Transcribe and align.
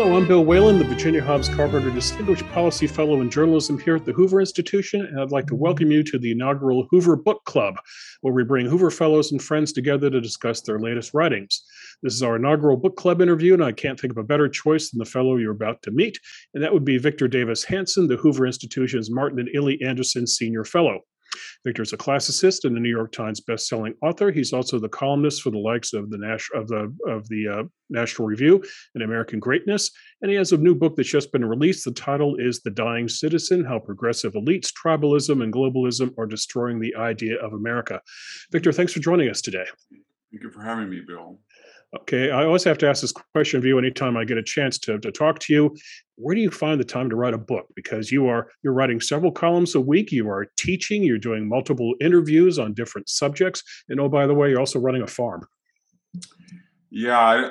Hello, 0.00 0.16
I'm 0.16 0.26
Bill 0.26 0.46
Whalen, 0.46 0.78
the 0.78 0.86
Virginia 0.86 1.22
Hobbs 1.22 1.50
Carpenter 1.50 1.90
Distinguished 1.90 2.48
Policy 2.52 2.86
Fellow 2.86 3.20
in 3.20 3.28
Journalism 3.28 3.78
here 3.78 3.96
at 3.96 4.06
the 4.06 4.14
Hoover 4.14 4.40
Institution, 4.40 5.04
and 5.04 5.20
I'd 5.20 5.30
like 5.30 5.46
to 5.48 5.54
welcome 5.54 5.92
you 5.92 6.02
to 6.04 6.18
the 6.18 6.30
inaugural 6.32 6.86
Hoover 6.90 7.16
Book 7.16 7.44
Club, 7.44 7.74
where 8.22 8.32
we 8.32 8.42
bring 8.42 8.64
Hoover 8.64 8.90
Fellows 8.90 9.30
and 9.30 9.42
friends 9.42 9.74
together 9.74 10.08
to 10.08 10.18
discuss 10.18 10.62
their 10.62 10.78
latest 10.78 11.12
writings. 11.12 11.62
This 12.02 12.14
is 12.14 12.22
our 12.22 12.36
inaugural 12.36 12.78
book 12.78 12.96
club 12.96 13.20
interview, 13.20 13.52
and 13.52 13.62
I 13.62 13.72
can't 13.72 14.00
think 14.00 14.12
of 14.12 14.16
a 14.16 14.24
better 14.24 14.48
choice 14.48 14.88
than 14.88 15.00
the 15.00 15.04
fellow 15.04 15.36
you're 15.36 15.52
about 15.52 15.82
to 15.82 15.90
meet, 15.90 16.18
and 16.54 16.64
that 16.64 16.72
would 16.72 16.86
be 16.86 16.96
Victor 16.96 17.28
Davis 17.28 17.62
Hanson, 17.62 18.08
the 18.08 18.16
Hoover 18.16 18.46
Institution's 18.46 19.10
Martin 19.10 19.38
and 19.38 19.50
Illie 19.54 19.82
Anderson 19.84 20.26
Senior 20.26 20.64
Fellow. 20.64 21.00
Victor 21.64 21.82
is 21.82 21.92
a 21.92 21.96
classicist 21.96 22.64
and 22.64 22.76
a 22.76 22.80
New 22.80 22.90
York 22.90 23.12
Times 23.12 23.40
best-selling 23.40 23.94
author. 24.02 24.30
He's 24.30 24.52
also 24.52 24.78
the 24.78 24.88
columnist 24.88 25.42
for 25.42 25.50
the 25.50 25.58
likes 25.58 25.92
of 25.92 26.10
the 26.10 26.18
Nash 26.18 26.48
of 26.54 26.68
the 26.68 26.94
of 27.06 27.28
the 27.28 27.48
uh, 27.48 27.62
National 27.88 28.28
Review 28.28 28.62
and 28.94 29.02
American 29.04 29.40
Greatness, 29.40 29.90
and 30.22 30.30
he 30.30 30.36
has 30.36 30.52
a 30.52 30.56
new 30.56 30.74
book 30.74 30.96
that's 30.96 31.08
just 31.08 31.32
been 31.32 31.44
released. 31.44 31.84
The 31.84 31.92
title 31.92 32.36
is 32.36 32.60
"The 32.60 32.70
Dying 32.70 33.08
Citizen: 33.08 33.64
How 33.64 33.78
Progressive 33.78 34.34
Elites, 34.34 34.72
Tribalism, 34.72 35.42
and 35.42 35.52
Globalism 35.52 36.14
Are 36.18 36.26
Destroying 36.26 36.80
the 36.80 36.94
Idea 36.96 37.36
of 37.44 37.52
America." 37.52 38.00
Victor, 38.50 38.72
thanks 38.72 38.92
for 38.92 39.00
joining 39.00 39.28
us 39.28 39.40
today. 39.40 39.66
Thank 40.30 40.44
you 40.44 40.50
for 40.50 40.62
having 40.62 40.88
me, 40.88 41.00
Bill. 41.06 41.40
Okay, 41.96 42.30
I 42.30 42.44
always 42.44 42.62
have 42.64 42.78
to 42.78 42.88
ask 42.88 43.02
this 43.02 43.12
question 43.12 43.58
of 43.58 43.64
you 43.64 43.76
anytime 43.76 44.16
I 44.16 44.24
get 44.24 44.38
a 44.38 44.42
chance 44.44 44.78
to, 44.78 45.00
to 45.00 45.10
talk 45.10 45.40
to 45.40 45.52
you. 45.52 45.76
Where 46.14 46.36
do 46.36 46.40
you 46.40 46.50
find 46.50 46.78
the 46.78 46.84
time 46.84 47.10
to 47.10 47.16
write 47.16 47.34
a 47.34 47.38
book? 47.38 47.66
Because 47.74 48.12
you 48.12 48.28
are 48.28 48.48
you're 48.62 48.72
writing 48.72 49.00
several 49.00 49.32
columns 49.32 49.74
a 49.74 49.80
week, 49.80 50.12
you 50.12 50.28
are 50.30 50.46
teaching, 50.56 51.02
you're 51.02 51.18
doing 51.18 51.48
multiple 51.48 51.94
interviews 52.00 52.60
on 52.60 52.74
different 52.74 53.08
subjects, 53.08 53.64
and 53.88 53.98
oh 53.98 54.08
by 54.08 54.26
the 54.28 54.34
way, 54.34 54.50
you're 54.50 54.60
also 54.60 54.78
running 54.78 55.02
a 55.02 55.06
farm. 55.06 55.44
Yeah, 56.90 57.18
I, 57.18 57.50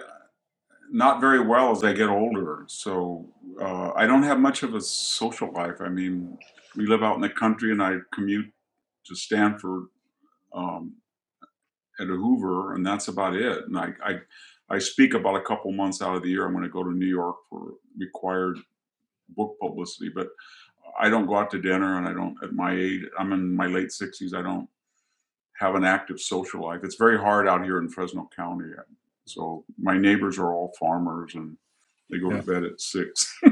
not 0.89 1.19
very 1.19 1.45
well 1.45 1.71
as 1.71 1.83
I 1.83 1.91
get 1.91 2.09
older. 2.09 2.63
So 2.67 3.27
uh, 3.61 3.91
I 3.95 4.05
don't 4.05 4.23
have 4.23 4.39
much 4.39 4.63
of 4.63 4.73
a 4.73 4.81
social 4.81 5.51
life. 5.51 5.81
I 5.81 5.89
mean, 5.89 6.37
we 6.75 6.85
live 6.85 7.03
out 7.03 7.15
in 7.15 7.21
the 7.21 7.29
country, 7.29 7.71
and 7.71 7.83
I 7.83 7.97
commute 8.13 8.49
to 9.05 9.15
Stanford 9.15 9.87
um, 10.53 10.93
at 11.99 12.09
a 12.09 12.13
Hoover, 12.13 12.75
and 12.75 12.85
that's 12.85 13.07
about 13.07 13.35
it. 13.35 13.65
And 13.65 13.77
I, 13.77 13.93
I, 14.03 14.15
I 14.69 14.79
speak 14.79 15.13
about 15.13 15.35
a 15.35 15.41
couple 15.41 15.71
months 15.71 16.01
out 16.01 16.15
of 16.15 16.23
the 16.23 16.29
year. 16.29 16.45
I'm 16.45 16.53
going 16.53 16.63
to 16.63 16.69
go 16.69 16.83
to 16.83 16.91
New 16.91 17.05
York 17.05 17.37
for 17.49 17.73
required 17.97 18.59
book 19.29 19.57
publicity, 19.61 20.09
but 20.13 20.29
I 20.99 21.09
don't 21.09 21.27
go 21.27 21.37
out 21.37 21.51
to 21.51 21.61
dinner, 21.61 21.97
and 21.97 22.07
I 22.07 22.13
don't. 22.13 22.35
At 22.43 22.53
my 22.53 22.73
age, 22.73 23.05
I'm 23.17 23.33
in 23.33 23.55
my 23.55 23.67
late 23.67 23.89
60s. 23.89 24.33
I 24.33 24.41
don't 24.41 24.67
have 25.59 25.75
an 25.75 25.83
active 25.83 26.19
social 26.19 26.63
life. 26.63 26.81
It's 26.83 26.95
very 26.95 27.17
hard 27.17 27.47
out 27.47 27.63
here 27.63 27.79
in 27.79 27.89
Fresno 27.89 28.29
County. 28.35 28.71
So 29.25 29.65
my 29.77 29.97
neighbors 29.97 30.39
are 30.39 30.53
all 30.53 30.73
farmers, 30.79 31.35
and 31.35 31.57
they 32.09 32.17
go 32.17 32.31
yeah. 32.31 32.37
to 32.37 32.43
bed 32.43 32.63
at 32.63 32.81
six. 32.81 33.33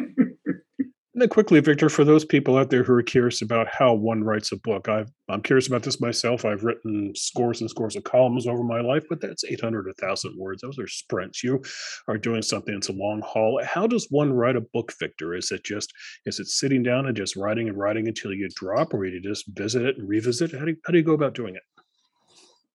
And 1.18 1.24
then 1.24 1.30
quickly, 1.30 1.60
Victor, 1.62 1.90
for 1.90 2.04
those 2.04 2.24
people 2.24 2.60
out 2.60 2.70
there 2.70 2.84
who 2.84 2.94
are 2.94 3.02
curious 3.02 3.42
about 3.42 3.68
how 3.68 3.92
one 3.92 4.24
writes 4.24 4.52
a 4.52 4.56
book, 4.56 4.88
i 4.88 5.04
am 5.30 5.42
curious 5.42 5.66
about 5.66 5.82
this 5.82 6.00
myself. 6.00 6.46
I've 6.46 6.64
written 6.64 7.12
scores 7.16 7.60
and 7.60 7.68
scores 7.68 7.96
of 7.96 8.04
columns 8.04 8.46
over 8.46 8.62
my 8.62 8.82
life, 8.82 9.04
but 9.10 9.20
that's 9.20 9.44
800, 9.44 9.88
1,000 9.88 10.38
words. 10.38 10.62
Those 10.62 10.78
are 10.78 10.88
sprints. 10.88 11.44
You 11.44 11.64
are 12.08 12.20
doing 12.20 12.44
something 12.44 12.76
that's 12.76 12.90
a 12.90 12.94
long 12.94 13.24
haul. 13.26 13.60
How 13.66 13.88
does 13.88 14.06
one 14.12 14.32
write 14.32 14.58
a 14.58 14.62
book, 14.62 14.94
Victor? 15.00 15.34
Is 15.34 15.50
it 15.50 15.64
just, 15.64 15.92
is 16.28 16.40
it 16.40 16.50
sitting 16.50 16.84
down 16.84 17.08
and 17.08 17.18
just 17.18 17.36
writing 17.36 17.68
and 17.68 17.80
writing 17.80 18.08
until 18.08 18.32
you 18.32 18.48
drop, 18.54 18.94
or 18.94 19.04
do 19.04 19.10
you 19.10 19.20
just 19.20 19.48
visit 19.56 19.82
it 19.82 19.98
and 19.98 20.08
revisit? 20.08 20.52
How 20.52 20.66
do 20.66 20.70
you, 20.70 20.78
how 20.86 20.92
do 20.92 21.00
you 21.00 21.04
go 21.04 21.14
about 21.14 21.34
doing 21.34 21.56
it? 21.56 21.64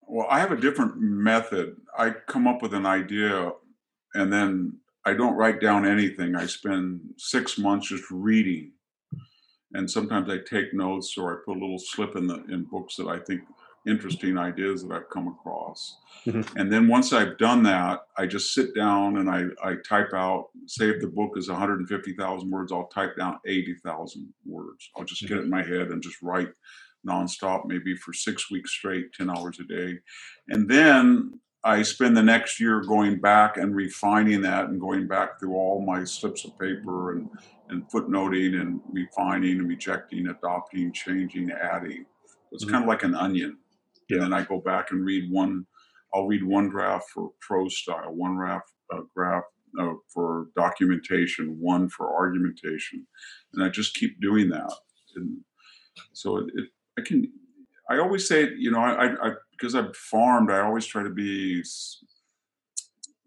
Well, 0.09 0.27
I 0.29 0.41
have 0.41 0.51
a 0.51 0.61
different 0.61 1.01
method. 1.01 1.77
I 1.97 2.11
come 2.11 2.49
up 2.49 2.61
with 2.61 2.75
an 2.75 2.87
idea 2.87 3.53
and 4.15 4.33
then 4.33 4.81
I 5.05 5.15
don't 5.15 5.35
write 5.35 5.61
down 5.61 5.87
anything. 5.87 6.37
I 6.37 6.47
spend 6.47 7.01
six 7.17 7.59
months 7.59 7.89
just 7.89 8.05
reading, 8.11 8.73
and 9.73 9.91
sometimes 9.91 10.31
I 10.31 10.39
take 10.39 10.73
notes 10.73 11.17
or 11.19 11.33
I 11.33 11.37
put 11.45 11.57
a 11.57 11.61
little 11.61 11.79
slip 11.79 12.17
in 12.17 12.27
the 12.27 12.45
in 12.45 12.65
books 12.65 12.97
that 12.97 13.09
I 13.09 13.19
think 13.19 13.43
interesting 13.87 14.39
ideas 14.39 14.83
that 14.83 14.95
I've 14.95 15.11
come 15.11 15.29
across. 15.29 15.99
Mm-hmm. 16.27 16.57
And 16.59 16.73
then 16.73 16.87
once 16.87 17.13
I've 17.13 17.37
done 17.39 17.63
that, 17.65 18.03
I 18.17 18.27
just 18.27 18.55
sit 18.55 18.75
down 18.75 19.19
and 19.19 19.29
I, 19.29 19.47
I 19.63 19.75
type 19.87 20.13
out, 20.15 20.51
say 20.67 20.89
if 20.89 21.01
the 21.01 21.09
book 21.09 21.33
is 21.37 21.49
150,000 21.49 22.51
words, 22.51 22.73
I'll 22.73 22.87
type 22.87 23.17
down 23.17 23.39
80,000 23.47 24.33
words. 24.47 24.89
I'll 24.97 25.05
just 25.05 25.25
mm-hmm. 25.25 25.35
get 25.35 25.41
it 25.41 25.45
in 25.45 25.51
my 25.51 25.63
head 25.63 25.89
and 25.89 26.03
just 26.03 26.23
write 26.23 26.51
nonstop, 27.07 27.67
maybe 27.67 27.97
for 27.97 28.13
six 28.13 28.51
weeks 28.51 28.71
straight, 28.71 29.13
10 29.15 29.31
hours 29.31 29.59
a 29.59 29.65
day. 29.65 29.99
And 30.49 30.69
then 30.69 31.41
I 31.65 31.83
spend 31.83 32.17
the 32.17 32.23
next 32.23 32.59
year 32.59 32.81
going 32.81 33.21
back 33.21 33.57
and 33.57 33.75
refining 33.75 34.41
that 34.43 34.69
and 34.69 34.81
going 34.81 35.07
back 35.07 35.39
through 35.39 35.55
all 35.55 35.85
my 35.85 36.03
slips 36.05 36.45
of 36.45 36.59
paper 36.59 37.13
and, 37.13 37.29
and 37.69 37.89
footnoting 37.89 38.61
and 38.61 38.81
refining 38.91 39.61
and 39.61 39.69
rejecting, 39.69 40.27
adopting, 40.27 40.93
changing, 40.93 41.53
adding. 41.53 42.05
It's 42.51 42.65
mm-hmm. 42.65 42.73
kind 42.73 42.85
of 42.85 42.89
like 42.89 43.05
an 43.05 43.15
onion. 43.15 43.59
Yeah. 44.09 44.17
And 44.17 44.25
then 44.25 44.33
I 44.33 44.45
go 44.45 44.61
back 44.61 44.91
and 44.91 45.05
read 45.07 45.31
one, 45.31 45.67
I'll 46.13 46.27
read 46.27 46.45
one 46.45 46.69
draft 46.69 47.05
for 47.15 47.31
prose 47.41 47.79
style, 47.79 48.13
one 48.13 48.35
draft, 48.37 48.71
uh, 48.93 49.03
graph 49.15 49.45
uh, 49.81 49.95
for 50.13 50.49
documentation, 50.57 51.57
one 51.61 51.89
for 51.89 52.13
argumentation. 52.13 53.07
And 53.55 53.65
I 53.65 53.69
just 53.69 53.95
keep 53.95 54.21
doing 54.21 54.51
that. 54.51 54.73
And 55.15 55.39
so 56.13 56.39
it, 56.39 56.47
it 56.55 56.69
I 56.99 57.03
can, 57.03 57.33
I 57.89 57.99
always 57.99 58.27
say, 58.27 58.49
you 58.59 58.71
know, 58.71 58.81
I, 58.81 59.13
I 59.13 59.33
because 59.63 59.77
I've 59.77 59.97
farmed, 59.97 60.51
I 60.51 60.61
always 60.61 60.85
try 60.87 61.05
to 61.05 61.11
be 61.11 61.63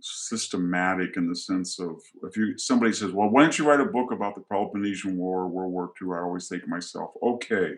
systematic 0.01 1.15
in 1.15 1.29
the 1.29 1.35
sense 1.35 1.79
of 1.79 2.01
if 2.23 2.35
you 2.35 2.57
somebody 2.57 2.91
says, 2.91 3.11
"Well, 3.11 3.29
why 3.29 3.41
don't 3.41 3.57
you 3.57 3.65
write 3.65 3.79
a 3.79 3.85
book 3.85 4.11
about 4.11 4.35
the 4.35 4.41
Peloponnesian 4.41 5.15
War, 5.15 5.47
World 5.47 5.71
War 5.71 5.93
II?" 6.01 6.09
I 6.11 6.19
always 6.19 6.49
think 6.49 6.63
to 6.63 6.67
myself, 6.67 7.11
"Okay, 7.23 7.75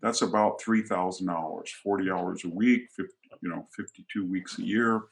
that's 0.00 0.22
about 0.22 0.58
three 0.58 0.82
thousand 0.82 1.28
hours, 1.28 1.70
forty 1.82 2.10
hours 2.10 2.44
a 2.44 2.48
week, 2.48 2.88
50, 2.96 3.12
you 3.42 3.50
know, 3.50 3.66
fifty-two 3.76 4.24
weeks 4.24 4.58
a 4.58 4.62
year, 4.62 5.02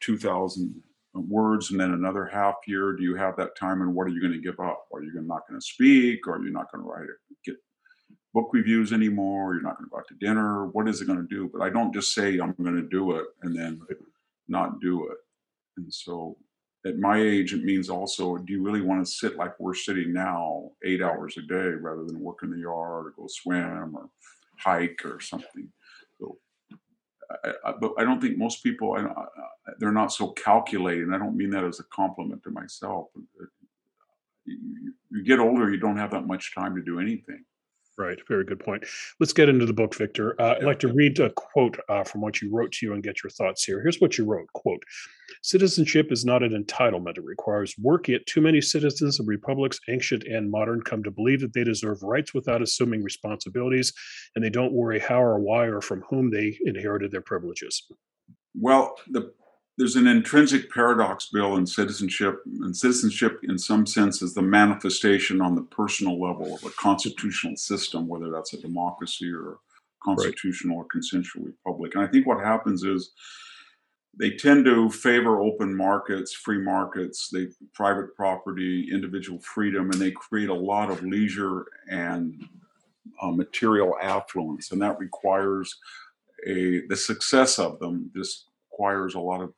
two 0.00 0.18
thousand 0.18 0.74
uh, 1.16 1.20
words, 1.20 1.70
and 1.70 1.80
then 1.80 1.92
another 1.92 2.26
half 2.26 2.56
year. 2.66 2.92
Do 2.92 3.02
you 3.02 3.14
have 3.14 3.34
that 3.36 3.56
time, 3.56 3.80
and 3.80 3.94
what 3.94 4.06
are 4.06 4.10
you 4.10 4.20
going 4.20 4.34
to 4.34 4.46
give 4.46 4.60
up? 4.60 4.88
Are 4.92 5.02
you 5.02 5.10
not 5.22 5.48
going 5.48 5.58
to 5.58 5.66
speak? 5.66 6.28
Or 6.28 6.36
are 6.36 6.44
you 6.44 6.52
not 6.52 6.70
going 6.70 6.84
to 6.84 6.90
write 6.90 7.04
it? 7.08 7.16
Book 8.34 8.50
reviews 8.52 8.92
anymore. 8.92 9.54
You're 9.54 9.62
not 9.62 9.78
going 9.78 9.88
to 9.88 9.90
go 9.90 9.98
out 9.98 10.08
to 10.08 10.14
dinner. 10.14 10.66
What 10.66 10.88
is 10.88 11.00
it 11.00 11.06
going 11.06 11.20
to 11.20 11.34
do? 11.34 11.48
But 11.52 11.62
I 11.62 11.70
don't 11.70 11.94
just 11.94 12.12
say 12.12 12.38
I'm 12.38 12.52
going 12.60 12.74
to 12.74 12.88
do 12.88 13.12
it 13.12 13.26
and 13.42 13.56
then 13.56 13.80
not 14.48 14.80
do 14.80 15.06
it. 15.08 15.18
And 15.76 15.92
so 15.92 16.36
at 16.84 16.98
my 16.98 17.18
age, 17.20 17.54
it 17.54 17.64
means 17.64 17.88
also, 17.88 18.36
do 18.36 18.52
you 18.52 18.62
really 18.62 18.82
want 18.82 19.06
to 19.06 19.10
sit 19.10 19.36
like 19.36 19.58
we're 19.58 19.74
sitting 19.74 20.12
now, 20.12 20.70
eight 20.84 21.00
hours 21.00 21.36
a 21.38 21.42
day, 21.42 21.68
rather 21.80 22.04
than 22.04 22.20
work 22.20 22.40
in 22.42 22.50
the 22.50 22.58
yard 22.58 23.06
or 23.06 23.14
go 23.16 23.26
swim 23.28 23.96
or 23.96 24.10
hike 24.58 25.00
or 25.04 25.20
something? 25.20 25.68
So, 26.18 26.36
I, 27.30 27.52
I, 27.64 27.72
but 27.80 27.92
I 27.98 28.04
don't 28.04 28.20
think 28.20 28.36
most 28.36 28.62
people, 28.62 28.94
I, 28.94 29.06
they're 29.78 29.92
not 29.92 30.12
so 30.12 30.28
calculating. 30.32 31.14
I 31.14 31.18
don't 31.18 31.36
mean 31.36 31.50
that 31.50 31.64
as 31.64 31.80
a 31.80 31.84
compliment 31.84 32.42
to 32.42 32.50
myself. 32.50 33.06
Uh, 33.16 33.46
you, 34.44 34.92
you 35.10 35.24
get 35.24 35.38
older, 35.38 35.70
you 35.70 35.78
don't 35.78 35.96
have 35.96 36.10
that 36.10 36.26
much 36.26 36.54
time 36.54 36.74
to 36.76 36.82
do 36.82 37.00
anything. 37.00 37.44
Right. 37.96 38.18
Very 38.26 38.44
good 38.44 38.58
point. 38.58 38.84
Let's 39.20 39.32
get 39.32 39.48
into 39.48 39.66
the 39.66 39.72
book, 39.72 39.94
Victor. 39.94 40.40
Uh, 40.40 40.56
I'd 40.56 40.64
like 40.64 40.80
to 40.80 40.92
read 40.92 41.20
a 41.20 41.30
quote 41.30 41.78
uh, 41.88 42.02
from 42.02 42.22
what 42.22 42.42
you 42.42 42.50
wrote 42.52 42.72
to 42.72 42.86
you 42.86 42.92
and 42.92 43.04
get 43.04 43.22
your 43.22 43.30
thoughts 43.30 43.62
here. 43.62 43.80
Here's 43.80 44.00
what 44.00 44.18
you 44.18 44.24
wrote 44.24 44.48
quote, 44.52 44.82
Citizenship 45.42 46.10
is 46.10 46.24
not 46.24 46.42
an 46.42 46.60
entitlement. 46.60 47.18
It 47.18 47.24
requires 47.24 47.76
work, 47.78 48.08
yet 48.08 48.26
too 48.26 48.40
many 48.40 48.60
citizens 48.60 49.20
of 49.20 49.28
republics, 49.28 49.78
ancient 49.88 50.24
and 50.24 50.50
modern, 50.50 50.82
come 50.82 51.04
to 51.04 51.10
believe 51.12 51.40
that 51.42 51.52
they 51.52 51.62
deserve 51.62 52.02
rights 52.02 52.34
without 52.34 52.62
assuming 52.62 53.00
responsibilities, 53.04 53.92
and 54.34 54.44
they 54.44 54.50
don't 54.50 54.72
worry 54.72 54.98
how 54.98 55.22
or 55.22 55.38
why 55.38 55.66
or 55.66 55.80
from 55.80 56.02
whom 56.10 56.32
they 56.32 56.58
inherited 56.64 57.12
their 57.12 57.20
privileges. 57.20 57.86
Well, 58.56 58.96
the 59.08 59.32
there's 59.76 59.96
an 59.96 60.06
intrinsic 60.06 60.70
paradox, 60.70 61.28
Bill, 61.32 61.56
in 61.56 61.66
citizenship. 61.66 62.42
And 62.60 62.76
citizenship, 62.76 63.40
in 63.42 63.58
some 63.58 63.86
sense, 63.86 64.22
is 64.22 64.34
the 64.34 64.42
manifestation 64.42 65.40
on 65.40 65.56
the 65.56 65.62
personal 65.62 66.20
level 66.20 66.54
of 66.54 66.64
a 66.64 66.70
constitutional 66.70 67.56
system, 67.56 68.06
whether 68.06 68.30
that's 68.30 68.54
a 68.54 68.60
democracy 68.60 69.32
or 69.32 69.52
a 69.52 69.56
constitutional 70.04 70.76
right. 70.76 70.84
or 70.84 70.88
consensual 70.88 71.44
republic. 71.44 71.94
And 71.94 72.04
I 72.04 72.06
think 72.06 72.26
what 72.26 72.44
happens 72.44 72.84
is 72.84 73.12
they 74.16 74.30
tend 74.30 74.64
to 74.66 74.90
favor 74.90 75.40
open 75.40 75.76
markets, 75.76 76.32
free 76.32 76.62
markets, 76.62 77.28
they 77.32 77.48
private 77.74 78.14
property, 78.14 78.88
individual 78.92 79.40
freedom, 79.40 79.90
and 79.90 80.00
they 80.00 80.12
create 80.12 80.50
a 80.50 80.54
lot 80.54 80.88
of 80.88 81.02
leisure 81.02 81.66
and 81.90 82.44
uh, 83.20 83.32
material 83.32 83.96
affluence, 84.00 84.70
and 84.70 84.80
that 84.80 84.98
requires 85.00 85.76
a 86.46 86.86
the 86.88 86.96
success 86.96 87.58
of 87.58 87.78
them. 87.80 88.10
This 88.14 88.46
requires 88.70 89.14
a 89.14 89.20
lot 89.20 89.40
of 89.40 89.52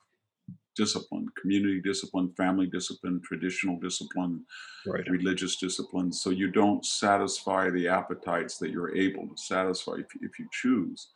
discipline 0.76 1.26
community 1.40 1.81
discipline 1.81 2.31
family 2.37 2.67
discipline 2.67 3.20
traditional 3.25 3.78
discipline 3.81 4.44
right. 4.87 5.08
religious 5.11 5.56
discipline 5.56 6.12
so 6.12 6.31
you 6.31 6.50
don't 6.50 6.84
satisfy 6.84 7.70
the 7.70 7.88
appetites 7.88 8.58
that 8.58 8.70
you're 8.70 8.94
able 8.96 9.26
to 9.26 9.37
satisfy 9.37 9.93
if, 9.93 10.06
if 10.20 10.38
you 10.38 10.46
choose 10.52 11.08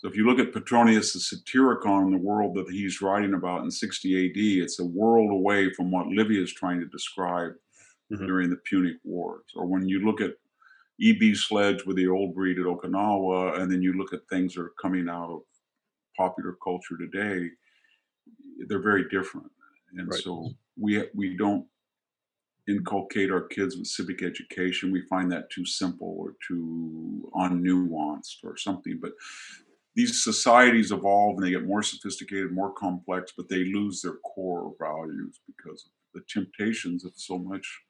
So 0.00 0.08
if 0.08 0.16
you 0.16 0.26
look 0.26 0.38
at 0.38 0.54
Petronius 0.54 1.12
the 1.12 1.18
Satyricon, 1.20 2.10
the 2.10 2.16
world 2.16 2.54
that 2.54 2.70
he's 2.70 3.02
writing 3.02 3.34
about 3.34 3.64
in 3.64 3.70
60 3.70 4.26
AD, 4.26 4.64
it's 4.64 4.80
a 4.80 4.84
world 4.84 5.30
away 5.30 5.70
from 5.74 5.90
what 5.90 6.06
Livy 6.06 6.42
is 6.42 6.54
trying 6.54 6.80
to 6.80 6.86
describe 6.86 7.52
mm-hmm. 8.10 8.24
during 8.24 8.48
the 8.48 8.56
Punic 8.64 8.96
Wars. 9.04 9.44
Or 9.54 9.66
when 9.66 9.86
you 9.86 10.04
look 10.06 10.22
at 10.22 10.32
E.B. 11.00 11.34
Sledge 11.34 11.84
with 11.84 11.96
the 11.96 12.08
old 12.08 12.34
breed 12.34 12.58
at 12.58 12.64
Okinawa, 12.64 13.60
and 13.60 13.70
then 13.70 13.82
you 13.82 13.92
look 13.92 14.14
at 14.14 14.26
things 14.28 14.54
that 14.54 14.62
are 14.62 14.72
coming 14.80 15.08
out 15.08 15.30
of 15.30 15.40
popular 16.16 16.56
culture 16.62 16.96
today, 16.98 17.48
they're 18.68 18.82
very 18.82 19.08
different. 19.08 19.50
And 19.96 20.08
right. 20.08 20.20
so 20.20 20.50
we 20.78 21.04
we 21.14 21.36
don't 21.36 21.66
inculcate 22.68 23.30
our 23.30 23.42
kids 23.42 23.76
with 23.76 23.86
civic 23.86 24.22
education. 24.22 24.92
We 24.92 25.02
find 25.02 25.30
that 25.32 25.50
too 25.50 25.64
simple 25.64 26.14
or 26.18 26.34
too 26.46 27.30
unnuanced 27.34 28.44
or 28.44 28.56
something. 28.56 28.98
But 29.00 29.12
these 29.96 30.22
societies 30.22 30.92
evolve 30.92 31.36
and 31.36 31.46
they 31.46 31.50
get 31.50 31.66
more 31.66 31.82
sophisticated, 31.82 32.52
more 32.52 32.72
complex, 32.72 33.32
but 33.36 33.48
they 33.48 33.64
lose 33.64 34.02
their 34.02 34.18
core 34.24 34.72
values 34.78 35.40
because 35.46 35.86
of 35.86 35.90
the 36.14 36.22
temptations 36.28 37.04
of 37.04 37.12
so 37.16 37.38
much 37.38 37.80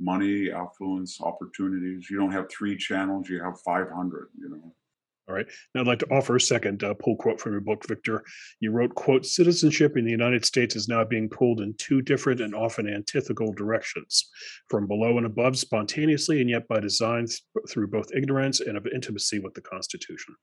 money, 0.00 0.50
affluence, 0.50 1.20
opportunities. 1.20 2.10
You 2.10 2.18
don't 2.18 2.32
have 2.32 2.50
three 2.50 2.76
channels, 2.76 3.28
you 3.28 3.42
have 3.42 3.60
500, 3.60 4.28
you 4.38 4.48
know. 4.48 4.74
All 5.30 5.36
right. 5.36 5.46
Now 5.74 5.82
I'd 5.82 5.86
like 5.86 6.00
to 6.00 6.10
offer 6.10 6.34
a 6.34 6.40
second 6.40 6.82
uh, 6.82 6.92
pull 6.94 7.14
quote 7.14 7.40
from 7.40 7.52
your 7.52 7.60
book, 7.60 7.86
Victor. 7.86 8.24
You 8.58 8.72
wrote, 8.72 8.96
quote, 8.96 9.24
citizenship 9.24 9.96
in 9.96 10.04
the 10.04 10.10
United 10.10 10.44
States 10.44 10.74
is 10.74 10.88
now 10.88 11.04
being 11.04 11.28
pulled 11.28 11.60
in 11.60 11.72
two 11.74 12.02
different 12.02 12.40
and 12.40 12.52
often 12.52 12.88
antithetical 12.88 13.52
directions, 13.52 14.28
from 14.68 14.88
below 14.88 15.18
and 15.18 15.26
above 15.26 15.56
spontaneously 15.56 16.40
and 16.40 16.50
yet 16.50 16.66
by 16.66 16.80
design 16.80 17.26
th- 17.26 17.40
through 17.68 17.86
both 17.86 18.12
ignorance 18.12 18.58
and 18.58 18.76
of 18.76 18.88
intimacy 18.92 19.38
with 19.38 19.54
the 19.54 19.60
Constitution. 19.60 20.34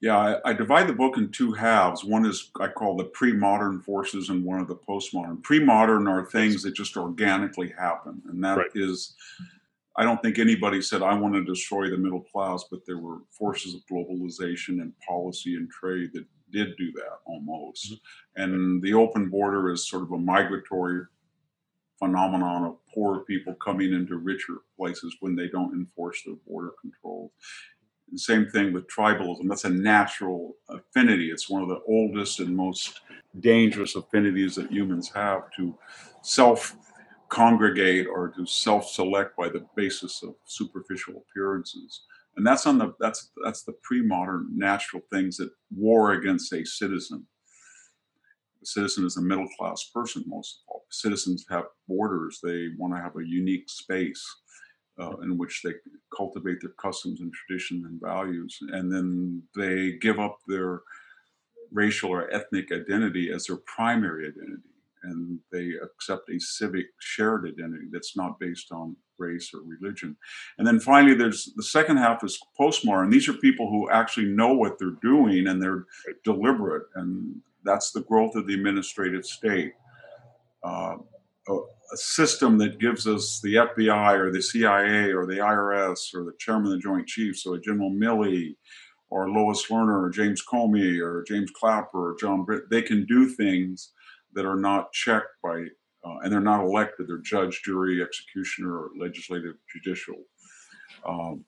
Yeah, 0.00 0.18
I, 0.18 0.50
I, 0.50 0.52
divide 0.52 0.88
the 0.88 0.92
book 0.92 1.16
in 1.16 1.30
two 1.30 1.52
halves. 1.52 2.04
One 2.04 2.26
is 2.26 2.50
I 2.60 2.66
call 2.66 2.96
the 2.96 3.04
pre-modern 3.04 3.80
forces, 3.80 4.28
and 4.28 4.44
one 4.44 4.60
of 4.60 4.66
the 4.66 4.74
postmodern. 4.74 5.42
Pre-modern 5.42 6.08
are 6.08 6.26
things 6.26 6.62
that 6.64 6.74
just 6.74 6.96
organically 6.96 7.72
happen, 7.78 8.20
and 8.26 8.42
that 8.42 8.58
right. 8.58 8.66
is, 8.74 9.14
I 9.96 10.02
don't 10.02 10.20
think 10.22 10.38
anybody 10.38 10.82
said 10.82 11.02
I 11.02 11.14
want 11.14 11.34
to 11.34 11.44
destroy 11.44 11.88
the 11.88 11.96
middle 11.96 12.20
class, 12.20 12.64
but 12.70 12.84
there 12.86 12.98
were 12.98 13.18
forces 13.30 13.74
of 13.74 13.86
globalization 13.90 14.80
and 14.80 14.92
policy 15.06 15.54
and 15.54 15.70
trade 15.70 16.10
that 16.14 16.24
did 16.50 16.76
do 16.76 16.90
that 16.92 17.18
almost. 17.26 17.92
Mm-hmm. 17.92 18.42
And 18.42 18.82
the 18.82 18.94
open 18.94 19.28
border 19.28 19.70
is 19.70 19.88
sort 19.88 20.02
of 20.02 20.12
a 20.12 20.18
migratory 20.18 21.04
phenomenon 21.98 22.64
of 22.64 22.76
poor 22.92 23.20
people 23.20 23.54
coming 23.54 23.92
into 23.92 24.16
richer 24.16 24.58
places 24.76 25.16
when 25.20 25.36
they 25.36 25.48
don't 25.48 25.74
enforce 25.74 26.22
their 26.24 26.34
border 26.46 26.72
controls. 26.80 27.30
The 28.12 28.18
same 28.18 28.46
thing 28.46 28.72
with 28.72 28.86
tribalism. 28.88 29.48
That's 29.48 29.64
a 29.64 29.70
natural 29.70 30.56
affinity. 30.68 31.30
It's 31.30 31.48
one 31.48 31.62
of 31.62 31.68
the 31.68 31.80
oldest 31.88 32.40
and 32.40 32.54
most 32.54 33.00
dangerous 33.40 33.96
affinities 33.96 34.56
that 34.56 34.70
humans 34.70 35.10
have 35.14 35.50
to 35.56 35.76
self 36.22 36.76
congregate 37.28 38.06
or 38.06 38.28
to 38.30 38.46
self 38.46 38.88
select 38.88 39.36
by 39.36 39.48
the 39.48 39.66
basis 39.76 40.22
of 40.22 40.34
superficial 40.44 41.24
appearances. 41.28 42.02
And 42.36 42.46
that's 42.46 42.66
on 42.66 42.78
the 42.78 42.94
that's 43.00 43.30
that's 43.44 43.62
the 43.62 43.74
pre-modern 43.82 44.48
natural 44.54 45.02
things 45.12 45.36
that 45.36 45.50
war 45.74 46.12
against 46.12 46.52
a 46.52 46.64
citizen. 46.64 47.26
A 48.62 48.66
citizen 48.66 49.04
is 49.04 49.16
a 49.16 49.22
middle 49.22 49.48
class 49.58 49.90
person 49.94 50.24
most 50.26 50.62
of 50.68 50.74
all. 50.74 50.84
Citizens 50.90 51.44
have 51.50 51.64
borders. 51.86 52.40
They 52.42 52.68
want 52.78 52.94
to 52.94 53.00
have 53.00 53.16
a 53.16 53.26
unique 53.26 53.68
space 53.68 54.24
uh, 54.98 55.16
in 55.18 55.36
which 55.36 55.62
they 55.62 55.74
cultivate 56.16 56.58
their 56.60 56.74
customs 56.80 57.20
and 57.20 57.32
traditions 57.32 57.84
and 57.84 58.00
values, 58.00 58.56
and 58.72 58.92
then 58.92 59.42
they 59.56 59.92
give 60.00 60.18
up 60.18 60.38
their 60.48 60.82
racial 61.72 62.10
or 62.10 62.32
ethnic 62.32 62.70
identity 62.72 63.32
as 63.32 63.46
their 63.46 63.58
primary 63.66 64.28
identity, 64.28 64.62
and 65.04 65.38
they 65.52 65.72
accept 65.82 66.30
a 66.30 66.38
civic 66.38 66.86
shared 66.98 67.46
identity 67.46 67.86
that's 67.90 68.16
not 68.16 68.38
based 68.38 68.72
on 68.72 68.96
race 69.18 69.52
or 69.54 69.60
religion. 69.62 70.16
And 70.58 70.66
then 70.66 70.80
finally, 70.80 71.14
there's 71.14 71.52
the 71.56 71.62
second 71.62 71.98
half 71.98 72.24
is 72.24 72.38
postmodern. 72.58 73.10
These 73.10 73.28
are 73.28 73.34
people 73.34 73.68
who 73.70 73.90
actually 73.90 74.26
know 74.26 74.54
what 74.54 74.78
they're 74.78 74.98
doing 75.02 75.46
and 75.46 75.62
they're 75.62 75.86
deliberate, 76.24 76.86
and 76.96 77.40
that's 77.64 77.92
the 77.92 78.02
growth 78.02 78.34
of 78.34 78.46
the 78.46 78.54
administrative 78.54 79.24
state. 79.24 79.72
Uh, 80.62 80.96
a 81.48 81.96
system 81.96 82.56
that 82.58 82.80
gives 82.80 83.06
us 83.06 83.40
the 83.42 83.54
FBI 83.54 84.18
or 84.18 84.32
the 84.32 84.42
CIA 84.42 85.12
or 85.12 85.26
the 85.26 85.36
IRS 85.36 86.14
or 86.14 86.24
the 86.24 86.32
chairman 86.38 86.66
of 86.66 86.72
the 86.72 86.78
Joint 86.78 87.06
Chiefs, 87.06 87.42
so 87.42 87.54
a 87.54 87.60
General 87.60 87.90
Milley 87.90 88.56
or 89.10 89.30
Lois 89.30 89.66
Lerner 89.66 90.02
or 90.02 90.10
James 90.10 90.42
Comey 90.44 91.00
or 91.00 91.22
James 91.28 91.50
Clapper 91.50 92.12
or 92.12 92.16
John 92.18 92.44
Britt, 92.44 92.70
they 92.70 92.82
can 92.82 93.04
do 93.04 93.28
things 93.28 93.92
that 94.34 94.44
are 94.44 94.56
not 94.56 94.92
checked 94.92 95.40
by, 95.42 95.66
uh, 96.04 96.18
and 96.22 96.32
they're 96.32 96.40
not 96.40 96.64
elected. 96.64 97.08
They're 97.08 97.18
judge, 97.18 97.62
jury, 97.62 98.02
executioner, 98.02 98.76
or 98.76 98.90
legislative, 98.98 99.54
judicial. 99.72 100.16
Um, 101.06 101.44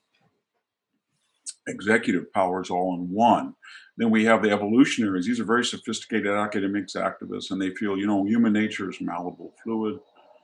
executive 1.67 2.31
powers 2.33 2.69
all 2.69 2.95
in 2.95 3.09
one. 3.11 3.53
Then 3.97 4.09
we 4.09 4.23
have 4.25 4.41
the 4.41 4.51
evolutionaries. 4.51 5.25
These 5.25 5.39
are 5.39 5.45
very 5.45 5.65
sophisticated 5.65 6.31
academics, 6.31 6.93
activists, 6.93 7.51
and 7.51 7.61
they 7.61 7.71
feel, 7.71 7.97
you 7.97 8.07
know, 8.07 8.25
human 8.25 8.53
nature 8.53 8.89
is 8.89 9.01
malleable 9.01 9.53
fluid. 9.63 9.99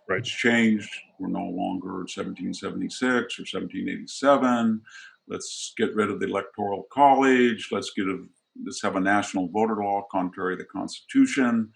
Right. 0.09 0.19
It's 0.19 0.29
changed. 0.29 0.89
We're 1.17 1.29
no 1.29 1.45
longer 1.45 1.99
1776 1.99 3.05
or 3.07 3.15
1787. 3.15 4.81
Let's 5.29 5.73
get 5.77 5.95
rid 5.95 6.11
of 6.11 6.19
the 6.19 6.27
electoral 6.27 6.87
college. 6.91 7.69
Let's 7.71 7.91
get 7.91 8.07
a 8.07 8.25
let's 8.65 8.81
have 8.81 8.97
a 8.97 8.99
national 8.99 9.47
voter 9.47 9.77
law 9.77 10.05
contrary 10.11 10.57
to 10.57 10.63
the 10.63 10.69
Constitution. 10.69 11.71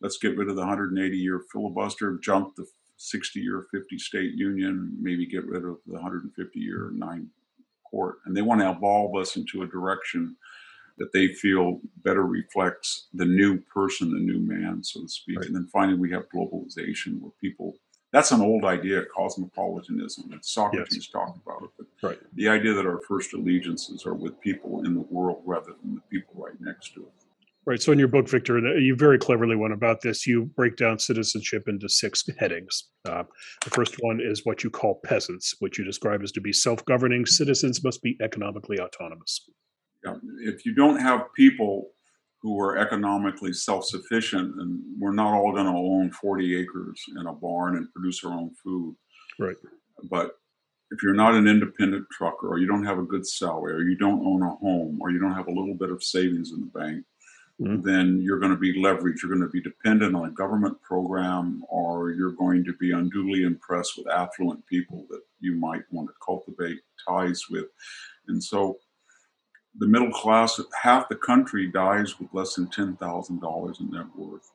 Let's 0.00 0.18
get 0.18 0.36
rid 0.36 0.48
of 0.48 0.56
the 0.56 0.62
180 0.62 1.16
year 1.16 1.42
filibuster, 1.52 2.18
jump 2.18 2.54
the 2.56 2.66
60 2.96 3.40
year 3.40 3.66
50 3.70 3.98
state 3.98 4.34
union, 4.34 4.96
maybe 5.00 5.26
get 5.26 5.46
rid 5.46 5.64
of 5.64 5.78
the 5.86 5.94
150 5.94 6.58
year 6.58 6.90
nine 6.94 7.28
court. 7.88 8.18
And 8.26 8.36
they 8.36 8.42
want 8.42 8.60
to 8.60 8.70
evolve 8.70 9.16
us 9.16 9.36
into 9.36 9.62
a 9.62 9.66
direction 9.66 10.36
that 10.98 11.12
they 11.12 11.28
feel 11.28 11.80
better 12.02 12.26
reflects 12.26 13.06
the 13.14 13.24
new 13.24 13.58
person, 13.60 14.12
the 14.12 14.18
new 14.18 14.40
man, 14.40 14.82
so 14.82 15.02
to 15.02 15.08
speak. 15.08 15.38
Right. 15.38 15.46
And 15.46 15.54
then 15.54 15.66
finally, 15.66 15.96
we 15.96 16.10
have 16.10 16.28
globalization, 16.34 17.20
where 17.20 17.30
people 17.40 17.76
that's 18.10 18.30
an 18.32 18.40
old 18.40 18.64
idea, 18.64 19.04
cosmopolitanism. 19.14 20.30
That 20.30 20.44
Socrates 20.44 20.94
yes. 20.94 21.06
talked 21.08 21.38
about 21.44 21.62
it. 21.64 21.70
But 21.76 22.08
right. 22.08 22.18
the 22.34 22.48
idea 22.48 22.72
that 22.72 22.86
our 22.86 23.00
first 23.06 23.34
allegiances 23.34 24.06
are 24.06 24.14
with 24.14 24.40
people 24.40 24.84
in 24.84 24.94
the 24.94 25.02
world 25.10 25.42
rather 25.44 25.72
than 25.82 25.94
the 25.94 26.00
people 26.10 26.34
right 26.42 26.58
next 26.58 26.94
to 26.94 27.02
us. 27.02 27.17
Right. 27.68 27.82
So 27.82 27.92
in 27.92 27.98
your 27.98 28.08
book, 28.08 28.26
Victor, 28.26 28.56
uh, 28.56 28.78
you 28.78 28.96
very 28.96 29.18
cleverly 29.18 29.54
went 29.54 29.74
about 29.74 30.00
this. 30.00 30.26
You 30.26 30.46
break 30.56 30.76
down 30.76 30.98
citizenship 30.98 31.68
into 31.68 31.86
six 31.86 32.24
headings. 32.38 32.84
Uh, 33.06 33.24
the 33.62 33.68
first 33.68 33.96
one 34.00 34.20
is 34.22 34.46
what 34.46 34.64
you 34.64 34.70
call 34.70 35.00
peasants, 35.04 35.54
which 35.58 35.78
you 35.78 35.84
describe 35.84 36.22
as 36.22 36.32
to 36.32 36.40
be 36.40 36.50
self-governing. 36.50 37.26
Citizens 37.26 37.84
must 37.84 38.00
be 38.00 38.16
economically 38.22 38.80
autonomous 38.80 39.50
Yeah. 40.02 40.14
if 40.40 40.64
you 40.64 40.74
don't 40.74 40.98
have 40.98 41.26
people 41.36 41.90
who 42.40 42.58
are 42.58 42.78
economically 42.78 43.52
self-sufficient 43.52 44.58
and 44.58 44.80
we're 44.98 45.12
not 45.12 45.34
all 45.34 45.52
going 45.52 45.66
to 45.66 45.72
own 45.72 46.10
40 46.10 46.56
acres 46.56 47.04
in 47.20 47.26
a 47.26 47.34
barn 47.34 47.76
and 47.76 47.92
produce 47.92 48.24
our 48.24 48.32
own 48.32 48.54
food 48.64 48.96
right 49.38 49.56
but 50.08 50.38
if 50.90 51.02
you're 51.02 51.14
not 51.14 51.34
an 51.34 51.48
independent 51.48 52.06
trucker 52.12 52.48
or 52.48 52.58
you 52.58 52.66
don't 52.66 52.84
have 52.84 52.98
a 52.98 53.02
good 53.02 53.26
salary 53.26 53.74
or 53.74 53.82
you 53.82 53.96
don't 53.98 54.24
own 54.24 54.42
a 54.42 54.50
home 54.56 54.98
or 55.02 55.10
you 55.10 55.18
don't 55.18 55.34
have 55.34 55.48
a 55.48 55.52
little 55.58 55.74
bit 55.74 55.90
of 55.90 56.02
savings 56.02 56.52
in 56.52 56.60
the 56.60 56.78
bank 56.78 57.04
mm-hmm. 57.60 57.82
then 57.82 58.20
you're 58.22 58.38
going 58.38 58.52
to 58.52 58.58
be 58.58 58.80
leveraged 58.80 59.22
you're 59.22 59.34
going 59.34 59.40
to 59.40 59.48
be 59.48 59.62
dependent 59.62 60.14
on 60.14 60.26
a 60.26 60.30
government 60.30 60.80
program 60.82 61.62
or 61.68 62.10
you're 62.10 62.32
going 62.32 62.64
to 62.64 62.72
be 62.74 62.92
unduly 62.92 63.42
impressed 63.42 63.96
with 63.96 64.08
affluent 64.08 64.64
people 64.66 65.06
that 65.10 65.20
you 65.40 65.54
might 65.54 65.82
want 65.90 66.08
to 66.08 66.14
cultivate 66.24 66.78
ties 67.06 67.44
with 67.50 67.66
and 68.28 68.42
so 68.42 68.78
the 69.78 69.86
middle 69.86 70.10
class, 70.10 70.60
half 70.82 71.08
the 71.08 71.16
country 71.16 71.66
dies 71.66 72.18
with 72.18 72.28
less 72.32 72.54
than 72.54 72.68
ten 72.68 72.96
thousand 72.96 73.40
dollars 73.40 73.80
in 73.80 73.90
net 73.90 74.06
worth. 74.16 74.50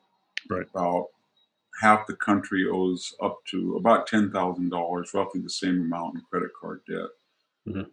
Right. 0.50 0.66
About 0.74 1.08
half 1.82 2.06
the 2.08 2.16
country 2.16 2.68
owes 2.70 3.14
up 3.22 3.40
to 3.52 3.78
about 3.78 4.08
ten 4.08 4.32
thousand 4.32 4.70
dollars, 4.70 5.12
roughly 5.14 5.42
the 5.42 5.50
same 5.50 5.82
amount 5.82 6.16
in 6.16 6.22
credit 6.30 6.52
card 6.60 6.82
debt. 6.88 7.10
Mm-hmm. 7.68 7.90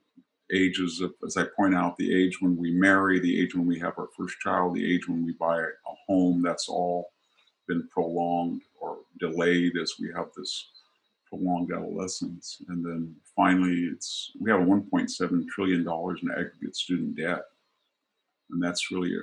Ages 0.52 1.00
of, 1.00 1.12
as 1.25 1.37
I 1.37 1.45
point 1.57 1.75
out, 1.75 1.97
the 1.97 2.14
age 2.14 2.40
when 2.40 2.57
we 2.57 2.73
marry, 2.73 3.21
the 3.21 3.40
age 3.40 3.54
when 3.54 3.66
we 3.66 3.78
have 3.78 3.95
our 3.99 4.09
first 4.16 4.38
child, 4.40 4.75
the 4.75 4.95
age 4.95 5.09
when 5.09 5.25
we 5.25 5.33
buy 5.33 5.61
a 5.61 5.95
home. 6.07 6.42
That's 6.42 6.69
all 6.69 7.12
been 7.69 7.88
prolonged 7.88 8.62
or 8.80 8.99
delayed 9.21 9.76
as 9.76 9.95
we 10.00 10.11
have 10.14 10.26
this 10.37 10.71
prolonged 11.28 11.73
adolescence. 11.73 12.61
And 12.69 12.85
then 12.85 13.14
finally, 13.37 13.88
it's 13.92 14.33
we 14.40 14.50
have 14.50 14.61
a 14.61 14.64
1.7 14.64 15.49
trillion 15.49 15.85
dollars 15.85 16.21
in 16.23 16.30
aggregate 16.30 16.76
student 16.76 17.16
debt, 17.16 17.42
and 18.50 18.62
that's 18.62 18.90
really 18.90 19.14
a, 19.14 19.21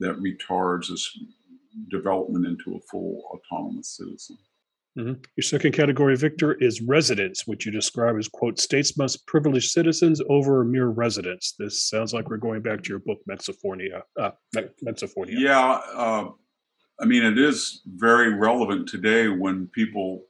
that 0.00 0.20
retards 0.20 0.88
this 0.90 1.18
development 1.90 2.46
into 2.46 2.76
a 2.76 2.80
full 2.90 3.22
autonomous 3.32 3.96
citizen. 3.96 4.38
Mhm. 4.96 5.24
Your 5.36 5.42
second 5.42 5.72
category, 5.72 6.16
Victor, 6.16 6.54
is 6.54 6.80
residents, 6.80 7.46
which 7.46 7.66
you 7.66 7.72
describe 7.72 8.16
as, 8.16 8.28
quote, 8.28 8.60
states 8.60 8.96
must 8.96 9.26
privilege 9.26 9.70
citizens 9.70 10.20
over 10.28 10.64
mere 10.64 10.86
residents. 10.86 11.54
This 11.58 11.82
sounds 11.82 12.14
like 12.14 12.30
we're 12.30 12.36
going 12.36 12.62
back 12.62 12.82
to 12.84 12.88
your 12.90 13.00
book, 13.00 13.18
Mexifornia. 13.28 14.02
Uh, 14.18 14.30
Me- 14.54 14.62
Yeah, 15.40 15.80
uh, 15.94 16.30
I 17.00 17.04
mean, 17.06 17.24
it 17.24 17.38
is 17.38 17.82
very 17.86 18.32
relevant 18.32 18.88
today 18.88 19.26
when 19.28 19.66
people 19.68 20.26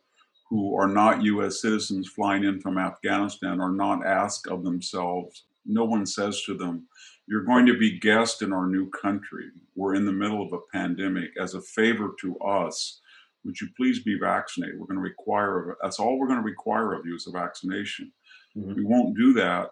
who 0.49 0.75
are 0.76 0.88
not 0.88 1.23
U.S. 1.25 1.61
citizens 1.61 2.09
flying 2.09 2.44
in 2.44 2.61
from 2.61 2.78
Afghanistan 2.78 3.61
are 3.61 3.73
not 3.73 4.06
asked 4.06 4.47
of 4.47 4.64
themselves. 4.64 5.44
No 5.66 5.85
one 5.85 6.06
says 6.06 6.42
to 6.44 6.54
them, 6.56 6.87
You're 7.26 7.44
going 7.44 7.66
to 7.66 7.76
be 7.76 7.99
guests 7.99 8.40
in 8.40 8.52
our 8.52 8.66
new 8.66 8.88
country. 8.90 9.50
We're 9.75 9.94
in 9.94 10.06
the 10.06 10.12
middle 10.12 10.42
of 10.42 10.52
a 10.54 10.61
pandemic. 10.73 11.30
As 11.38 11.54
a 11.54 11.61
favor 11.61 12.14
to 12.21 12.38
us, 12.38 13.00
would 13.44 13.60
you 13.60 13.68
please 13.76 14.02
be 14.02 14.18
vaccinated? 14.18 14.78
We're 14.78 14.86
going 14.86 14.96
to 14.98 15.02
require, 15.02 15.76
that's 15.82 15.98
all 16.00 16.18
we're 16.18 16.26
going 16.28 16.40
to 16.40 16.44
require 16.44 16.92
of 16.94 17.04
you 17.06 17.14
is 17.14 17.26
a 17.26 17.32
vaccination. 17.32 18.12
Mhm. 18.56 18.76
We 18.76 18.84
won't 18.84 19.16
do 19.16 19.32
that 19.34 19.70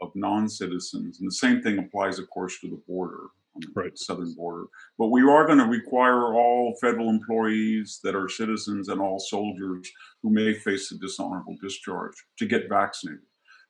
of 0.00 0.10
non 0.14 0.48
citizens. 0.48 1.20
And 1.20 1.26
the 1.26 1.32
same 1.34 1.62
thing 1.62 1.78
applies, 1.78 2.18
of 2.18 2.28
course, 2.30 2.58
to 2.60 2.68
the 2.68 2.82
border, 2.86 3.28
on 3.54 3.60
the 3.62 3.72
Right. 3.74 3.96
southern 3.98 4.34
border. 4.34 4.66
But 4.98 5.08
we 5.08 5.22
are 5.22 5.46
going 5.46 5.58
to 5.58 5.64
require 5.66 6.34
all 6.34 6.76
federal 6.80 7.08
employees 7.08 8.00
that 8.04 8.14
are 8.14 8.28
citizens 8.28 8.88
and 8.88 9.00
all 9.00 9.18
soldiers 9.18 9.90
who 10.22 10.30
may 10.30 10.52
face 10.54 10.92
a 10.92 10.98
dishonorable 10.98 11.56
discharge 11.62 12.14
to 12.38 12.46
get 12.46 12.68
vaccinated. 12.68 13.24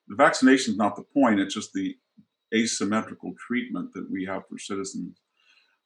The 0.09 0.17
vaccination 0.17 0.73
is 0.73 0.79
not 0.79 0.97
the 0.97 1.03
point, 1.05 1.41
it's 1.41 1.55
just 1.55 1.73
the 1.73 1.97
asymmetrical 2.55 3.35
treatment 3.47 3.93
that 3.93 4.09
we 4.11 4.25
have 4.25 4.47
for 4.49 4.59
citizens. 4.59 5.21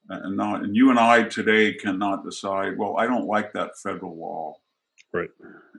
And 0.08 0.36
not, 0.36 0.64
and 0.64 0.74
you 0.74 0.90
and 0.90 0.98
I 0.98 1.22
today 1.24 1.74
cannot 1.74 2.24
decide, 2.24 2.76
well, 2.76 2.96
I 2.96 3.06
don't 3.06 3.26
like 3.26 3.52
that 3.52 3.78
federal 3.78 4.16
law. 4.16 4.56
Right. 5.12 5.30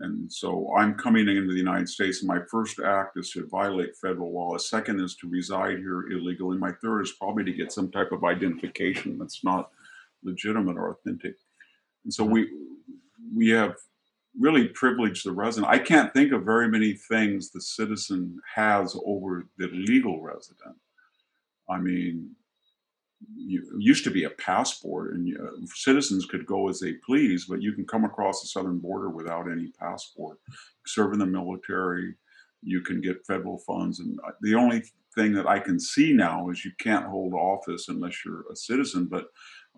And 0.02 0.32
so 0.32 0.74
I'm 0.78 0.96
coming 0.96 1.28
into 1.28 1.52
the 1.54 1.60
United 1.60 1.88
States, 1.88 2.20
and 2.20 2.28
my 2.28 2.40
first 2.50 2.80
act 2.80 3.18
is 3.18 3.32
to 3.32 3.48
violate 3.48 3.96
federal 3.96 4.34
law. 4.34 4.56
A 4.56 4.60
second 4.60 5.00
is 5.00 5.16
to 5.18 5.30
reside 5.30 5.78
here 5.78 6.10
illegally. 6.12 6.58
My 6.58 6.72
third 6.82 7.02
is 7.02 7.14
probably 7.14 7.46
to 7.46 7.54
get 7.54 7.72
some 7.72 7.92
type 7.92 8.12
of 8.12 8.24
identification 8.24 9.18
that's 9.18 9.44
not 9.44 9.70
legitimate 10.24 10.78
or 10.78 10.92
authentic. 10.92 11.36
And 12.04 12.14
so 12.14 12.24
we 12.24 12.50
we 13.34 13.50
have 13.50 13.76
really 14.40 14.68
privileged 14.70 15.26
the 15.26 15.32
resident. 15.32 15.72
I 15.72 15.80
can't 15.80 16.14
think 16.14 16.32
of 16.32 16.44
very 16.44 16.68
many 16.68 16.94
things 16.94 17.52
the 17.52 17.62
citizen 17.62 18.40
has 18.56 18.98
over 19.06 19.48
the 19.58 19.68
legal 19.68 20.22
resident. 20.22 20.76
I 21.70 21.78
mean, 21.78 22.36
used 23.38 24.04
to 24.04 24.12
be 24.12 24.24
a 24.24 24.32
passport, 24.32 25.14
and 25.14 25.28
you, 25.28 25.38
citizens 25.74 26.26
could 26.26 26.46
go 26.46 26.70
as 26.70 26.80
they 26.80 26.94
please, 27.06 27.46
but 27.48 27.62
you 27.62 27.74
can 27.74 27.86
come 27.86 28.06
across 28.06 28.42
the 28.42 28.48
southern 28.48 28.80
border 28.80 29.10
without 29.10 29.52
any 29.52 29.68
passport. 29.80 30.38
Serve 30.86 31.14
in 31.14 31.20
the 31.20 31.26
military, 31.26 32.16
you 32.62 32.82
can 32.82 33.02
get 33.02 33.26
federal 33.26 33.60
funds, 33.60 34.00
and 34.00 34.20
uh, 34.28 34.32
the 34.42 34.56
only 34.56 34.84
thing 35.16 35.34
that 35.34 35.48
I 35.48 35.60
can 35.60 35.80
see 35.80 36.14
now 36.14 36.50
is 36.50 36.64
you 36.64 36.72
can't 36.80 37.06
hold 37.06 37.34
office 37.34 37.88
unless 37.90 38.24
you're 38.24 38.46
a 38.52 38.56
citizen, 38.56 39.08
but 39.10 39.26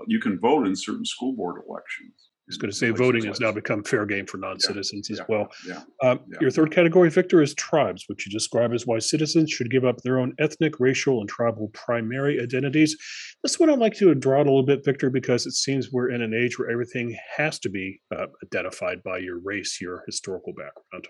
you 0.08 0.20
can 0.20 0.40
vote 0.40 0.68
in 0.68 0.76
certain 0.76 1.06
school 1.06 1.34
board 1.34 1.62
elections. 1.68 2.30
I 2.52 2.58
going 2.58 2.72
to 2.72 2.78
say 2.78 2.90
voting 2.90 3.24
has 3.26 3.40
now 3.40 3.52
become 3.52 3.84
fair 3.84 4.06
game 4.06 4.26
for 4.26 4.38
non-citizens 4.38 5.10
as 5.10 5.20
yeah, 5.20 5.26
well. 5.30 5.48
Yeah. 5.66 5.82
Um, 6.02 6.20
Yeah. 6.28 6.38
Your 6.42 6.52
third 6.52 6.72
category, 6.72 7.10
Victor, 7.10 7.42
is 7.42 7.54
tribes, 7.54 8.04
which 8.08 8.26
you 8.26 8.32
describe 8.32 8.74
as 8.74 8.86
why 8.86 9.00
citizens 9.00 9.50
should 9.50 9.72
give 9.72 9.86
up 9.86 10.02
their 10.02 10.20
own 10.20 10.34
ethnic, 10.40 10.80
racial, 10.80 11.22
and 11.22 11.30
tribal 11.30 11.70
primary 11.70 12.42
identities. 12.42 12.98
This 13.44 13.60
one 13.60 13.70
I'd 13.70 13.80
like 13.80 13.94
to 13.96 14.14
draw 14.14 14.42
out 14.42 14.48
a 14.48 14.50
little 14.50 14.66
bit, 14.66 14.84
Victor, 14.84 15.10
because 15.10 15.46
it 15.46 15.54
seems 15.54 15.92
we're 15.92 16.12
in 16.12 16.22
an 16.22 16.34
age 16.34 16.60
where 16.60 16.70
everything 16.70 17.18
has 17.38 17.60
to 17.60 17.70
be 17.70 18.02
uh, 18.16 18.28
identified 18.44 19.02
by 19.04 19.20
your 19.20 19.40
race, 19.40 19.80
your 19.80 20.04
historical 20.06 20.54
background. 20.54 21.08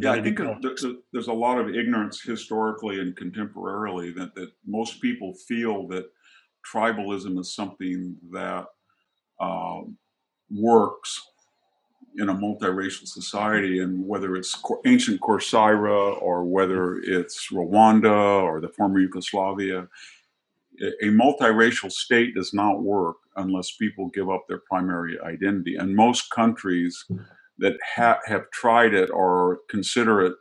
Yeah, 0.00 0.12
I 0.12 0.22
think 0.22 0.38
uh, 0.38 0.54
there's 0.60 0.84
a, 0.84 0.94
there's 1.12 1.28
a 1.28 1.32
lot 1.32 1.58
of 1.58 1.70
ignorance 1.70 2.20
historically 2.22 3.00
and 3.00 3.16
contemporarily 3.16 4.14
that, 4.16 4.34
that 4.34 4.50
most 4.66 5.00
people 5.00 5.34
feel 5.48 5.88
that 5.88 6.04
tribalism 6.72 7.38
is 7.40 7.54
something 7.54 8.16
that 8.30 8.66
um, 9.40 9.96
works 10.50 11.28
in 12.16 12.28
a 12.28 12.34
multiracial 12.34 13.06
society, 13.06 13.80
and 13.80 14.06
whether 14.06 14.34
it's 14.34 14.60
ancient 14.86 15.20
Corcyra 15.20 16.20
or 16.20 16.44
whether 16.44 16.96
it's 16.98 17.48
Rwanda 17.52 18.42
or 18.42 18.60
the 18.60 18.68
former 18.68 18.98
Yugoslavia, 18.98 19.88
a 20.80 21.06
multiracial 21.06 21.90
state 21.90 22.34
does 22.34 22.54
not 22.54 22.82
work 22.82 23.16
unless 23.36 23.72
people 23.72 24.08
give 24.08 24.30
up 24.30 24.44
their 24.48 24.62
primary 24.68 25.18
identity. 25.20 25.76
And 25.76 25.94
most 25.94 26.30
countries 26.30 27.04
that 27.58 27.76
ha- 27.96 28.20
have 28.26 28.50
tried 28.50 28.94
it 28.94 29.10
or 29.10 29.60
consider 29.68 30.22
it 30.22 30.34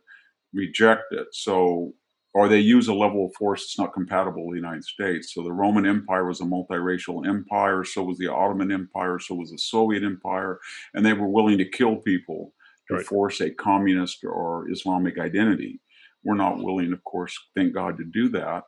reject 0.53 1.11
it. 1.11 1.27
So, 1.31 1.93
or 2.33 2.47
they 2.47 2.59
use 2.59 2.87
a 2.87 2.93
level 2.93 3.25
of 3.25 3.33
force 3.35 3.61
that's 3.63 3.79
not 3.79 3.93
compatible 3.93 4.45
with 4.45 4.55
the 4.55 4.61
United 4.61 4.83
States. 4.83 5.33
So, 5.33 5.43
the 5.43 5.51
Roman 5.53 5.85
Empire 5.85 6.25
was 6.25 6.41
a 6.41 6.45
multiracial 6.45 7.25
empire, 7.27 7.83
so 7.83 8.03
was 8.03 8.17
the 8.17 8.27
Ottoman 8.31 8.71
Empire, 8.71 9.19
so 9.19 9.35
was 9.35 9.51
the 9.51 9.57
Soviet 9.57 10.03
Empire, 10.03 10.59
and 10.93 11.05
they 11.05 11.13
were 11.13 11.27
willing 11.29 11.57
to 11.57 11.65
kill 11.65 11.97
people 11.97 12.53
to 12.89 12.95
Right. 12.95 13.05
force 13.05 13.41
a 13.41 13.49
communist 13.51 14.23
or 14.23 14.69
Islamic 14.71 15.17
identity. 15.19 15.81
We're 16.23 16.35
not 16.35 16.59
willing, 16.63 16.93
of 16.93 17.03
course, 17.03 17.37
thank 17.55 17.73
God, 17.73 17.97
to 17.97 18.03
do 18.05 18.29
that. 18.29 18.63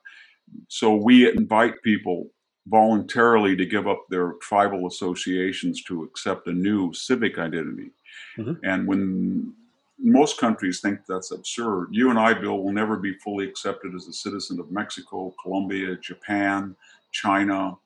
So, 0.67 0.95
we 0.95 1.29
invite 1.31 1.81
people 1.83 2.31
voluntarily 2.67 3.55
to 3.55 3.65
give 3.65 3.87
up 3.87 4.05
their 4.09 4.33
tribal 4.41 4.87
associations 4.87 5.83
to 5.83 6.03
accept 6.03 6.47
a 6.47 6.53
new 6.53 6.93
civic 6.93 7.37
identity. 7.39 7.91
Mhm. 8.37 8.59
And 8.63 8.87
when 8.87 9.55
most 10.01 10.37
countries 10.37 10.79
think 10.79 10.99
that's 11.07 11.31
absurd, 11.31 11.89
you 11.91 12.09
and 12.09 12.19
I, 12.19 12.33
Bill, 12.33 12.63
will 12.63 12.71
never 12.71 12.97
be 12.97 13.13
fully 13.15 13.47
accepted 13.47 13.93
as 13.95 14.07
a 14.07 14.13
citizen 14.13 14.59
of 14.59 14.71
Mexico, 14.71 15.33
Colombia, 15.41 15.95
Japan, 15.97 16.75
China, 17.11 17.77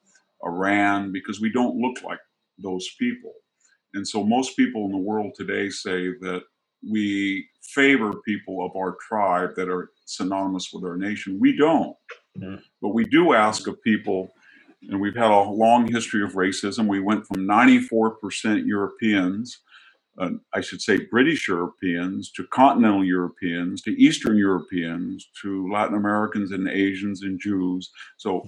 Iran, 0.45 1.11
because 1.11 1.41
we 1.41 1.51
don't 1.51 1.77
look 1.77 2.03
like 2.03 2.19
those 2.59 2.87
people. 2.99 3.33
And 3.93 4.07
so 4.07 4.23
most 4.23 4.55
people 4.55 4.85
in 4.85 4.91
the 4.91 4.97
world 4.97 5.33
today 5.35 5.69
say 5.69 6.09
that 6.21 6.43
we 6.87 7.47
favor 7.61 8.13
people 8.25 8.65
of 8.65 8.75
our 8.75 8.97
tribe 9.07 9.55
that 9.55 9.69
are 9.69 9.91
synonymous 10.05 10.71
with 10.73 10.83
our 10.83 10.97
nation. 10.97 11.39
We 11.39 11.55
don't. 11.55 11.95
Mhm. 12.37 12.61
But 12.81 12.89
we 12.89 13.05
do 13.05 13.33
ask 13.33 13.67
of 13.67 13.81
people, 13.81 14.33
and 14.89 14.99
we've 14.99 15.15
had 15.15 15.31
a 15.31 15.49
long 15.49 15.87
history 15.87 16.23
of 16.23 16.33
racism. 16.33 16.87
We 16.87 16.99
went 16.99 17.25
from 17.25 17.45
94% 17.45 18.65
Europeans, 18.65 19.59
uh, 20.19 20.29
I 20.53 20.61
should 20.61 20.81
say 20.81 21.05
British 21.05 21.47
Europeans, 21.47 22.31
to 22.31 22.45
continental 22.47 23.03
Europeans, 23.03 23.81
to 23.83 23.91
Eastern 23.99 24.37
Europeans, 24.37 25.29
to 25.41 25.71
Latin 25.71 25.95
Americans 25.95 26.51
and 26.51 26.67
Asians 26.67 27.23
and 27.23 27.39
Jews. 27.39 27.89
So 28.17 28.45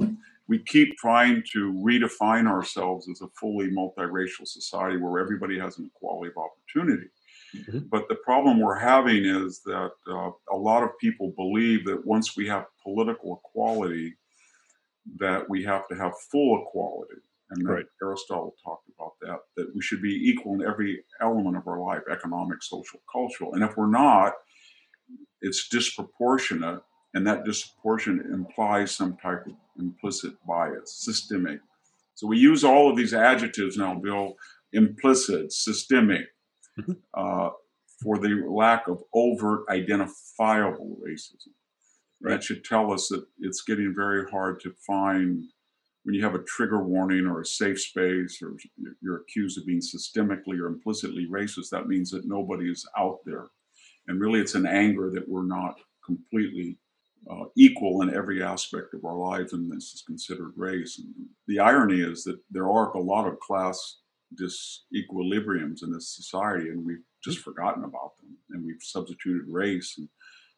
we 0.48 0.60
keep 0.60 0.96
trying 0.98 1.44
to 1.54 1.74
redefine 1.74 2.48
ourselves 2.48 3.10
as 3.10 3.22
a 3.22 3.28
fully 3.40 3.70
multiracial 3.70 4.48
society 4.48 4.98
where 4.98 5.20
everybody 5.20 5.58
has 5.58 5.80
an 5.80 5.90
equality 5.96 6.32
of 6.36 6.44
opportunity. 6.44 7.08
Mhm. 7.56 7.90
But 7.90 8.08
the 8.10 8.16
problem 8.16 8.60
we're 8.60 8.78
having 8.78 9.26
is 9.26 9.62
that 9.64 9.92
uh, 10.08 10.32
a 10.52 10.58
lot 10.58 10.84
of 10.84 10.98
people 11.00 11.32
believe 11.32 11.86
that 11.86 12.06
once 12.06 12.36
we 12.36 12.48
have 12.48 12.66
political 12.84 13.42
equality, 13.44 14.16
that 15.18 15.50
we 15.50 15.64
have 15.64 15.88
to 15.88 15.96
have 15.96 16.14
full 16.32 16.62
equality. 16.62 17.22
And 17.52 17.68
Right. 17.68 17.86
Aristotle 18.02 18.56
talked 18.64 18.90
about 18.98 19.14
that, 19.22 19.40
that 19.56 19.76
we 19.76 19.82
should 19.82 20.02
be 20.02 20.30
equal 20.30 20.56
in 20.56 20.64
every 20.68 21.04
element 21.22 21.58
of 21.58 21.68
our 21.68 21.80
life 21.80 22.02
economic, 22.12 22.64
social, 22.64 23.00
cultural. 23.12 23.54
And 23.54 23.64
if 23.64 23.78
we're 23.78 23.86
not, 23.90 24.34
it's 25.42 25.70
disproportionate. 25.70 26.82
And 27.14 27.26
that 27.28 27.46
disproportion 27.46 28.20
implies 28.34 28.92
some 28.92 29.16
type 29.18 29.46
of 29.46 29.54
implicit 29.80 30.34
bias, 30.46 31.04
systemic. 31.06 31.60
So 32.16 32.28
we 32.28 32.38
use 32.38 32.64
all 32.64 32.90
of 32.90 32.98
these 32.98 33.14
adjectives 33.14 33.78
now, 33.78 33.94
Bill 33.96 34.36
implicit, 34.74 35.54
systemic, 35.54 36.28
Mhm. 36.78 36.98
uh, 37.14 37.52
for 38.02 38.18
the 38.18 38.44
lack 38.50 38.88
of 38.88 39.02
overt 39.14 39.64
identifiable 39.70 40.98
racism. 41.02 41.54
That 42.22 42.44
should 42.44 42.66
tell 42.66 42.92
us 42.92 43.08
that 43.10 43.26
it's 43.40 43.62
getting 43.62 43.94
very 43.96 44.30
hard 44.30 44.60
to 44.62 44.74
find 44.86 45.44
when 46.06 46.14
you 46.14 46.24
have 46.24 46.36
a 46.36 46.44
trigger 46.44 46.84
warning 46.84 47.26
or 47.26 47.42
a 47.42 47.46
safe 47.46 47.82
space 47.82 48.40
or 48.42 48.56
you're 49.02 49.22
accused 49.22 49.58
of 49.58 49.66
being 49.66 49.82
systemically 49.82 50.60
or 50.60 50.68
implicitly 50.68 51.28
racist, 51.30 51.70
that 51.72 51.88
means 51.88 52.12
that 52.12 52.28
nobody 52.28 52.70
is 52.70 52.88
out 52.96 53.18
there. 53.26 53.48
And 54.08 54.22
really, 54.22 54.40
it's 54.40 54.54
an 54.54 54.68
anger 54.68 55.10
that 55.10 55.28
we're 55.28 55.48
not 55.48 55.80
completely 56.06 56.78
uh, 57.30 57.46
equal 57.58 58.04
in 58.04 58.14
every 58.14 58.44
aspect 58.44 58.94
of 58.94 59.04
our 59.04 59.16
lives, 59.16 59.54
and 59.54 59.72
this 59.72 59.94
is 59.96 60.04
considered 60.06 60.54
race. 60.56 61.00
And 61.00 61.12
the 61.48 61.60
irony 61.60 62.02
is 62.02 62.24
that 62.26 62.38
there 62.52 62.70
are 62.70 62.92
a 62.92 63.02
lot 63.02 63.28
of 63.28 63.40
class 63.40 63.98
disequilibriums 64.40 65.82
in 65.82 65.92
this 65.92 66.16
society, 66.16 66.70
and 66.70 66.86
we've 66.86 67.04
just 67.24 67.40
forgotten 67.40 67.84
about 67.84 68.12
them, 68.20 68.38
and 68.52 68.64
we've 68.64 68.76
substituted 68.80 69.46
race. 69.48 69.96
And, 69.98 70.08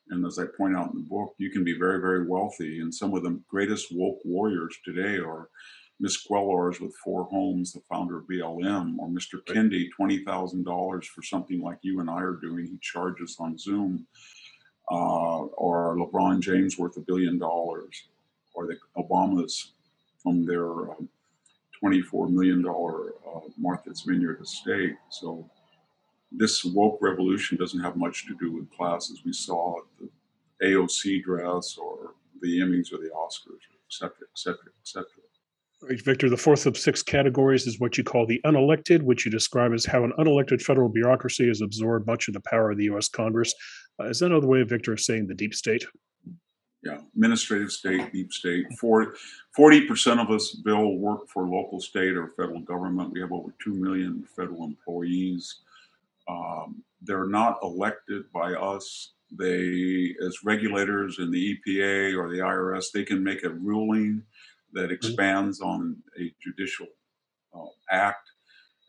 and 0.09 0.25
as 0.25 0.39
I 0.39 0.45
point 0.45 0.75
out 0.75 0.91
in 0.91 0.97
the 0.97 1.09
book, 1.09 1.33
you 1.37 1.49
can 1.49 1.63
be 1.63 1.77
very, 1.77 1.99
very 1.99 2.27
wealthy, 2.27 2.79
and 2.79 2.93
some 2.93 3.13
of 3.13 3.23
the 3.23 3.39
greatest 3.47 3.87
woke 3.91 4.19
warriors 4.23 4.75
today 4.83 5.17
are 5.17 5.49
Miss 5.99 6.27
Cullors 6.27 6.79
with 6.79 6.95
four 7.03 7.25
homes, 7.25 7.73
the 7.73 7.81
founder 7.89 8.19
of 8.19 8.27
BLM, 8.27 8.97
or 8.99 9.09
Mr. 9.09 9.41
Kendi, 9.47 9.87
$20,000 9.99 11.05
for 11.05 11.23
something 11.23 11.61
like 11.61 11.79
you 11.81 11.99
and 11.99 12.09
I 12.09 12.21
are 12.21 12.39
doing. 12.41 12.67
He 12.67 12.77
charges 12.81 13.37
on 13.39 13.57
Zoom. 13.57 14.05
Uh, 14.89 15.43
or 15.57 15.97
LeBron 15.97 16.39
James 16.39 16.77
worth 16.77 16.95
a 16.95 17.01
billion 17.01 17.37
dollars, 17.37 18.05
or 18.53 18.67
the 18.67 18.77
Obamas 18.95 19.71
from 20.23 20.45
their 20.45 20.91
um, 20.91 21.09
$24 21.83 22.29
million 22.29 22.65
uh, 22.65 23.39
Martha's 23.57 24.03
Vineyard 24.07 24.39
estate. 24.41 24.95
So 25.09 25.49
this 26.31 26.63
woke 26.65 26.99
revolution 27.01 27.57
doesn't 27.57 27.81
have 27.81 27.95
much 27.95 28.25
to 28.27 28.35
do 28.35 28.51
with 28.51 28.71
classes. 28.71 29.21
We 29.25 29.33
saw 29.33 29.79
at 29.79 29.85
the 29.99 30.09
AOC 30.65 31.23
dress 31.23 31.77
or 31.77 32.15
the 32.41 32.59
Emmys 32.59 32.93
or 32.93 32.97
the 32.97 33.11
Oscars, 33.15 33.61
et 33.71 33.89
cetera, 33.89 34.15
et 34.21 34.37
cetera, 34.37 34.67
et 34.67 34.83
cetera. 34.83 35.05
Right, 35.83 36.03
Victor, 36.03 36.29
the 36.29 36.37
fourth 36.37 36.65
of 36.65 36.75
six 36.75 37.03
categories 37.03 37.67
is 37.67 37.79
what 37.79 37.97
you 37.97 38.03
call 38.03 38.25
the 38.25 38.41
unelected, 38.45 39.03
which 39.03 39.25
you 39.25 39.31
describe 39.31 39.73
as 39.73 39.85
how 39.85 40.03
an 40.03 40.11
unelected 40.17 40.61
federal 40.61 40.89
bureaucracy 40.89 41.47
has 41.47 41.61
absorbed 41.61 42.07
much 42.07 42.27
of 42.27 42.33
the 42.33 42.41
power 42.41 42.71
of 42.71 42.77
the 42.77 42.85
U.S. 42.85 43.07
Congress. 43.07 43.53
Uh, 43.99 44.05
is 44.05 44.19
that 44.19 44.27
another 44.27 44.47
way, 44.47 44.63
Victor, 44.63 44.93
of 44.93 44.99
saying 44.99 45.27
the 45.27 45.35
deep 45.35 45.53
state? 45.53 45.85
Yeah, 46.83 46.99
administrative 47.15 47.71
state, 47.71 48.11
deep 48.11 48.33
state. 48.33 48.65
40 48.79 49.87
percent 49.87 50.19
of 50.19 50.31
us, 50.31 50.55
Bill, 50.63 50.95
work 50.97 51.27
for 51.27 51.47
local, 51.47 51.79
state, 51.79 52.15
or 52.15 52.33
federal 52.37 52.61
government. 52.61 53.11
We 53.11 53.19
have 53.21 53.31
over 53.31 53.53
two 53.63 53.73
million 53.73 54.23
federal 54.35 54.63
employees. 54.63 55.59
Um, 56.29 56.83
they're 57.01 57.27
not 57.27 57.59
elected 57.63 58.31
by 58.33 58.53
us 58.53 59.13
they, 59.31 60.15
as 60.25 60.43
regulators 60.43 61.19
in 61.19 61.31
the 61.31 61.57
EPA 61.57 62.17
or 62.17 62.29
the 62.29 62.39
IRS, 62.39 62.91
they 62.91 63.03
can 63.03 63.23
make 63.23 63.43
a 63.43 63.49
ruling 63.49 64.23
that 64.73 64.85
mm-hmm. 64.85 64.93
expands 64.93 65.61
on 65.61 65.97
a 66.19 66.33
judicial 66.41 66.87
uh, 67.53 67.65
act 67.91 68.29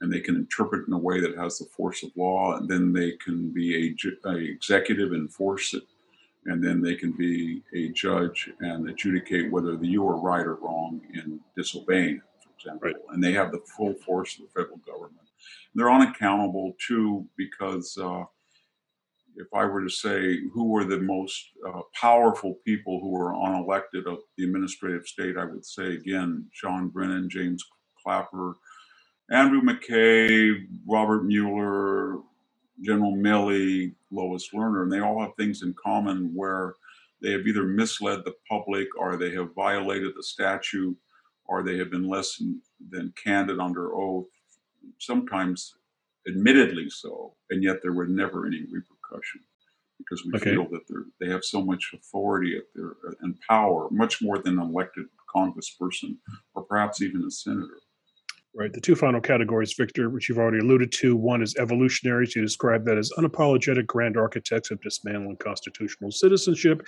and 0.00 0.12
they 0.12 0.20
can 0.20 0.36
interpret 0.36 0.86
in 0.86 0.92
a 0.92 0.98
way 0.98 1.20
that 1.20 1.36
has 1.36 1.58
the 1.58 1.64
force 1.64 2.02
of 2.04 2.10
law 2.16 2.56
and 2.56 2.68
then 2.68 2.92
they 2.92 3.12
can 3.12 3.50
be 3.50 3.96
a, 4.24 4.28
a, 4.28 4.36
executive 4.36 5.12
enforce 5.12 5.74
it 5.74 5.82
and 6.46 6.62
then 6.62 6.80
they 6.80 6.94
can 6.94 7.12
be 7.12 7.62
a 7.74 7.88
judge 7.88 8.50
and 8.60 8.88
adjudicate 8.88 9.50
whether 9.50 9.74
you 9.82 10.06
are 10.06 10.20
right 10.20 10.46
or 10.46 10.54
wrong 10.56 11.00
in 11.14 11.40
disobeying 11.56 12.20
for 12.40 12.50
example 12.58 12.88
right. 12.88 12.96
and 13.12 13.22
they 13.22 13.32
have 13.32 13.50
the 13.50 13.62
full 13.76 13.94
force 13.94 14.38
of 14.38 14.42
the 14.42 14.60
federal 14.60 14.78
government 14.78 15.27
they're 15.74 15.90
unaccountable 15.90 16.74
too 16.86 17.26
because 17.36 17.96
uh, 18.00 18.24
if 19.36 19.46
I 19.54 19.64
were 19.64 19.82
to 19.82 19.90
say 19.90 20.38
who 20.52 20.66
were 20.66 20.84
the 20.84 21.00
most 21.00 21.50
uh, 21.66 21.82
powerful 21.94 22.58
people 22.64 23.00
who 23.00 23.10
were 23.10 23.32
unelected 23.32 24.06
of 24.06 24.18
the 24.36 24.44
administrative 24.44 25.06
state, 25.06 25.36
I 25.36 25.44
would 25.44 25.64
say 25.64 25.94
again, 25.94 26.46
John 26.52 26.88
Brennan, 26.88 27.30
James 27.30 27.64
Clapper, 28.02 28.54
Andrew 29.30 29.60
McCabe, 29.60 30.66
Robert 30.86 31.24
Mueller, 31.24 32.18
General 32.82 33.12
Milley, 33.16 33.94
Lois 34.10 34.50
Lerner, 34.54 34.82
and 34.82 34.92
they 34.92 35.00
all 35.00 35.20
have 35.20 35.34
things 35.36 35.62
in 35.62 35.74
common 35.82 36.32
where 36.34 36.74
they 37.20 37.32
have 37.32 37.46
either 37.46 37.64
misled 37.64 38.24
the 38.24 38.34
public 38.48 38.88
or 38.98 39.16
they 39.16 39.30
have 39.32 39.54
violated 39.54 40.12
the 40.16 40.22
statute 40.22 40.96
or 41.46 41.62
they 41.62 41.76
have 41.76 41.90
been 41.90 42.08
less 42.08 42.40
than 42.90 43.12
candid 43.22 43.58
under 43.58 43.94
oath, 43.94 44.26
sometimes 44.98 45.74
admittedly 46.28 46.88
so, 46.90 47.34
and 47.50 47.62
yet 47.62 47.76
there 47.82 47.92
were 47.92 48.06
never 48.06 48.46
any 48.46 48.62
repercussions 48.70 49.44
because 49.98 50.24
we 50.24 50.32
okay. 50.34 50.52
feel 50.52 50.68
that 50.68 50.86
they 50.88 51.26
they 51.26 51.32
have 51.32 51.44
so 51.44 51.62
much 51.62 51.90
authority 51.94 52.56
at 52.56 52.64
their 52.74 52.92
and 53.20 53.36
power, 53.48 53.88
much 53.90 54.22
more 54.22 54.38
than 54.38 54.58
an 54.58 54.70
elected 54.70 55.06
congressperson 55.34 56.16
or 56.54 56.62
perhaps 56.62 57.02
even 57.02 57.24
a 57.24 57.30
senator. 57.30 57.80
Right. 58.58 58.72
The 58.72 58.80
two 58.80 58.96
final 58.96 59.20
categories, 59.20 59.74
Victor, 59.74 60.10
which 60.10 60.28
you've 60.28 60.38
already 60.38 60.58
alluded 60.58 60.90
to. 60.94 61.14
One 61.14 61.42
is 61.42 61.54
evolutionaries. 61.60 62.34
You 62.34 62.42
describe 62.42 62.84
that 62.86 62.98
as 62.98 63.12
unapologetic 63.16 63.86
grand 63.86 64.16
architects 64.16 64.72
of 64.72 64.82
dismantling 64.82 65.36
constitutional 65.36 66.10
citizenship, 66.10 66.84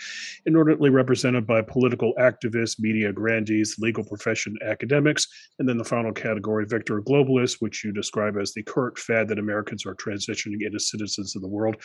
inordinately 0.47 0.91
represented 0.91 1.47
by 1.47 1.62
political 1.62 2.12
activists, 2.19 2.81
media 2.81 3.12
grandees, 3.12 3.77
legal 3.79 4.03
profession 4.03 4.57
academics. 4.67 5.29
And 5.61 5.69
then 5.69 5.79
the 5.79 5.85
final 5.85 6.11
category, 6.11 6.67
Victor, 6.67 7.00
globalists, 7.03 7.59
which 7.61 7.85
you 7.85 7.93
describe 7.93 8.37
as 8.37 8.53
the 8.53 8.65
current 8.65 8.99
fad 8.99 9.29
that 9.29 9.39
Americans 9.39 9.87
are 9.87 9.95
transitioning 9.95 10.67
into 10.67 10.81
citizens 10.81 11.37
of 11.37 11.43
the 11.43 11.47
world. 11.47 11.76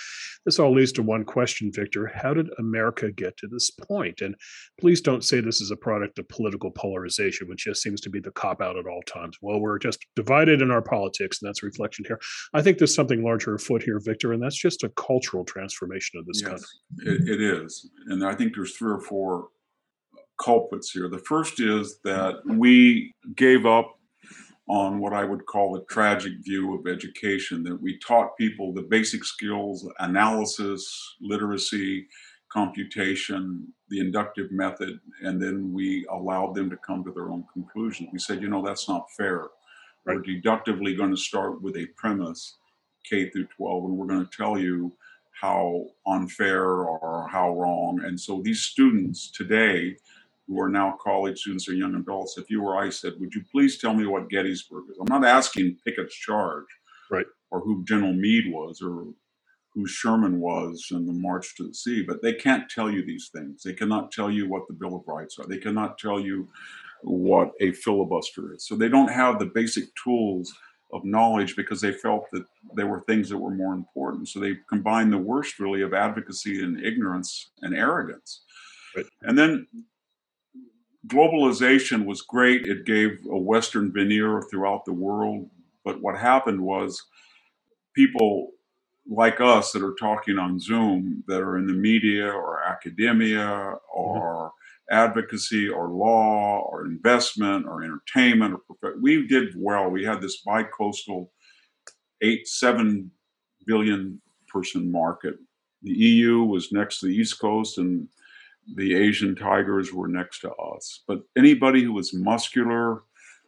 This 0.46 0.58
all 0.58 0.74
leads 0.74 0.94
to 0.94 1.04
one 1.04 1.26
question, 1.26 1.72
Victor. 1.72 2.08
How 2.08 2.34
did 2.34 2.50
America 2.58 3.12
get 3.12 3.38
to 3.38 3.48
this 3.48 3.70
point? 3.70 4.22
And 4.22 4.34
please 4.82 5.02
don't 5.02 5.24
say 5.24 5.42
this 5.42 5.62
is 5.62 5.70
a 5.70 5.78
product 5.78 6.18
of 6.18 6.28
political 6.28 6.72
polarization, 6.72 7.48
which 7.48 7.66
just 7.66 7.84
seems 7.84 8.02
to 8.02 8.10
be 8.10 8.20
the 8.20 8.32
cop 8.32 8.64
out 8.64 8.78
at 8.78 8.88
all 8.88 9.04
times. 9.04 9.38
Well, 9.44 9.60
we're 9.60 9.75
just 9.80 10.06
divided 10.16 10.62
in 10.62 10.72
our 10.72 10.82
politics, 10.82 11.42
and 11.42 11.48
that's 11.48 11.64
a 11.64 11.66
reflection 11.66 12.06
here. 12.08 12.20
I 12.54 12.62
think 12.62 12.78
there's 12.78 12.96
something 12.96 13.24
larger 13.24 13.56
afoot 13.56 13.84
here, 13.84 14.00
Victor, 14.00 14.34
and 14.34 14.42
that's 14.42 14.58
just 14.58 14.84
a 14.84 14.90
cultural 14.90 15.44
transformation 15.46 16.20
of 16.20 16.26
this 16.26 16.42
yes, 16.42 16.50
country. 16.50 16.68
It, 17.14 17.30
it 17.30 17.42
is, 17.42 17.90
and 18.08 18.26
I 18.26 18.36
think 18.36 18.56
there's 18.56 18.76
three 18.76 18.92
or 18.92 19.02
four 19.02 19.50
culprits 20.42 20.92
here. 20.92 21.10
The 21.10 21.20
first 21.20 21.60
is 21.60 22.00
that 22.04 22.36
we 22.46 23.14
gave 23.36 23.66
up 23.66 23.98
on 24.68 25.00
what 25.00 25.14
I 25.14 25.24
would 25.24 25.46
call 25.46 25.74
the 25.74 25.86
tragic 25.90 26.34
view 26.44 26.74
of 26.74 26.88
education, 26.88 27.64
that 27.64 27.80
we 27.80 28.00
taught 28.00 28.36
people 28.38 28.74
the 28.74 28.82
basic 28.82 29.24
skills, 29.24 29.88
analysis, 30.00 31.16
literacy, 31.22 32.08
computation, 32.52 33.68
the 33.90 34.00
inductive 34.00 34.52
method, 34.52 35.00
and 35.22 35.42
then 35.42 35.72
we 35.72 36.06
allowed 36.10 36.56
them 36.56 36.70
to 36.70 36.78
come 36.78 37.04
to 37.04 37.12
their 37.12 37.30
own 37.30 37.46
conclusions. 37.54 38.10
We 38.12 38.20
said, 38.20 38.42
you 38.42 38.48
know, 38.48 38.66
that's 38.66 38.90
not 38.90 39.06
fair. 39.18 39.50
We're 40.06 40.20
deductively 40.20 40.96
going 40.96 41.12
to 41.12 41.18
start 41.18 41.62
with 41.62 41.76
a 41.78 41.88
premise, 41.98 42.58
K 43.10 43.30
through 43.30 43.48
12, 43.58 43.86
and 43.86 43.98
we're 43.98 44.08
going 44.08 44.26
to 44.26 44.38
tell 44.38 44.58
you 44.60 44.94
how 45.32 45.86
unfair 46.08 46.64
or 46.64 47.28
how 47.28 47.58
wrong. 47.60 48.02
And 48.04 48.20
so 48.20 48.42
these 48.42 48.62
students 48.62 49.32
today, 49.32 49.98
who 50.48 50.62
are 50.62 50.70
now 50.70 50.98
college 51.04 51.40
students 51.40 51.68
or 51.68 51.74
young 51.74 51.96
adults, 51.96 52.38
if 52.38 52.50
you 52.50 52.62
or 52.62 52.78
I 52.78 52.90
said, 52.90 53.14
would 53.20 53.34
you 53.34 53.44
please 53.52 53.80
tell 53.80 53.94
me 53.94 54.06
what 54.06 54.30
Gettysburg 54.30 54.86
is? 54.92 54.98
I'm 55.00 55.22
not 55.22 55.28
asking 55.28 55.78
Pickett's 55.84 56.16
charge. 56.16 56.66
Right. 57.10 57.26
Or 57.52 57.60
who 57.62 57.84
General 57.84 58.14
Meade 58.14 58.52
was, 58.52 58.82
or 58.82 59.06
who 59.74 59.86
Sherman 59.86 60.40
was 60.40 60.88
in 60.92 61.06
the 61.06 61.14
March 61.14 61.56
to 61.56 61.68
the 61.68 61.74
Sea, 61.74 62.02
but 62.02 62.22
they 62.22 62.34
can't 62.34 62.70
tell 62.70 62.90
you 62.90 63.06
these 63.06 63.30
things. 63.34 63.62
They 63.64 63.74
cannot 63.74 64.12
tell 64.12 64.32
you 64.32 64.48
what 64.48 64.68
the 64.68 64.74
Bill 64.74 64.96
of 64.96 65.08
Rights 65.08 65.38
are. 65.38 65.46
They 65.46 65.58
cannot 65.58 65.98
tell 65.98 66.20
you 66.20 66.48
what 67.06 67.52
a 67.62 67.72
filibuster 67.72 68.54
is. 68.54 68.66
So 68.68 68.76
they 68.76 68.90
don't 68.90 69.12
have 69.12 69.40
the 69.40 69.46
basic 69.46 69.86
tools 69.96 70.54
of 70.92 71.04
knowledge 71.04 71.56
because 71.56 71.82
they 71.82 71.92
felt 71.92 72.26
that 72.32 72.46
there 72.74 72.88
were 72.88 73.02
things 73.02 73.30
that 73.30 73.38
were 73.38 73.54
more 73.54 73.74
important. 73.74 74.30
So 74.30 74.40
they 74.40 74.58
combined 74.70 75.12
the 75.14 75.18
worst, 75.18 75.60
really, 75.60 75.82
of 75.82 75.94
advocacy 75.94 76.64
and 76.64 76.84
ignorance 76.84 77.52
and 77.62 77.76
arrogance. 77.76 78.42
Right. 78.96 79.06
And 79.24 79.38
then 79.38 79.68
globalization 81.08 82.06
was 82.06 82.22
great. 82.22 82.66
It 82.66 82.86
gave 82.86 83.20
a 83.30 83.38
Western 83.38 83.92
veneer 83.92 84.42
throughout 84.50 84.86
the 84.86 84.94
world. 84.94 85.50
But 85.84 86.02
what 86.02 86.18
happened 86.18 86.62
was 86.62 87.04
people 87.96 88.52
like 89.08 89.40
us 89.40 89.72
that 89.72 89.84
are 89.84 89.96
talking 90.00 90.40
on 90.40 90.60
Zoom 90.60 91.24
that 91.28 91.42
are 91.42 91.58
in 91.58 91.68
the 91.68 91.74
media 91.74 92.28
or 92.28 92.64
academia 92.64 93.46
mm-hmm. 93.46 93.76
or 93.94 94.46
mm-hmm. 94.48 94.65
Advocacy 94.92 95.68
or 95.68 95.90
law 95.90 96.68
or 96.70 96.86
investment 96.86 97.66
or 97.66 97.84
entertainment 97.84 98.60
or 98.82 98.94
we 99.02 99.28
did 99.28 99.54
well. 99.58 99.90
We 99.90 100.04
had 100.04 100.22
this 100.22 100.42
bi-coastal 100.42 101.32
eight, 102.22 102.48
seven 102.48 103.12
billion 103.66 104.22
person 104.48 104.92
market. 104.92 105.36
The 105.82 105.92
EU 105.92 106.44
was 106.44 106.72
next 106.72 107.00
to 107.00 107.08
the 107.08 107.16
East 107.16 107.40
Coast 107.40 107.78
and 107.78 108.08
the 108.76 108.96
Asian 108.96 109.36
tigers 109.36 109.94
were 109.94 110.08
next 110.08 110.40
to 110.42 110.52
us. 110.54 111.04
But 111.08 111.22
anybody 111.38 111.84
who 111.84 111.94
was 111.94 112.14
muscular, 112.14 113.04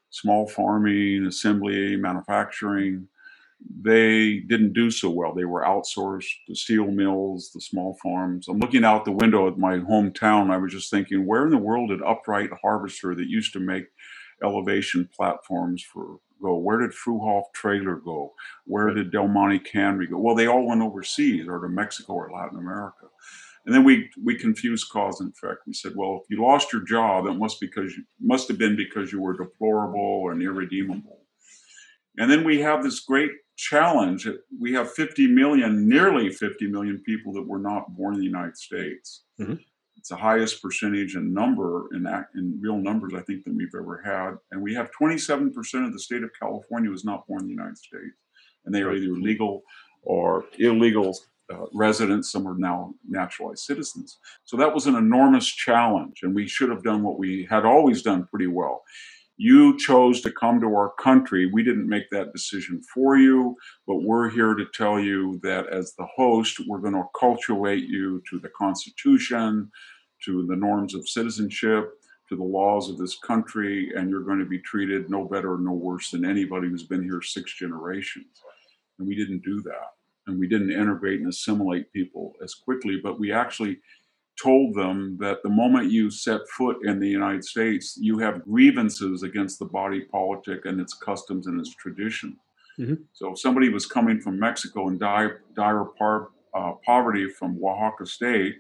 small 0.10 0.48
farming, 0.48 1.26
assembly, 1.26 1.96
manufacturing, 1.96 3.08
they 3.60 4.40
didn't 4.48 4.74
do 4.74 4.92
so 4.92 5.10
well. 5.10 5.34
They 5.34 5.46
were 5.46 5.64
outsourced, 5.64 6.32
the 6.48 6.56
steel 6.56 6.92
mills, 6.92 7.52
the 7.54 7.62
small 7.62 7.98
farms. 8.04 8.48
I'm 8.48 8.60
looking 8.60 8.84
out 8.84 9.06
the 9.06 9.12
window 9.12 9.48
at 9.48 9.58
my 9.58 9.78
hometown. 9.80 10.52
I 10.52 10.58
was 10.58 10.72
just 10.72 10.92
thinking, 10.92 11.26
where 11.26 11.44
in 11.46 11.52
the 11.52 11.58
world 11.58 11.90
did 11.90 12.02
Upright 12.02 12.52
Harvester 12.62 13.16
that 13.16 13.28
used 13.28 13.54
to 13.54 13.60
make 13.60 13.86
elevation 14.44 15.10
platforms 15.16 15.84
for 15.84 16.18
go? 16.42 16.58
Where 16.58 16.80
did 16.80 16.92
Fruehauf 16.92 17.44
Trailer 17.54 17.96
go? 17.96 18.34
Where 18.66 18.94
did 18.94 19.12
Del 19.12 19.28
Monte 19.28 19.60
Cannery 19.60 20.08
go? 20.08 20.20
Well, 20.20 20.36
they 20.36 20.48
all 20.48 20.68
went 20.68 20.82
overseas 20.82 21.48
or 21.48 21.60
to 21.60 21.70
Mexico 21.70 22.14
or 22.14 22.32
Latin 22.32 22.60
America. 22.60 23.08
And 23.66 23.76
then 23.76 23.84
we 23.84 24.10
we 24.24 24.36
confused 24.36 24.90
cause 24.90 25.20
and 25.20 25.34
effect. 25.34 25.62
We 25.68 25.74
said, 25.74 25.94
well, 25.96 26.22
if 26.24 26.30
you 26.30 26.42
lost 26.42 26.72
your 26.72 26.84
job, 26.84 27.26
it 27.26 27.34
must 27.34 27.60
because 27.60 27.96
you 27.98 28.04
must 28.22 28.48
have 28.48 28.58
been 28.58 28.78
because 28.78 29.12
you 29.12 29.22
were 29.22 29.36
deplorable 29.36 30.30
and 30.32 30.42
irredeemable. 30.42 31.26
And 32.18 32.32
then 32.32 32.44
we 32.46 32.62
have 32.62 32.82
this 32.82 33.02
great 33.02 33.32
challenge. 33.58 34.28
We 34.60 34.72
have 34.74 34.94
50 34.94 35.28
million, 35.28 35.90
nearly 35.90 36.32
50 36.32 36.68
million 36.68 37.02
people 37.06 37.34
that 37.34 37.46
were 37.46 37.60
not 37.60 37.96
born 37.96 38.14
in 38.14 38.20
the 38.20 38.26
United 38.26 38.56
States. 38.56 39.24
Mm-hmm. 39.40 39.56
It's 39.98 40.10
the 40.10 40.16
highest 40.16 40.62
percentage 40.62 41.16
in 41.16 41.34
number 41.34 41.88
in 41.94 42.08
in 42.36 42.60
real 42.62 42.78
numbers 42.78 43.14
I 43.14 43.22
think 43.22 43.44
than 43.44 43.58
we've 43.58 43.76
ever 43.76 44.02
had, 44.06 44.38
and 44.52 44.62
we 44.62 44.74
have 44.76 44.90
27% 45.00 45.86
of 45.86 45.92
the 45.92 46.00
state 46.00 46.24
of 46.24 46.30
California 46.40 46.90
was 46.90 47.04
not 47.04 47.28
born 47.28 47.42
in 47.42 47.48
the 47.48 47.54
United 47.54 47.78
States, 47.78 48.16
and 48.66 48.74
they 48.74 48.84
are 48.84 48.94
either 48.94 49.14
legal 49.14 49.64
or 50.04 50.46
illegal 50.60 51.18
uh, 51.52 51.66
residents. 51.74 52.32
Some 52.32 52.48
are 52.48 52.58
now 52.58 52.94
naturalized 53.10 53.64
citizens. 53.64 54.20
So 54.46 54.56
that 54.58 54.74
was 54.74 54.86
an 54.86 54.96
enormous 54.96 55.48
challenge, 55.48 56.20
and 56.22 56.36
we 56.36 56.48
should 56.48 56.70
have 56.70 56.84
done 56.84 57.02
what 57.02 57.18
we 57.18 57.48
had 57.50 57.66
always 57.66 58.04
done 58.04 58.28
pretty 58.28 58.48
well. 58.48 58.84
You 59.38 59.78
chose 59.78 60.22
to 60.22 60.32
come 60.32 60.60
to 60.62 60.68
our 60.76 60.92
country. 61.00 61.46
We 61.46 61.64
didn't 61.64 61.88
make 61.88 62.10
that 62.10 62.34
decision 62.34 62.82
for 62.94 63.18
you, 63.18 63.56
but 63.86 63.98
we're 63.98 64.30
here 64.30 64.56
to 64.56 64.66
tell 64.74 65.00
you 65.00 65.40
that 65.44 65.68
as 65.68 65.94
the 65.94 66.08
host, 66.16 66.60
we're 66.68 66.80
going 66.80 66.96
to 66.96 67.04
acculturate 67.14 67.88
you 67.88 68.24
to 68.30 68.40
the 68.40 68.50
Constitution, 68.50 69.72
to 70.26 70.46
the 70.48 70.56
norms 70.56 70.96
of 70.96 71.08
citizenship, 71.08 71.92
to 72.30 72.36
the 72.36 72.44
laws 72.44 72.90
of 72.90 72.98
this 72.98 73.18
country, 73.20 73.92
and 73.96 74.10
you're 74.10 74.24
going 74.24 74.40
to 74.40 74.46
be 74.46 74.60
treated 74.60 75.10
no 75.10 75.26
better 75.26 75.58
no 75.60 75.72
worse 75.72 76.10
than 76.12 76.26
anybody 76.26 76.68
who's 76.68 76.84
been 76.84 77.04
here 77.04 77.22
six 77.22 77.54
generations. 77.54 78.42
And 78.98 79.08
we 79.08 79.16
didn't 79.16 79.44
do 79.44 79.62
that. 79.62 79.94
And 80.26 80.40
we 80.40 80.48
didn't 80.48 80.72
integrate 80.72 81.22
and 81.22 81.30
assimilate 81.30 81.94
people 81.94 82.34
as 82.44 82.54
quickly, 82.54 83.00
but 83.02 83.20
we 83.20 83.32
actually 83.32 83.80
told 84.42 84.76
them 84.76 85.18
that 85.20 85.42
the 85.44 85.50
moment 85.50 85.92
you 85.92 86.12
set 86.12 86.42
foot 86.50 86.78
in 86.84 87.00
the 87.00 87.08
United 87.08 87.44
States, 87.44 87.98
you 88.00 88.20
have 88.20 88.44
grievances 88.46 89.24
against 89.24 89.60
the 89.60 89.66
body 89.66 90.02
politic 90.02 90.66
and 90.66 90.80
its 90.80 90.94
customs 90.94 91.48
and 91.48 91.60
its 91.60 91.74
tradition. 91.76 92.38
Mm-hmm. 92.80 92.96
So 93.14 93.32
if 93.32 93.40
somebody 93.40 93.70
was 93.70 93.86
coming 93.86 94.20
from 94.22 94.40
Mexico 94.40 94.88
in 94.88 94.98
dire, 94.98 95.42
dire 95.56 95.86
par, 95.98 96.30
uh, 96.54 96.74
poverty 96.86 97.30
from 97.30 97.60
Oaxaca 97.64 98.06
State 98.06 98.58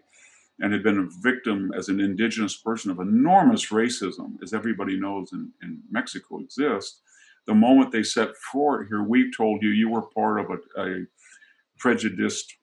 and 0.59 0.73
had 0.73 0.81
been 0.81 0.97
a 0.99 1.21
victim 1.21 1.71
as 1.77 1.87
an 1.89 1.99
indigenous 1.99 2.57
person 2.57 2.89
of 2.89 2.99
enormous 2.99 3.69
racism, 3.69 4.41
as 4.41 4.53
everybody 4.53 4.99
knows 4.99 5.31
in, 5.31 5.51
in 5.61 5.81
Mexico 5.91 6.39
exists, 6.39 7.01
the 7.45 7.53
moment 7.53 7.91
they 7.91 8.03
set 8.03 8.35
foot 8.51 8.87
here, 8.89 9.03
we've 9.03 9.35
told 9.35 9.61
you 9.61 9.69
you 9.69 9.89
were 9.89 10.01
part 10.01 10.39
of 10.39 10.47
a, 10.49 10.81
a 10.81 11.05
prejudiced 11.77 12.56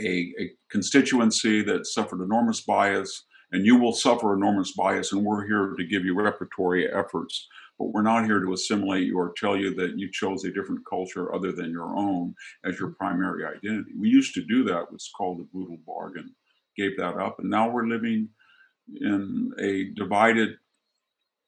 a, 0.00 0.32
a 0.38 0.50
constituency 0.70 1.62
that 1.62 1.86
suffered 1.86 2.22
enormous 2.22 2.60
bias, 2.60 3.24
and 3.52 3.66
you 3.66 3.76
will 3.76 3.92
suffer 3.92 4.34
enormous 4.34 4.72
bias, 4.72 5.12
and 5.12 5.24
we're 5.24 5.46
here 5.46 5.74
to 5.76 5.84
give 5.84 6.04
you 6.04 6.14
repertory 6.14 6.90
efforts. 6.92 7.48
But 7.78 7.92
we're 7.92 8.02
not 8.02 8.26
here 8.26 8.40
to 8.40 8.52
assimilate 8.52 9.06
you 9.06 9.18
or 9.18 9.32
tell 9.36 9.56
you 9.56 9.74
that 9.74 9.98
you 9.98 10.10
chose 10.12 10.44
a 10.44 10.52
different 10.52 10.84
culture 10.88 11.34
other 11.34 11.50
than 11.50 11.70
your 11.70 11.96
own 11.96 12.34
as 12.64 12.78
your 12.78 12.90
primary 12.90 13.44
identity. 13.44 13.92
We 13.98 14.10
used 14.10 14.34
to 14.34 14.44
do 14.44 14.64
that, 14.64 14.92
what's 14.92 15.10
called 15.10 15.38
the 15.38 15.44
brutal 15.44 15.78
bargain, 15.86 16.34
gave 16.76 16.96
that 16.98 17.16
up, 17.16 17.38
and 17.38 17.48
now 17.48 17.70
we're 17.70 17.86
living 17.86 18.28
in 19.00 19.52
a 19.58 19.90
divided 19.94 20.50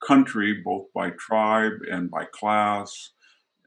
country, 0.04 0.62
both 0.64 0.86
by 0.94 1.10
tribe 1.10 1.74
and 1.90 2.10
by 2.10 2.24
class 2.32 3.10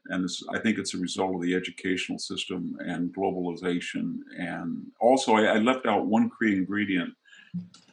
and 0.10 0.30
I 0.54 0.60
think 0.60 0.78
it's 0.78 0.94
a 0.94 1.00
result 1.00 1.36
of 1.36 1.42
the 1.42 1.56
educational 1.56 2.20
system 2.20 2.78
and 2.80 3.14
globalization. 3.14 4.20
And 4.38 4.86
also, 5.00 5.36
I, 5.36 5.44
I 5.44 5.58
left 5.58 5.86
out 5.86 6.06
one 6.06 6.30
key 6.40 6.54
ingredient, 6.54 7.14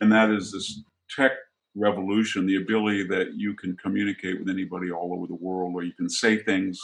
and 0.01 0.12
that 0.12 0.31
is 0.31 0.53
this 0.53 0.83
tech 1.11 1.33
revolution 1.75 2.44
the 2.44 2.57
ability 2.57 3.05
that 3.05 3.35
you 3.35 3.55
can 3.55 3.77
communicate 3.77 4.38
with 4.38 4.51
anybody 4.51 4.90
all 4.90 5.14
over 5.14 5.27
the 5.27 5.35
world, 5.35 5.75
or 5.75 5.83
you 5.83 5.94
can 5.94 6.09
say 6.09 6.37
things 6.37 6.79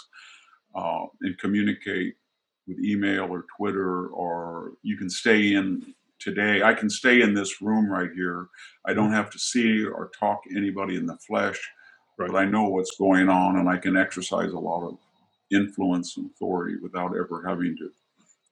uh, 0.74 1.04
and 1.22 1.36
communicate 1.38 2.14
with 2.66 2.82
email 2.82 3.24
or 3.24 3.44
Twitter, 3.56 4.08
or 4.08 4.72
you 4.82 4.96
can 4.96 5.10
stay 5.10 5.54
in 5.54 5.94
today. 6.18 6.62
I 6.62 6.74
can 6.74 6.90
stay 6.90 7.22
in 7.22 7.34
this 7.34 7.62
room 7.62 7.90
right 7.90 8.10
here. 8.14 8.48
I 8.84 8.94
don't 8.94 9.12
have 9.12 9.30
to 9.30 9.38
see 9.38 9.84
or 9.84 10.10
talk 10.18 10.44
to 10.44 10.56
anybody 10.56 10.96
in 10.96 11.06
the 11.06 11.16
flesh, 11.18 11.60
right. 12.18 12.30
but 12.30 12.36
I 12.36 12.44
know 12.44 12.64
what's 12.64 12.96
going 12.98 13.28
on 13.28 13.58
and 13.58 13.68
I 13.68 13.76
can 13.76 13.96
exercise 13.96 14.52
a 14.52 14.58
lot 14.58 14.86
of 14.86 14.98
influence 15.50 16.16
and 16.16 16.30
authority 16.30 16.76
without 16.82 17.16
ever 17.16 17.44
having 17.46 17.76
to 17.76 17.90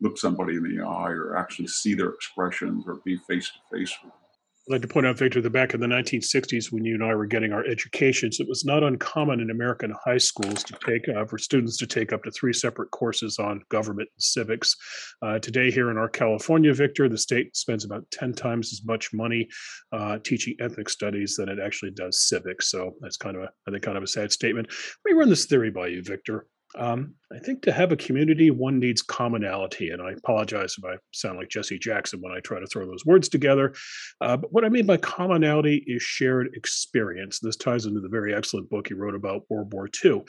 look 0.00 0.18
somebody 0.18 0.56
in 0.56 0.62
the 0.62 0.84
eye 0.84 1.10
or 1.10 1.36
actually 1.36 1.68
see 1.68 1.94
their 1.94 2.10
expressions 2.10 2.84
or 2.86 3.00
be 3.04 3.16
face 3.28 3.50
to 3.50 3.76
face 3.76 3.94
with 4.02 4.12
them. 4.12 4.20
I'd 4.68 4.72
like 4.72 4.82
to 4.82 4.88
point 4.88 5.06
out, 5.06 5.16
Victor, 5.16 5.40
that 5.40 5.50
back 5.50 5.74
in 5.74 5.80
the 5.80 5.86
1960s, 5.86 6.72
when 6.72 6.84
you 6.84 6.94
and 6.94 7.04
I 7.04 7.14
were 7.14 7.24
getting 7.24 7.52
our 7.52 7.64
educations, 7.64 8.40
it 8.40 8.48
was 8.48 8.64
not 8.64 8.82
uncommon 8.82 9.38
in 9.38 9.50
American 9.50 9.94
high 10.04 10.18
schools 10.18 10.64
to 10.64 10.76
take 10.84 11.08
uh, 11.08 11.24
for 11.24 11.38
students 11.38 11.76
to 11.76 11.86
take 11.86 12.12
up 12.12 12.24
to 12.24 12.32
three 12.32 12.52
separate 12.52 12.90
courses 12.90 13.38
on 13.38 13.62
government 13.68 14.08
and 14.12 14.22
civics. 14.22 14.74
Uh, 15.22 15.38
today, 15.38 15.70
here 15.70 15.92
in 15.92 15.96
our 15.96 16.08
California, 16.08 16.74
Victor, 16.74 17.08
the 17.08 17.16
state 17.16 17.56
spends 17.56 17.84
about 17.84 18.10
10 18.10 18.32
times 18.34 18.72
as 18.72 18.84
much 18.84 19.14
money 19.14 19.46
uh, 19.92 20.18
teaching 20.24 20.56
ethnic 20.58 20.88
studies 20.88 21.36
than 21.36 21.48
it 21.48 21.58
actually 21.64 21.92
does 21.92 22.26
civics. 22.28 22.68
So 22.68 22.96
that's 23.00 23.16
kind 23.16 23.36
of 23.36 23.42
a, 23.42 23.50
I 23.68 23.70
think, 23.70 23.84
kind 23.84 23.96
of 23.96 24.02
a 24.02 24.08
sad 24.08 24.32
statement. 24.32 24.66
Let 25.04 25.12
me 25.12 25.16
run 25.16 25.28
this 25.28 25.46
theory 25.46 25.70
by 25.70 25.86
you, 25.86 26.02
Victor. 26.02 26.48
Um, 26.76 27.14
I 27.32 27.38
think 27.38 27.62
to 27.62 27.72
have 27.72 27.90
a 27.90 27.96
community, 27.96 28.50
one 28.50 28.78
needs 28.78 29.02
commonality. 29.02 29.90
And 29.90 30.00
I 30.00 30.12
apologize 30.12 30.76
if 30.78 30.84
I 30.84 30.96
sound 31.12 31.38
like 31.38 31.48
Jesse 31.48 31.78
Jackson 31.78 32.20
when 32.20 32.32
I 32.32 32.40
try 32.40 32.60
to 32.60 32.66
throw 32.66 32.86
those 32.86 33.04
words 33.04 33.28
together. 33.28 33.74
Uh, 34.20 34.36
but 34.36 34.52
what 34.52 34.64
I 34.64 34.68
mean 34.68 34.86
by 34.86 34.98
commonality 34.98 35.82
is 35.86 36.02
shared 36.02 36.50
experience. 36.54 37.40
This 37.40 37.56
ties 37.56 37.86
into 37.86 38.00
the 38.00 38.08
very 38.08 38.34
excellent 38.34 38.70
book 38.70 38.90
you 38.90 38.96
wrote 38.96 39.14
about 39.14 39.42
World 39.50 39.72
War 39.72 39.88
II. 40.04 40.22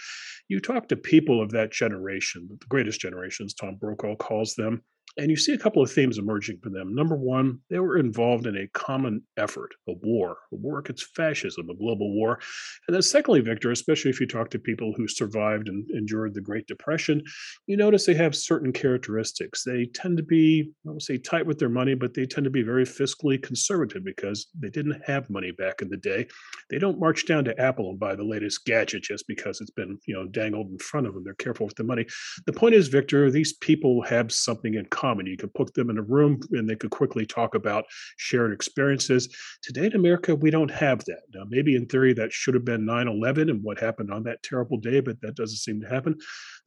You 0.47 0.59
talk 0.59 0.87
to 0.87 0.95
people 0.95 1.41
of 1.41 1.51
that 1.51 1.71
generation, 1.71 2.47
the 2.49 2.65
greatest 2.67 2.99
generations, 2.99 3.53
Tom 3.53 3.75
Brokaw 3.75 4.15
calls 4.15 4.55
them, 4.55 4.81
and 5.17 5.31
you 5.31 5.35
see 5.35 5.53
a 5.53 5.57
couple 5.57 5.81
of 5.81 5.91
themes 5.91 6.17
emerging 6.17 6.59
for 6.61 6.69
them. 6.69 6.93
Number 6.93 7.15
one, 7.15 7.59
they 7.69 7.79
were 7.79 7.97
involved 7.97 8.45
in 8.45 8.55
a 8.55 8.67
common 8.67 9.23
effort, 9.37 9.73
a 9.87 9.93
war, 10.03 10.37
a 10.51 10.55
war 10.55 10.79
against 10.79 11.15
fascism, 11.15 11.69
a 11.69 11.75
global 11.75 12.13
war. 12.13 12.39
And 12.87 12.93
then, 12.93 13.01
secondly, 13.01 13.41
Victor, 13.41 13.71
especially 13.71 14.11
if 14.11 14.19
you 14.19 14.27
talk 14.27 14.51
to 14.51 14.59
people 14.59 14.93
who 14.95 15.07
survived 15.07 15.69
and 15.69 15.89
endured 15.91 16.35
the 16.35 16.41
Great 16.41 16.67
Depression, 16.67 17.23
you 17.65 17.77
notice 17.77 18.05
they 18.05 18.13
have 18.13 18.35
certain 18.35 18.71
characteristics. 18.71 19.63
They 19.63 19.85
tend 19.93 20.17
to 20.17 20.23
be, 20.23 20.71
I 20.87 20.91
would 20.91 21.01
say, 21.01 21.17
tight 21.17 21.47
with 21.47 21.57
their 21.57 21.69
money, 21.69 21.95
but 21.95 22.13
they 22.13 22.27
tend 22.27 22.43
to 22.43 22.51
be 22.51 22.61
very 22.61 22.85
fiscally 22.85 23.41
conservative 23.41 24.03
because 24.05 24.47
they 24.59 24.69
didn't 24.69 25.01
have 25.05 25.29
money 25.31 25.51
back 25.51 25.81
in 25.81 25.89
the 25.89 25.97
day. 25.97 26.27
They 26.69 26.77
don't 26.77 26.99
march 26.99 27.25
down 27.25 27.43
to 27.45 27.59
Apple 27.59 27.89
and 27.89 27.99
buy 27.99 28.15
the 28.15 28.23
latest 28.23 28.65
gadget 28.65 29.03
just 29.03 29.27
because 29.27 29.61
it's 29.61 29.71
been, 29.71 29.97
you 30.05 30.13
know, 30.13 30.27
dangled 30.27 30.69
in 30.69 30.77
front 30.77 31.07
of 31.07 31.15
them. 31.15 31.23
They're 31.23 31.33
careful 31.33 31.65
with 31.65 31.75
the 31.75 31.83
money. 31.83 32.05
The 32.45 32.53
point 32.53 32.75
is, 32.75 32.87
Victor, 32.87 33.31
these 33.31 33.53
people 33.53 34.03
have 34.03 34.31
something 34.31 34.75
in 34.75 34.85
common 34.85 34.96
common. 34.97 35.27
You 35.27 35.37
could 35.37 35.53
put 35.53 35.73
them 35.73 35.89
in 35.89 35.97
a 35.97 36.01
room 36.01 36.39
and 36.51 36.67
they 36.67 36.75
could 36.75 36.89
quickly 36.89 37.25
talk 37.25 37.55
about 37.55 37.85
shared 38.17 38.51
experiences. 38.51 39.29
Today 39.61 39.85
in 39.85 39.95
America, 39.95 40.35
we 40.35 40.49
don't 40.49 40.71
have 40.71 41.05
that. 41.05 41.21
Now, 41.33 41.43
maybe 41.47 41.75
in 41.75 41.85
theory, 41.85 42.13
that 42.13 42.33
should 42.33 42.55
have 42.55 42.65
been 42.65 42.85
9 42.85 43.07
11 43.07 43.49
and 43.49 43.63
what 43.63 43.79
happened 43.79 44.11
on 44.11 44.23
that 44.23 44.41
terrible 44.43 44.77
day, 44.77 44.99
but 44.99 45.21
that 45.21 45.35
doesn't 45.35 45.57
seem 45.57 45.79
to 45.81 45.87
happen. 45.87 46.17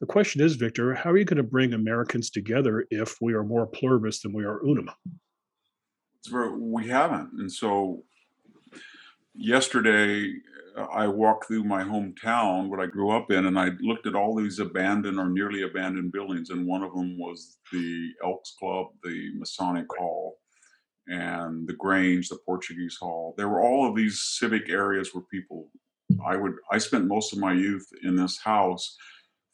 The 0.01 0.07
question 0.07 0.41
is, 0.41 0.55
Victor, 0.55 0.95
how 0.95 1.11
are 1.11 1.19
you 1.19 1.25
going 1.25 1.37
to 1.39 1.43
bring 1.43 1.75
Americans 1.75 2.31
together 2.31 2.87
if 2.91 3.17
we 3.21 3.35
are 3.35 3.45
more 3.45 3.67
pluribus 3.67 4.21
than 4.23 4.33
we 4.33 4.45
are 4.45 4.61
unum? 4.65 4.91
We 6.33 6.87
haven't. 6.89 7.31
And 7.39 7.51
so 7.51 8.05
yesterday 9.35 10.33
I 10.77 11.07
walked 11.07 11.47
through 11.47 11.65
my 11.65 11.83
hometown, 11.83 12.69
what 12.69 12.81
I 12.81 12.87
grew 12.87 13.11
up 13.11 13.31
in, 13.31 13.47
and 13.47 13.59
I 13.59 13.71
looked 13.81 14.07
at 14.07 14.15
all 14.15 14.37
these 14.37 14.59
abandoned 14.59 15.19
or 15.19 15.29
nearly 15.29 15.63
abandoned 15.63 16.13
buildings, 16.13 16.51
and 16.51 16.67
one 16.67 16.83
of 16.83 16.93
them 16.93 17.19
was 17.19 17.59
the 17.73 18.11
Elks 18.25 18.55
Club, 18.59 18.87
the 19.03 19.31
Masonic 19.37 19.87
Hall, 19.99 20.39
and 21.09 21.67
the 21.67 21.75
Grange, 21.75 22.29
the 22.29 22.39
Portuguese 22.47 22.97
Hall. 23.01 23.35
There 23.37 23.49
were 23.49 23.63
all 23.63 23.89
of 23.89 23.97
these 23.97 24.21
civic 24.21 24.69
areas 24.69 25.11
where 25.13 25.25
people. 25.31 25.69
I 26.27 26.37
would. 26.37 26.55
I 26.73 26.79
spent 26.79 27.07
most 27.07 27.33
of 27.33 27.39
my 27.39 27.53
youth 27.53 27.87
in 28.03 28.17
this 28.17 28.39
house, 28.39 28.97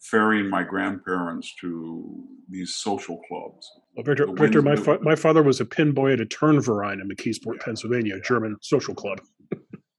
ferrying 0.01 0.49
my 0.49 0.62
grandparents 0.62 1.55
to 1.61 2.25
these 2.49 2.77
social 2.77 3.21
clubs. 3.29 3.71
Well, 3.95 4.05
Victor, 4.05 4.27
Victor 4.33 4.62
my, 4.62 4.77
fa- 4.77 4.99
my 5.03 5.15
father 5.15 5.43
was 5.43 5.61
a 5.61 5.67
pin 5.67 5.93
boy 5.93 6.15
at 6.15 6.21
a 6.21 6.25
Turnverein 6.25 7.01
in 7.01 7.09
McKeesport, 7.09 7.57
yeah. 7.57 7.65
Pennsylvania, 7.65 8.17
a 8.17 8.21
German 8.21 8.57
social 8.62 8.95
club. 8.95 9.21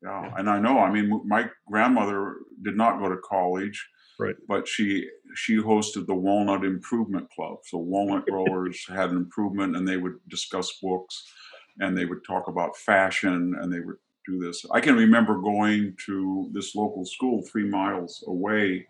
Yeah, 0.08 0.34
and 0.38 0.50
I 0.50 0.60
know. 0.60 0.80
I 0.80 0.92
mean, 0.92 1.22
my 1.26 1.50
grandmother 1.68 2.36
did 2.62 2.78
not 2.78 3.00
go 3.00 3.10
to 3.10 3.18
college, 3.18 3.86
right? 4.20 4.36
But 4.48 4.68
she 4.68 5.08
she 5.36 5.58
hosted 5.58 6.08
the 6.08 6.16
Walnut 6.16 6.64
Improvement 6.64 7.30
Club. 7.30 7.58
So 7.66 7.78
walnut 7.78 8.26
growers 8.26 8.86
had 8.88 9.12
an 9.12 9.18
improvement, 9.18 9.76
and 9.76 9.88
they 9.88 9.98
would 9.98 10.16
discuss 10.30 10.80
books, 10.82 11.32
and 11.80 11.98
they 11.98 12.06
would 12.06 12.24
talk 12.26 12.48
about 12.48 12.78
fashion, 12.78 13.56
and 13.60 13.72
they 13.72 13.82
would 13.82 13.98
do 14.26 14.40
this. 14.40 14.66
I 14.72 14.80
can 14.80 14.96
remember 14.96 15.42
going 15.42 15.96
to 16.06 16.50
this 16.54 16.76
local 16.76 17.06
school 17.06 17.44
three 17.44 17.68
miles 17.68 18.24
away, 18.28 18.88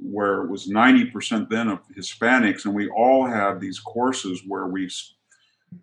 where 0.00 0.42
it 0.42 0.50
was 0.50 0.68
ninety 0.68 1.04
percent 1.04 1.50
then 1.50 1.68
of 1.68 1.80
Hispanics, 1.96 2.64
and 2.64 2.74
we 2.74 2.88
all 2.88 3.26
had 3.26 3.60
these 3.60 3.78
courses 3.78 4.42
where 4.46 4.66
we 4.66 4.88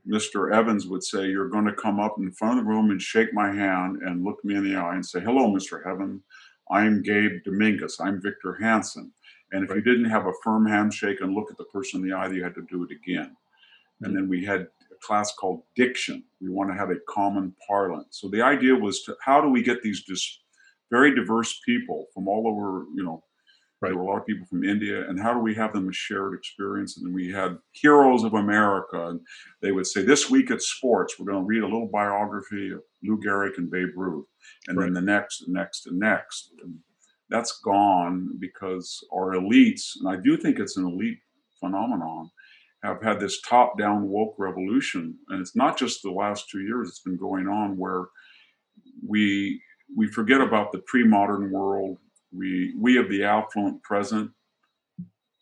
Mr. 0.08 0.54
Evans 0.54 0.88
would 0.88 1.04
say, 1.04 1.28
You're 1.28 1.50
going 1.50 1.66
to 1.66 1.74
come 1.74 2.00
up 2.00 2.16
in 2.18 2.32
front 2.32 2.60
of 2.60 2.66
the 2.66 2.70
room 2.70 2.92
and 2.92 3.02
shake 3.02 3.34
my 3.34 3.54
hand 3.54 3.98
and 4.02 4.24
look 4.24 4.44
me 4.44 4.56
in 4.56 4.64
the 4.64 4.76
eye 4.76 4.96
and 4.96 5.06
say, 5.06 5.20
Hello, 5.20 5.48
Mr. 5.48 5.86
Heaven. 5.86 6.22
I'm 6.70 7.02
Gabe 7.02 7.44
Dominguez. 7.46 7.98
I'm 8.00 8.22
Victor 8.22 8.58
Hanson. 8.60 9.12
And 9.52 9.64
if 9.64 9.70
right. 9.70 9.78
you 9.78 9.82
didn't 9.82 10.10
have 10.10 10.26
a 10.26 10.34
firm 10.44 10.66
handshake 10.66 11.22
and 11.22 11.34
look 11.34 11.50
at 11.50 11.58
the 11.58 11.64
person 11.66 12.02
in 12.02 12.10
the 12.10 12.16
eye, 12.16 12.28
you 12.28 12.44
had 12.44 12.56
to 12.56 12.66
do 12.70 12.84
it 12.84 12.92
again. 12.92 13.30
Mm-hmm. 13.30 14.06
And 14.06 14.16
then 14.16 14.28
we 14.28 14.44
had 14.44 14.62
a 14.62 14.96
class 15.02 15.34
called 15.34 15.64
diction. 15.76 16.24
We 16.42 16.50
want 16.50 16.70
to 16.70 16.78
have 16.78 16.90
a 16.90 16.98
common 17.08 17.56
parlance. 17.66 18.20
So 18.20 18.28
the 18.28 18.42
idea 18.42 18.76
was 18.76 19.04
to 19.04 19.16
how 19.22 19.42
do 19.42 19.50
we 19.50 19.64
get 19.64 19.82
these 19.82 20.04
dis- 20.04 20.40
very 20.92 21.16
diverse 21.16 21.60
people 21.66 22.08
from 22.14 22.28
all 22.28 22.48
over, 22.48 22.86
you 22.96 23.04
know, 23.04 23.24
Right. 23.80 23.90
There 23.90 23.98
were 23.98 24.06
a 24.06 24.08
lot 24.08 24.20
of 24.20 24.26
people 24.26 24.48
from 24.48 24.64
India, 24.64 25.08
and 25.08 25.20
how 25.20 25.34
do 25.34 25.40
we 25.40 25.54
have 25.54 25.72
them 25.72 25.88
a 25.88 25.94
shared 25.94 26.34
experience? 26.34 26.98
And 26.98 27.14
we 27.14 27.32
had 27.32 27.60
heroes 27.74 28.24
of 28.24 28.34
America, 28.34 29.10
and 29.10 29.20
they 29.62 29.72
would 29.72 29.86
say, 29.86 30.04
"This 30.04 30.32
week 30.32 30.50
at 30.50 30.64
sports, 30.64 31.20
we're 31.20 31.32
going 31.32 31.44
to 31.44 31.48
read 31.48 31.62
a 31.62 31.68
little 31.68 31.88
biography 31.88 32.72
of 32.72 32.82
Lou 33.04 33.20
Gehrig 33.20 33.58
and 33.58 33.70
Babe 33.70 33.90
Ruth, 33.96 34.26
and 34.68 34.78
right. 34.78 34.86
then 34.86 34.94
the 34.94 35.02
next, 35.02 35.44
and 35.44 35.54
next, 35.54 35.86
and 35.86 36.00
next." 36.00 36.54
And 36.64 36.80
that's 37.30 37.60
gone 37.62 38.38
because 38.40 39.00
our 39.14 39.34
elites, 39.34 39.92
and 40.00 40.10
I 40.10 40.20
do 40.20 40.38
think 40.38 40.58
it's 40.58 40.78
an 40.78 40.88
elite 40.88 41.20
phenomenon, 41.60 42.32
have 42.84 43.04
had 43.04 43.20
this 43.20 43.42
top-down 43.42 44.08
woke 44.08 44.36
revolution, 44.40 45.20
and 45.30 45.40
it's 45.40 45.56
not 45.56 45.78
just 45.78 46.02
the 46.02 46.12
last 46.12 46.50
two 46.50 46.62
years; 46.62 46.90
it's 46.90 47.02
been 47.02 47.18
going 47.18 47.48
on 47.48 47.78
where 47.78 48.06
we 49.08 49.62
we 49.96 50.08
forget 50.08 50.42
about 50.42 50.72
the 50.72 50.80
pre-modern 50.80 51.52
world 51.52 52.00
we 52.32 52.74
we 52.78 52.98
of 52.98 53.10
the 53.10 53.24
affluent 53.24 53.82
present 53.84 54.32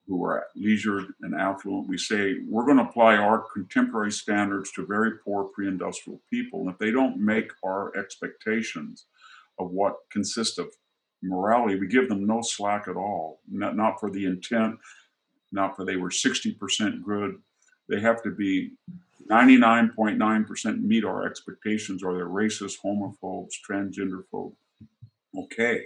who 0.07 0.23
are 0.23 0.45
leisured 0.55 1.05
and 1.21 1.33
affluent, 1.33 1.87
we 1.87 1.97
say 1.97 2.35
we're 2.47 2.65
going 2.65 2.77
to 2.77 2.83
apply 2.83 3.15
our 3.15 3.45
contemporary 3.53 4.11
standards 4.11 4.71
to 4.71 4.85
very 4.85 5.17
poor 5.23 5.45
pre-industrial 5.45 6.21
people. 6.29 6.61
And 6.61 6.69
if 6.69 6.77
they 6.77 6.91
don't 6.91 7.17
make 7.17 7.49
our 7.63 7.95
expectations 7.97 9.05
of 9.57 9.71
what 9.71 9.95
consists 10.11 10.57
of 10.59 10.67
morality, 11.23 11.79
we 11.79 11.87
give 11.87 12.07
them 12.07 12.27
no 12.27 12.41
slack 12.41 12.87
at 12.87 12.95
all. 12.95 13.39
Not, 13.49 13.75
not 13.75 13.99
for 13.99 14.11
the 14.11 14.25
intent, 14.25 14.75
not 15.51 15.75
for 15.75 15.85
they 15.85 15.95
were 15.95 16.09
60% 16.09 17.03
good. 17.03 17.37
They 17.89 17.99
have 17.99 18.21
to 18.23 18.31
be 18.31 18.73
99.9% 19.29 20.83
meet 20.83 21.03
our 21.03 21.25
expectations 21.25 22.03
or 22.03 22.13
they're 22.13 22.27
racist, 22.27 22.75
homophobes, 22.83 23.53
transgender 23.67 24.23
folks. 24.31 24.57
Okay. 25.35 25.85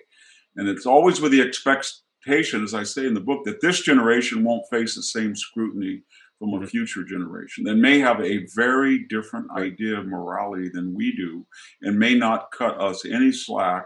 And 0.60 0.67
it's 0.67 0.86
always 0.86 1.22
with 1.22 1.32
the 1.32 1.41
expectation, 1.41 2.65
as 2.65 2.74
I 2.74 2.84
say 2.84 3.08
in 3.08 3.13
the 3.13 3.22
book, 3.22 3.45
that 3.45 3.62
this 3.62 3.80
generation 3.82 4.43
won't 4.43 4.69
face 4.69 4.93
the 4.93 5.02
same 5.02 5.34
scrutiny 5.34 6.02
from 6.38 6.50
a 6.50 6.58
mm-hmm. 6.58 6.65
future 6.65 7.06
generation 7.06 7.63
that 7.63 7.76
may 7.76 7.98
have 8.00 8.19
a 8.19 8.45
very 8.56 9.06
different 9.08 9.50
idea 9.58 9.98
of 9.98 10.08
morality 10.08 10.69
than 10.74 10.93
we 10.93 11.15
do 11.15 11.45
and 11.82 11.98
may 11.98 12.13
not 12.13 12.52
cut 12.52 12.80
us 12.80 13.06
any 13.06 13.32
slack 13.32 13.86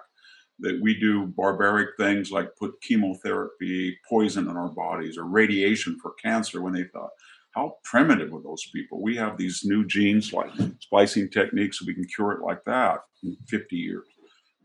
that 0.59 0.79
we 0.81 0.99
do 0.99 1.27
barbaric 1.27 1.89
things 1.99 2.31
like 2.31 2.55
put 2.57 2.81
chemotherapy, 2.81 3.95
poison 4.09 4.49
in 4.49 4.57
our 4.57 4.69
bodies, 4.69 5.15
or 5.15 5.25
radiation 5.25 5.95
for 6.01 6.13
cancer 6.23 6.59
when 6.59 6.73
they 6.73 6.85
thought, 6.85 7.11
how 7.51 7.75
primitive 7.83 8.33
are 8.33 8.41
those 8.41 8.67
people? 8.73 8.99
We 8.99 9.15
have 9.17 9.37
these 9.37 9.61
new 9.63 9.85
genes 9.85 10.33
like 10.33 10.49
splicing 10.79 11.29
techniques 11.29 11.77
so 11.77 11.85
we 11.85 11.93
can 11.93 12.05
cure 12.05 12.31
it 12.31 12.41
like 12.41 12.63
that 12.65 13.01
in 13.23 13.37
50 13.47 13.75
years 13.75 14.07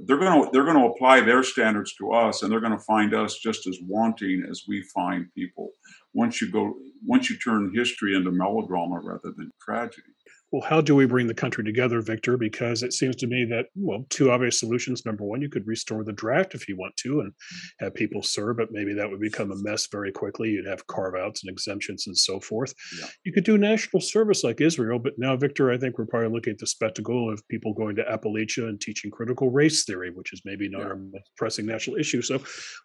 they're 0.00 0.18
going 0.18 0.44
to 0.44 0.50
they're 0.52 0.64
going 0.64 0.78
to 0.78 0.86
apply 0.86 1.20
their 1.20 1.42
standards 1.42 1.94
to 1.94 2.12
us 2.12 2.42
and 2.42 2.52
they're 2.52 2.60
going 2.60 2.72
to 2.76 2.84
find 2.84 3.14
us 3.14 3.38
just 3.38 3.66
as 3.66 3.78
wanting 3.86 4.44
as 4.48 4.62
we 4.68 4.82
find 4.94 5.26
people 5.34 5.70
once 6.14 6.40
you 6.40 6.50
go 6.50 6.74
once 7.04 7.28
you 7.28 7.36
turn 7.38 7.72
history 7.74 8.14
into 8.14 8.30
melodrama 8.30 9.00
rather 9.00 9.32
than 9.36 9.50
tragedy 9.60 10.02
well, 10.50 10.62
how 10.62 10.80
do 10.80 10.94
we 10.94 11.04
bring 11.04 11.26
the 11.26 11.34
country 11.34 11.62
together, 11.62 12.00
Victor? 12.00 12.38
Because 12.38 12.82
it 12.82 12.94
seems 12.94 13.16
to 13.16 13.26
me 13.26 13.44
that, 13.50 13.66
well, 13.74 14.06
two 14.08 14.30
obvious 14.30 14.58
solutions. 14.58 15.04
Number 15.04 15.24
one, 15.24 15.42
you 15.42 15.50
could 15.50 15.66
restore 15.66 16.04
the 16.04 16.12
draft 16.12 16.54
if 16.54 16.68
you 16.68 16.76
want 16.76 16.96
to 16.98 17.20
and 17.20 17.32
have 17.80 17.94
people 17.94 18.22
serve, 18.22 18.56
but 18.56 18.72
maybe 18.72 18.94
that 18.94 19.10
would 19.10 19.20
become 19.20 19.52
a 19.52 19.56
mess 19.56 19.86
very 19.92 20.10
quickly. 20.10 20.48
You'd 20.48 20.66
have 20.66 20.86
carve 20.86 21.14
outs 21.16 21.42
and 21.42 21.50
exemptions 21.50 22.06
and 22.06 22.16
so 22.16 22.40
forth. 22.40 22.72
Yeah. 22.98 23.06
You 23.24 23.32
could 23.32 23.44
do 23.44 23.58
national 23.58 24.00
service 24.00 24.42
like 24.42 24.62
Israel, 24.62 24.98
but 24.98 25.14
now, 25.18 25.36
Victor, 25.36 25.70
I 25.70 25.76
think 25.76 25.98
we're 25.98 26.06
probably 26.06 26.30
looking 26.30 26.52
at 26.52 26.58
the 26.58 26.66
spectacle 26.66 27.30
of 27.30 27.46
people 27.48 27.74
going 27.74 27.96
to 27.96 28.04
Appalachia 28.04 28.68
and 28.68 28.80
teaching 28.80 29.10
critical 29.10 29.50
race 29.50 29.84
theory, 29.84 30.10
which 30.10 30.32
is 30.32 30.40
maybe 30.46 30.68
not 30.68 30.80
yeah. 30.80 30.86
our 30.86 30.96
most 30.96 31.30
pressing 31.36 31.66
national 31.66 31.96
issue. 31.96 32.22
So, 32.22 32.42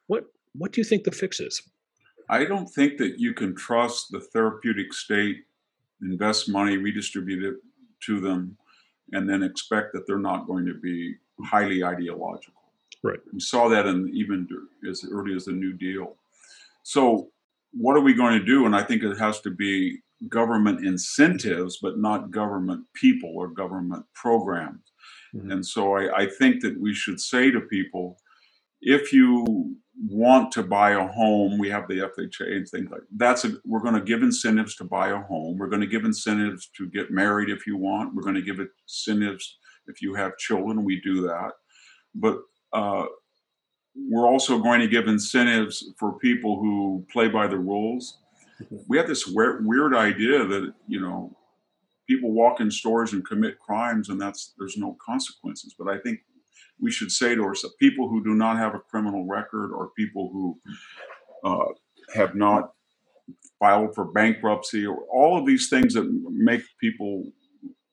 what 0.08 0.26
what 0.54 0.73
do 0.73 0.82
you 0.82 0.86
think 0.86 1.06
the 1.06 1.12
fix 1.12 1.39
is? 1.39 1.62
I 2.30 2.45
don't 2.45 2.67
think 2.67 2.97
that 2.97 3.15
you 3.19 3.34
can 3.34 3.56
trust 3.56 4.08
the 4.12 4.19
therapeutic 4.19 4.93
state 4.93 5.38
invest 6.01 6.49
money, 6.49 6.77
redistribute 6.77 7.43
it 7.43 7.56
to 8.06 8.19
them, 8.19 8.58
and 9.12 9.29
then 9.29 9.43
expect 9.43 9.93
that 9.93 10.06
they're 10.08 10.19
not 10.19 10.47
going 10.47 10.65
to 10.65 10.73
be 10.75 11.15
highly 11.41 11.84
ideological. 11.84 12.62
Right. 13.03 13.19
We 13.34 13.39
saw 13.39 13.67
that 13.69 13.86
in 13.86 14.10
even 14.13 14.47
as 14.89 15.06
early 15.10 15.36
as 15.36 15.45
the 15.45 15.51
New 15.51 15.73
Deal. 15.73 16.15
So, 16.84 17.29
what 17.71 17.97
are 17.97 18.01
we 18.01 18.13
going 18.13 18.38
to 18.39 18.45
do? 18.45 18.65
And 18.65 18.75
I 18.75 18.84
think 18.84 19.03
it 19.03 19.17
has 19.17 19.41
to 19.41 19.49
be 19.49 19.99
government 20.29 20.86
incentives, 20.86 21.79
but 21.82 21.97
not 21.97 22.32
government 22.32 22.86
people 22.93 23.34
or 23.36 23.47
government 23.47 24.06
programs. 24.13 24.91
Mm-hmm. 25.36 25.51
And 25.51 25.65
so, 25.65 25.95
I, 25.95 26.21
I 26.21 26.27
think 26.27 26.62
that 26.62 26.79
we 26.79 26.93
should 26.93 27.19
say 27.19 27.51
to 27.51 27.62
people, 27.62 28.17
if 28.83 29.13
you 29.13 29.75
want 30.09 30.51
to 30.51 30.63
buy 30.63 30.91
a 30.91 31.07
home, 31.07 31.57
we 31.57 31.69
have 31.69 31.87
the 31.87 31.99
FHA 31.99 32.57
and 32.57 32.67
things 32.67 32.91
like 32.91 33.01
that's 33.15 33.45
a, 33.45 33.53
we're 33.65 33.81
going 33.81 33.95
to 33.95 34.01
give 34.01 34.21
incentives 34.21 34.75
to 34.75 34.83
buy 34.83 35.09
a 35.09 35.21
home. 35.21 35.57
We're 35.57 35.69
going 35.69 35.81
to 35.81 35.87
give 35.87 36.05
incentives 36.05 36.69
to 36.77 36.89
get 36.89 37.11
married 37.11 37.49
if 37.49 37.65
you 37.65 37.77
want. 37.77 38.13
We're 38.13 38.23
going 38.23 38.35
to 38.35 38.41
give 38.41 38.59
incentives 38.59 39.57
if 39.87 40.01
you 40.01 40.13
have 40.15 40.37
children. 40.37 40.83
We 40.83 41.01
do 41.01 41.21
that, 41.23 41.51
but 42.15 42.39
uh, 42.73 43.05
we're 43.95 44.27
also 44.27 44.59
going 44.59 44.81
to 44.81 44.87
give 44.87 45.07
incentives 45.07 45.93
for 45.97 46.17
people 46.19 46.59
who 46.59 47.05
play 47.11 47.29
by 47.29 47.47
the 47.47 47.59
rules. 47.59 48.19
We 48.87 48.97
have 48.97 49.07
this 49.07 49.27
weird, 49.27 49.65
weird 49.65 49.93
idea 49.95 50.45
that 50.45 50.73
you 50.87 51.01
know 51.01 51.35
people 52.07 52.31
walk 52.31 52.61
in 52.61 52.71
stores 52.71 53.13
and 53.13 53.25
commit 53.25 53.59
crimes, 53.59 54.09
and 54.09 54.21
that's 54.21 54.53
there's 54.57 54.77
no 54.77 54.95
consequences. 55.05 55.75
But 55.77 55.89
I 55.89 55.97
think 55.99 56.19
we 56.81 56.91
should 56.91 57.12
say 57.12 57.36
to 57.36 57.43
ourselves 57.43 57.75
people 57.79 58.09
who 58.09 58.23
do 58.23 58.36
not 58.36 58.57
have 58.57 58.75
a 58.75 58.79
criminal 58.79 59.25
record 59.27 59.71
or 59.73 59.91
people 59.97 60.29
who 60.33 60.59
uh, 61.43 61.73
have 62.15 62.36
not 62.36 62.73
filed 63.59 63.95
for 63.95 64.05
bankruptcy 64.05 64.86
or 64.86 65.03
all 65.12 65.38
of 65.39 65.45
these 65.45 65.69
things 65.69 65.93
that 65.95 66.05
make 66.29 66.63
people 66.79 67.25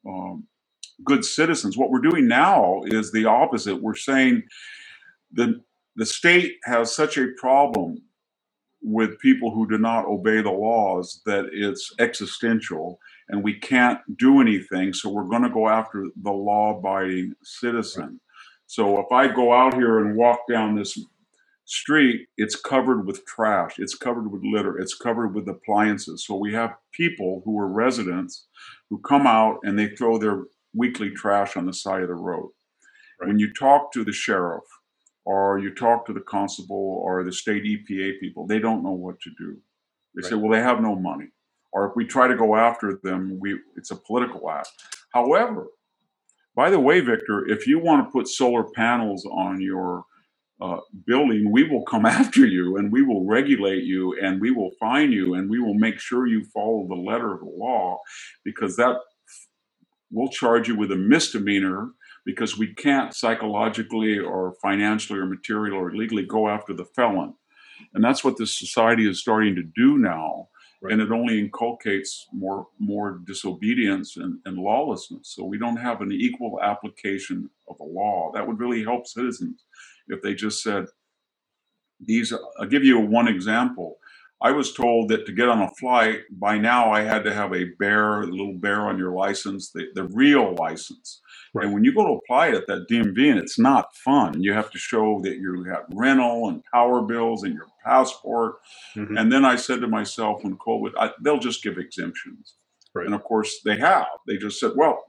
um, 0.07 0.47
good 1.05 1.25
citizens. 1.25 1.79
What 1.79 1.91
we're 1.91 2.01
doing 2.01 2.29
now 2.29 2.83
is 2.87 3.13
the 3.13 3.27
opposite. 3.27 3.77
We're 3.83 3.97
saying 3.97 4.45
the 5.33 5.61
the 5.97 6.07
state 6.07 6.57
has 6.65 6.95
such 6.95 7.19
a 7.19 7.29
problem 7.39 7.99
with 8.83 9.19
people 9.21 9.53
who 9.53 9.69
do 9.69 9.79
not 9.79 10.07
obey 10.07 10.43
the 10.43 10.51
laws 10.53 11.23
that 11.27 11.47
it's 11.53 11.93
existential 12.01 13.01
and 13.31 13.45
we 13.45 13.55
can't 13.59 14.01
do 14.19 14.41
anything. 14.41 14.95
So 14.95 15.11
we're 15.11 15.25
going 15.29 15.43
to 15.43 15.51
go 15.51 15.69
after 15.69 16.07
the 16.23 16.33
law 16.33 16.79
abiding 16.79 17.35
citizen. 17.45 18.21
So 18.71 19.01
if 19.01 19.11
I 19.11 19.27
go 19.27 19.53
out 19.53 19.75
here 19.75 19.99
and 19.99 20.15
walk 20.15 20.43
down 20.49 20.77
this 20.77 20.97
street, 21.65 22.29
it's 22.37 22.55
covered 22.55 23.05
with 23.05 23.27
trash, 23.27 23.81
it's 23.81 23.97
covered 23.97 24.31
with 24.31 24.43
litter, 24.45 24.79
it's 24.79 24.95
covered 24.95 25.35
with 25.35 25.49
appliances. 25.49 26.25
So 26.25 26.37
we 26.37 26.55
have 26.55 26.77
people 26.93 27.43
who 27.45 27.59
are 27.59 27.67
residents 27.67 28.47
who 28.89 29.01
come 29.01 29.27
out 29.27 29.59
and 29.65 29.77
they 29.77 29.89
throw 29.89 30.19
their 30.19 30.45
weekly 30.73 31.11
trash 31.11 31.57
on 31.57 31.67
the 31.67 31.73
side 31.73 32.03
of 32.03 32.09
the 32.11 32.15
road. 32.15 32.51
Right. 33.21 33.27
When 33.27 33.41
you 33.41 33.53
talk 33.53 33.91
to 33.95 34.05
the 34.05 34.13
sheriff 34.13 34.63
or 35.25 35.59
you 35.59 35.75
talk 35.75 36.07
to 36.07 36.13
the 36.13 36.21
constable 36.21 37.03
or 37.05 37.25
the 37.25 37.33
state 37.33 37.65
EPA 37.65 38.21
people, 38.21 38.47
they 38.47 38.61
don't 38.61 38.85
know 38.85 38.93
what 38.93 39.19
to 39.23 39.31
do. 39.37 39.59
They 40.15 40.23
right. 40.23 40.31
say, 40.31 40.37
well, 40.37 40.53
they 40.53 40.63
have 40.63 40.81
no 40.81 40.95
money. 40.95 41.31
Or 41.73 41.89
if 41.89 41.97
we 41.97 42.07
try 42.07 42.29
to 42.29 42.37
go 42.37 42.55
after 42.55 43.01
them, 43.03 43.37
we 43.41 43.59
it's 43.75 43.91
a 43.91 43.97
political 43.97 44.49
act. 44.49 44.71
However, 45.13 45.67
by 46.61 46.69
the 46.69 46.79
way, 46.79 47.01
Victor, 47.01 47.49
if 47.49 47.67
you 47.67 47.79
want 47.79 48.07
to 48.07 48.13
put 48.13 48.29
solar 48.29 48.65
panels 48.75 49.25
on 49.25 49.63
your 49.63 50.05
uh, 50.61 50.77
building, 51.07 51.51
we 51.51 51.65
will 51.65 51.83
come 51.85 52.05
after 52.21 52.45
you 52.47 52.77
and 52.77 52.93
we 52.93 53.01
will 53.03 53.25
regulate 53.25 53.85
you 53.85 54.15
and 54.23 54.43
we 54.43 54.51
will 54.51 54.71
fine 54.79 55.11
you 55.11 55.33
and 55.33 55.49
we 55.49 55.59
will 55.59 55.73
make 55.73 55.99
sure 55.99 56.27
you 56.27 56.45
follow 56.53 56.87
the 56.87 56.95
letter 56.95 57.33
of 57.33 57.41
the 57.41 57.47
law 57.47 57.97
because 58.45 58.77
that 58.77 58.95
will 60.11 60.29
charge 60.29 60.69
you 60.69 60.77
with 60.77 60.93
a 60.93 60.97
misdemeanor 60.97 61.93
because 62.27 62.59
we 62.59 62.75
can't 62.75 63.15
psychologically 63.15 64.19
or 64.19 64.55
financially 64.61 65.19
or 65.19 65.25
materially 65.25 65.75
or 65.75 65.97
legally 65.97 66.27
go 66.27 66.47
after 66.47 66.75
the 66.75 66.85
felon. 66.95 67.33
And 67.95 68.05
that's 68.05 68.23
what 68.23 68.37
this 68.37 68.59
society 68.59 69.09
is 69.09 69.19
starting 69.19 69.55
to 69.55 69.63
do 69.63 69.97
now 69.97 70.49
right. 70.81 70.93
and 70.93 71.03
it 71.03 71.11
only 71.11 71.39
inculcates 71.39 72.27
more 72.33 72.69
more 72.79 73.21
disobedience 73.25 74.17
and, 74.17 74.39
and 74.45 74.59
lawlessness. 74.59 75.35
So 75.35 75.45
we 75.45 75.59
don't 75.59 75.77
have 75.77 76.01
an 76.01 76.13
equal 76.13 76.61
application 76.63 77.49
of 77.69 77.79
the 77.79 77.85
law. 77.85 78.31
That 78.35 78.47
would 78.47 78.59
really 78.59 78.83
help 78.83 79.07
citizens 79.07 79.65
if 80.09 80.23
they 80.23 80.35
just 80.35 80.63
said 80.63 80.87
these. 82.01 82.33
I'll 82.59 82.67
give 82.67 82.85
you 82.85 82.99
one 82.99 83.29
example. 83.29 83.99
I 84.43 84.53
was 84.53 84.73
told 84.73 85.11
that 85.11 85.27
to 85.27 85.33
get 85.33 85.51
on 85.51 85.61
a 85.61 85.71
flight, 85.71 86.21
by 86.31 86.57
now 86.57 86.91
I 86.91 87.03
had 87.03 87.25
to 87.25 87.35
have 87.35 87.53
a 87.53 87.65
bear, 87.79 88.23
a 88.23 88.27
little 88.27 88.55
bear 88.55 88.83
on 88.83 88.97
your 88.97 89.13
license, 89.13 89.71
the, 89.71 89.89
the 89.95 90.05
real 90.05 90.55
license. 90.55 91.21
Right. 91.53 91.67
And 91.67 91.75
when 91.75 91.85
you 91.85 91.95
go 91.95 92.07
to 92.07 92.21
apply 92.25 92.49
it 92.49 92.55
at 92.55 92.67
that 92.69 92.87
DMV, 92.89 93.31
and 93.31 93.39
it's 93.39 93.59
not 93.59 93.95
fun, 93.97 94.43
you 94.43 94.53
have 94.55 94.71
to 94.71 94.79
show 94.79 95.21
that 95.25 95.37
you 95.37 95.65
have 95.65 95.85
rental 95.93 96.49
and 96.49 96.63
power 96.73 97.03
bills 97.03 97.43
and 97.43 97.55
your 97.55 97.67
passport. 97.85 98.55
Mm-hmm. 98.97 99.19
And 99.19 99.31
then 99.31 99.45
I 99.45 99.57
said 99.57 99.81
to 99.81 99.89
myself 99.89 100.43
when 100.43 100.57
COVID, 100.57 100.93
I, 100.97 101.11
they'll 101.23 101.39
just 101.39 101.63
give 101.63 101.77
exemptions. 101.77 102.55
Right. 102.95 103.07
And 103.07 103.15
of 103.15 103.23
course, 103.25 103.61
they 103.65 103.77
have. 103.79 104.07
They 104.27 104.37
just 104.37 104.59
said, 104.59 104.73
well, 104.75 105.05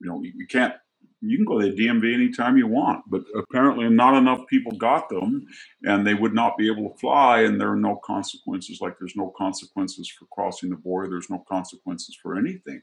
you 0.00 0.08
know, 0.08 0.22
you, 0.22 0.32
you 0.36 0.46
can't 0.46 0.74
you 1.22 1.36
can 1.36 1.44
go 1.44 1.60
to 1.60 1.70
the 1.70 1.76
DMV 1.76 2.14
anytime 2.14 2.56
you 2.56 2.66
want, 2.66 3.04
but 3.08 3.22
apparently 3.36 3.88
not 3.88 4.16
enough 4.16 4.46
people 4.46 4.72
got 4.72 5.08
them 5.08 5.46
and 5.82 6.06
they 6.06 6.14
would 6.14 6.34
not 6.34 6.56
be 6.56 6.70
able 6.70 6.90
to 6.90 6.98
fly 6.98 7.40
and 7.42 7.60
there 7.60 7.70
are 7.70 7.76
no 7.76 7.96
consequences 7.96 8.80
like 8.80 8.98
there's 8.98 9.16
no 9.16 9.32
consequences 9.36 10.08
for 10.08 10.26
crossing 10.32 10.70
the 10.70 10.76
border, 10.76 11.10
there's 11.10 11.30
no 11.30 11.44
consequences 11.48 12.16
for 12.22 12.38
anything. 12.38 12.80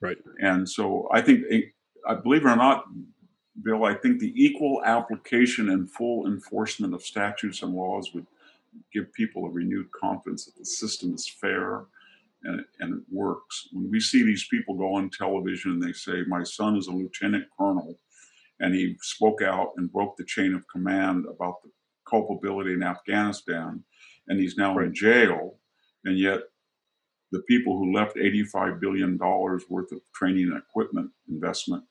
Right. 0.00 0.18
And 0.40 0.68
so 0.68 1.08
I 1.12 1.22
think 1.22 1.44
eh, 1.50 1.60
I 2.06 2.14
believe 2.14 2.42
it 2.42 2.48
or 2.48 2.56
not 2.56 2.84
Bill, 3.62 3.84
I 3.84 3.94
think 3.94 4.18
the 4.18 4.32
equal 4.34 4.82
application 4.84 5.68
and 5.68 5.90
full 5.90 6.26
enforcement 6.26 6.94
of 6.94 7.02
statutes 7.02 7.62
and 7.62 7.74
laws 7.74 8.12
would 8.14 8.26
give 8.92 9.12
people 9.12 9.44
a 9.44 9.50
renewed 9.50 9.90
confidence 9.92 10.46
that 10.46 10.56
the 10.56 10.64
system 10.64 11.14
is 11.14 11.28
fair 11.28 11.84
and 12.44 12.60
it, 12.60 12.66
and 12.80 12.94
it 12.94 13.02
works. 13.10 13.68
When 13.72 13.90
we 13.90 14.00
see 14.00 14.22
these 14.22 14.46
people 14.48 14.76
go 14.76 14.94
on 14.94 15.10
television 15.10 15.72
and 15.72 15.82
they 15.82 15.92
say, 15.92 16.22
My 16.26 16.42
son 16.42 16.76
is 16.76 16.86
a 16.86 16.92
lieutenant 16.92 17.44
colonel, 17.58 17.98
and 18.60 18.74
he 18.74 18.96
spoke 19.00 19.42
out 19.42 19.72
and 19.76 19.92
broke 19.92 20.16
the 20.16 20.24
chain 20.24 20.54
of 20.54 20.68
command 20.68 21.24
about 21.26 21.56
the 21.62 21.70
culpability 22.08 22.72
in 22.72 22.82
Afghanistan, 22.82 23.84
and 24.28 24.40
he's 24.40 24.56
now 24.56 24.76
right. 24.76 24.88
in 24.88 24.94
jail, 24.94 25.58
and 26.04 26.18
yet 26.18 26.40
the 27.32 27.42
people 27.48 27.78
who 27.78 27.94
left 27.94 28.16
$85 28.16 28.78
billion 28.80 29.18
worth 29.18 29.92
of 29.92 30.00
training 30.14 30.48
and 30.48 30.58
equipment 30.58 31.10
investment 31.28 31.84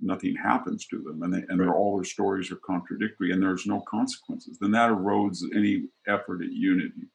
nothing 0.00 0.36
happens 0.36 0.86
to 0.86 1.02
them 1.02 1.22
and, 1.22 1.32
they, 1.34 1.42
and 1.48 1.60
right. 1.60 1.74
all 1.74 1.96
their 1.96 2.04
stories 2.04 2.50
are 2.52 2.56
contradictory 2.56 3.32
and 3.32 3.42
there's 3.42 3.66
no 3.66 3.80
consequences 3.88 4.58
then 4.60 4.70
that 4.70 4.90
erodes 4.90 5.38
any 5.54 5.86
effort 6.06 6.42
at 6.42 6.52
unity 6.52 7.08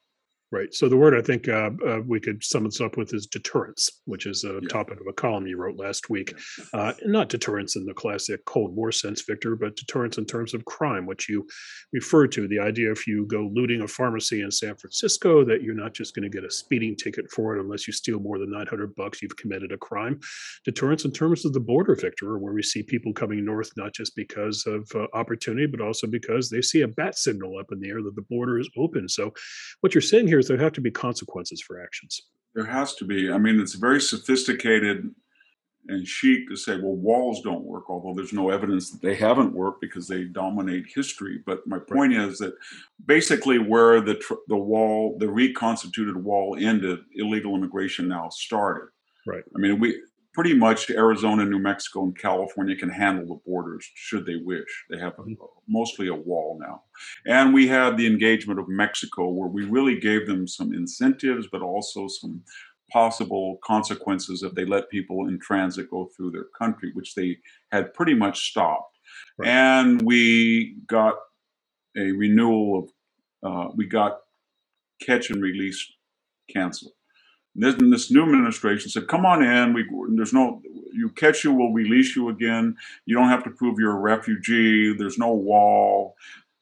Right. 0.52 0.74
So 0.74 0.86
the 0.86 0.98
word 0.98 1.16
I 1.16 1.22
think 1.22 1.48
uh, 1.48 1.70
uh, 1.86 2.00
we 2.06 2.20
could 2.20 2.44
sum 2.44 2.64
this 2.64 2.78
up 2.82 2.98
with 2.98 3.14
is 3.14 3.26
deterrence, 3.26 3.88
which 4.04 4.26
is 4.26 4.44
a 4.44 4.60
yeah. 4.60 4.68
topic 4.68 5.00
of 5.00 5.06
a 5.06 5.12
column 5.14 5.46
you 5.46 5.56
wrote 5.56 5.78
last 5.78 6.10
week. 6.10 6.34
Uh, 6.74 6.92
not 7.06 7.30
deterrence 7.30 7.74
in 7.74 7.86
the 7.86 7.94
classic 7.94 8.44
Cold 8.44 8.76
War 8.76 8.92
sense, 8.92 9.22
Victor, 9.22 9.56
but 9.56 9.76
deterrence 9.76 10.18
in 10.18 10.26
terms 10.26 10.52
of 10.52 10.66
crime, 10.66 11.06
which 11.06 11.26
you 11.26 11.48
referred 11.94 12.32
to. 12.32 12.46
The 12.46 12.58
idea 12.58 12.92
if 12.92 13.06
you 13.06 13.24
go 13.24 13.50
looting 13.54 13.80
a 13.80 13.88
pharmacy 13.88 14.42
in 14.42 14.50
San 14.50 14.76
Francisco, 14.76 15.42
that 15.42 15.62
you're 15.62 15.74
not 15.74 15.94
just 15.94 16.14
going 16.14 16.30
to 16.30 16.36
get 16.36 16.44
a 16.44 16.50
speeding 16.50 16.96
ticket 16.96 17.30
for 17.30 17.56
it 17.56 17.60
unless 17.62 17.86
you 17.86 17.94
steal 17.94 18.20
more 18.20 18.38
than 18.38 18.50
900 18.50 18.94
bucks, 18.94 19.22
you've 19.22 19.38
committed 19.38 19.72
a 19.72 19.78
crime. 19.78 20.20
Deterrence 20.66 21.06
in 21.06 21.12
terms 21.12 21.46
of 21.46 21.54
the 21.54 21.60
border, 21.60 21.94
Victor, 21.94 22.36
where 22.38 22.52
we 22.52 22.62
see 22.62 22.82
people 22.82 23.14
coming 23.14 23.42
north 23.42 23.70
not 23.78 23.94
just 23.94 24.14
because 24.16 24.66
of 24.66 24.86
uh, 24.94 25.06
opportunity, 25.14 25.64
but 25.64 25.80
also 25.80 26.06
because 26.06 26.50
they 26.50 26.60
see 26.60 26.82
a 26.82 26.88
bat 26.88 27.16
signal 27.16 27.56
up 27.56 27.72
in 27.72 27.80
the 27.80 27.88
air 27.88 28.02
that 28.02 28.16
the 28.16 28.26
border 28.28 28.58
is 28.58 28.68
open. 28.76 29.08
So 29.08 29.32
what 29.80 29.94
you're 29.94 30.02
saying 30.02 30.26
here 30.26 30.41
there 30.48 30.58
have 30.58 30.72
to 30.72 30.80
be 30.80 30.90
consequences 30.90 31.60
for 31.60 31.82
actions. 31.82 32.20
There 32.54 32.66
has 32.66 32.94
to 32.96 33.04
be. 33.04 33.30
I 33.30 33.38
mean, 33.38 33.60
it's 33.60 33.74
very 33.74 34.00
sophisticated 34.00 35.10
and 35.88 36.06
chic 36.06 36.48
to 36.48 36.56
say, 36.56 36.76
well, 36.76 36.94
walls 36.94 37.40
don't 37.42 37.64
work, 37.64 37.84
although 37.88 38.14
there's 38.14 38.32
no 38.32 38.50
evidence 38.50 38.90
that 38.90 39.02
they 39.02 39.14
haven't 39.14 39.52
worked 39.52 39.80
because 39.80 40.06
they 40.06 40.24
dominate 40.24 40.84
history. 40.94 41.40
But 41.44 41.66
my 41.66 41.78
point 41.78 42.16
right. 42.16 42.28
is 42.28 42.38
that 42.38 42.54
basically, 43.06 43.58
where 43.58 44.00
the 44.00 44.20
the 44.48 44.56
wall, 44.56 45.16
the 45.18 45.28
reconstituted 45.28 46.16
wall 46.16 46.56
ended, 46.58 47.00
illegal 47.16 47.56
immigration 47.56 48.08
now 48.08 48.28
started. 48.28 48.88
Right. 49.26 49.44
I 49.56 49.58
mean, 49.58 49.80
we 49.80 50.00
pretty 50.32 50.54
much 50.54 50.90
Arizona, 50.90 51.44
New 51.44 51.58
Mexico, 51.58 52.04
and 52.04 52.18
California 52.18 52.74
can 52.76 52.88
handle 52.88 53.26
the 53.26 53.40
borders 53.44 53.88
should 53.94 54.24
they 54.24 54.36
wish. 54.36 54.84
They 54.90 54.98
have 54.98 55.14
a, 55.18 55.22
mm-hmm. 55.22 55.34
mostly 55.68 56.08
a 56.08 56.14
wall 56.14 56.58
now. 56.60 56.82
And 57.26 57.52
we 57.52 57.68
had 57.68 57.96
the 57.96 58.06
engagement 58.06 58.58
of 58.58 58.68
Mexico 58.68 59.28
where 59.28 59.48
we 59.48 59.64
really 59.64 59.98
gave 60.00 60.26
them 60.26 60.48
some 60.48 60.72
incentives, 60.72 61.48
but 61.52 61.62
also 61.62 62.08
some 62.08 62.42
possible 62.90 63.58
consequences 63.64 64.42
if 64.42 64.54
they 64.54 64.64
let 64.64 64.90
people 64.90 65.28
in 65.28 65.38
transit 65.38 65.90
go 65.90 66.10
through 66.16 66.30
their 66.30 66.46
country, 66.58 66.90
which 66.94 67.14
they 67.14 67.38
had 67.70 67.94
pretty 67.94 68.14
much 68.14 68.50
stopped. 68.50 68.98
Right. 69.38 69.48
And 69.48 70.02
we 70.02 70.76
got 70.86 71.14
a 71.96 72.12
renewal 72.12 72.88
of, 73.42 73.50
uh, 73.50 73.72
we 73.74 73.86
got 73.86 74.18
catch 75.00 75.30
and 75.30 75.42
release 75.42 75.90
canceled. 76.50 76.92
This, 77.54 77.74
this 77.78 78.10
new 78.10 78.22
administration 78.22 78.90
said, 78.90 79.08
"Come 79.08 79.26
on 79.26 79.42
in. 79.42 79.72
We 79.74 79.86
there's 80.16 80.32
no 80.32 80.62
you 80.92 81.10
catch 81.10 81.44
you, 81.44 81.52
we'll 81.52 81.72
release 81.72 82.14
you 82.14 82.28
again. 82.28 82.76
You 83.06 83.16
don't 83.16 83.28
have 83.28 83.44
to 83.44 83.50
prove 83.50 83.78
you're 83.78 83.96
a 83.96 84.00
refugee. 84.00 84.94
There's 84.94 85.18
no 85.18 85.32
wall. 85.32 86.14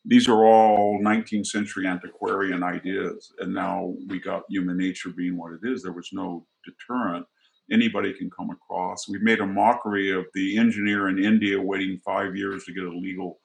These 0.05 0.29
are 0.29 0.44
all 0.44 0.98
19th 1.03 1.46
century 1.46 1.87
antiquarian 1.87 2.62
ideas. 2.62 3.33
And 3.38 3.53
now 3.53 3.94
we 4.09 4.18
got 4.18 4.44
human 4.48 4.79
nature 4.79 5.11
being 5.11 5.37
what 5.37 5.53
it 5.53 5.61
is. 5.62 5.83
There 5.83 5.92
was 5.92 6.11
no 6.12 6.46
deterrent. 6.64 7.26
Anybody 7.70 8.12
can 8.12 8.31
come 8.31 8.50
across. 8.50 9.09
We've 9.09 9.22
made 9.22 9.40
a 9.40 9.46
mockery 9.46 10.11
of 10.11 10.26
the 10.35 10.59
engineer 10.59 11.09
in 11.09 11.22
India 11.22 11.61
waiting 11.61 12.00
five 12.05 12.35
years 12.35 12.64
to 12.64 12.72
get 12.72 12.85
a 12.85 12.88
legal 12.88 13.40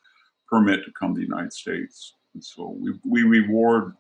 permit 0.47 0.83
to 0.85 0.91
come 0.97 1.13
to 1.13 1.19
the 1.19 1.27
United 1.27 1.53
States. 1.53 2.13
And 2.33 2.43
so 2.43 2.75
we, 2.79 2.93
we 3.05 3.23
reward 3.23 3.93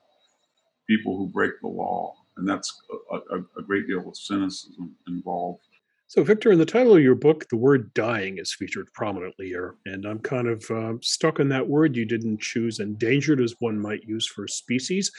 people 0.87 1.17
who 1.17 1.27
break 1.27 1.51
the 1.61 1.67
law 1.67 2.15
and 2.37 2.47
that's 2.47 2.81
a, 3.11 3.15
a, 3.15 3.39
a 3.59 3.63
great 3.63 3.87
deal 3.87 4.07
of 4.07 4.17
cynicism 4.17 4.95
involved. 5.07 5.61
So, 6.07 6.23
Victor, 6.23 6.51
in 6.51 6.59
the 6.59 6.65
title 6.65 6.95
of 6.95 7.01
your 7.01 7.15
book, 7.15 7.49
the 7.49 7.57
word 7.57 7.91
dying 7.95 8.37
is 8.37 8.53
featured 8.53 8.93
prominently 8.93 9.47
here. 9.47 9.75
And 9.85 10.05
I'm 10.05 10.19
kind 10.19 10.47
of 10.47 10.63
uh, 10.69 10.93
stuck 11.01 11.39
on 11.39 11.49
that 11.49 11.67
word. 11.67 11.95
You 11.95 12.05
didn't 12.05 12.41
choose 12.41 12.79
endangered 12.79 13.41
as 13.41 13.55
one 13.59 13.79
might 13.79 14.03
use 14.03 14.27
for 14.27 14.47
species. 14.47 15.11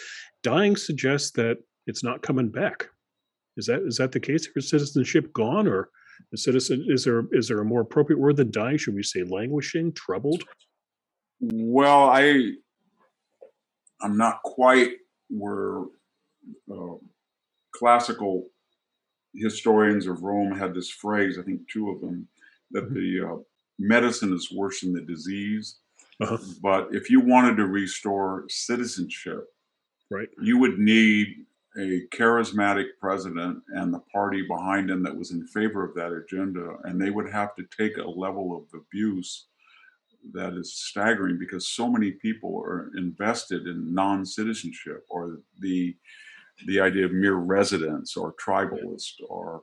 Dying 0.44 0.76
suggests 0.76 1.32
that 1.32 1.58
it's 1.88 2.04
not 2.04 2.22
coming 2.22 2.50
back. 2.50 2.88
Is 3.56 3.66
that 3.66 3.82
is 3.82 3.96
that 3.96 4.12
the 4.12 4.20
case? 4.20 4.48
Is 4.54 4.70
citizenship 4.70 5.32
gone, 5.32 5.66
or 5.66 5.88
is 6.32 6.44
citizen 6.44 6.84
is 6.88 7.04
there 7.04 7.24
is 7.32 7.48
there 7.48 7.60
a 7.60 7.64
more 7.64 7.80
appropriate 7.80 8.18
word 8.18 8.36
than 8.36 8.50
dying? 8.50 8.76
Should 8.76 8.94
we 8.94 9.02
say 9.02 9.24
languishing, 9.24 9.92
troubled? 9.92 10.44
Well, 11.40 12.04
I 12.04 12.52
I'm 14.00 14.16
not 14.16 14.42
quite 14.42 14.92
where 15.30 15.84
uh, 16.70 16.96
classical 17.74 18.48
historians 19.34 20.06
of 20.06 20.22
Rome 20.22 20.56
had 20.56 20.74
this 20.74 20.90
phrase, 20.90 21.38
I 21.38 21.42
think 21.42 21.60
two 21.70 21.90
of 21.90 22.00
them, 22.00 22.26
that 22.70 22.84
mm-hmm. 22.84 22.94
the 22.94 23.28
uh, 23.28 23.36
medicine 23.78 24.32
is 24.32 24.52
worse 24.52 24.80
than 24.80 24.92
the 24.92 25.02
disease. 25.02 25.78
Uh-huh. 26.20 26.38
But 26.62 26.88
if 26.92 27.10
you 27.10 27.20
wanted 27.20 27.56
to 27.56 27.66
restore 27.66 28.46
citizenship, 28.48 29.44
right, 30.10 30.28
you 30.40 30.58
would 30.58 30.78
need 30.78 31.44
a 31.78 32.06
charismatic 32.08 32.86
president 32.98 33.62
and 33.74 33.92
the 33.92 34.00
party 34.12 34.42
behind 34.48 34.90
him 34.90 35.02
that 35.02 35.14
was 35.14 35.30
in 35.30 35.46
favor 35.46 35.84
of 35.84 35.94
that 35.94 36.12
agenda, 36.12 36.76
and 36.84 37.00
they 37.00 37.10
would 37.10 37.30
have 37.30 37.54
to 37.56 37.64
take 37.76 37.98
a 37.98 38.08
level 38.08 38.56
of 38.56 38.80
abuse 38.80 39.48
that 40.32 40.54
is 40.54 40.74
staggering 40.74 41.38
because 41.38 41.68
so 41.68 41.88
many 41.88 42.12
people 42.12 42.58
are 42.58 42.90
invested 42.96 43.66
in 43.66 43.94
non-citizenship 43.94 45.04
or 45.08 45.40
the 45.60 45.94
the 46.64 46.80
idea 46.80 47.04
of 47.04 47.12
mere 47.12 47.34
residence 47.34 48.16
or 48.16 48.34
tribalist 48.34 49.14
or 49.28 49.62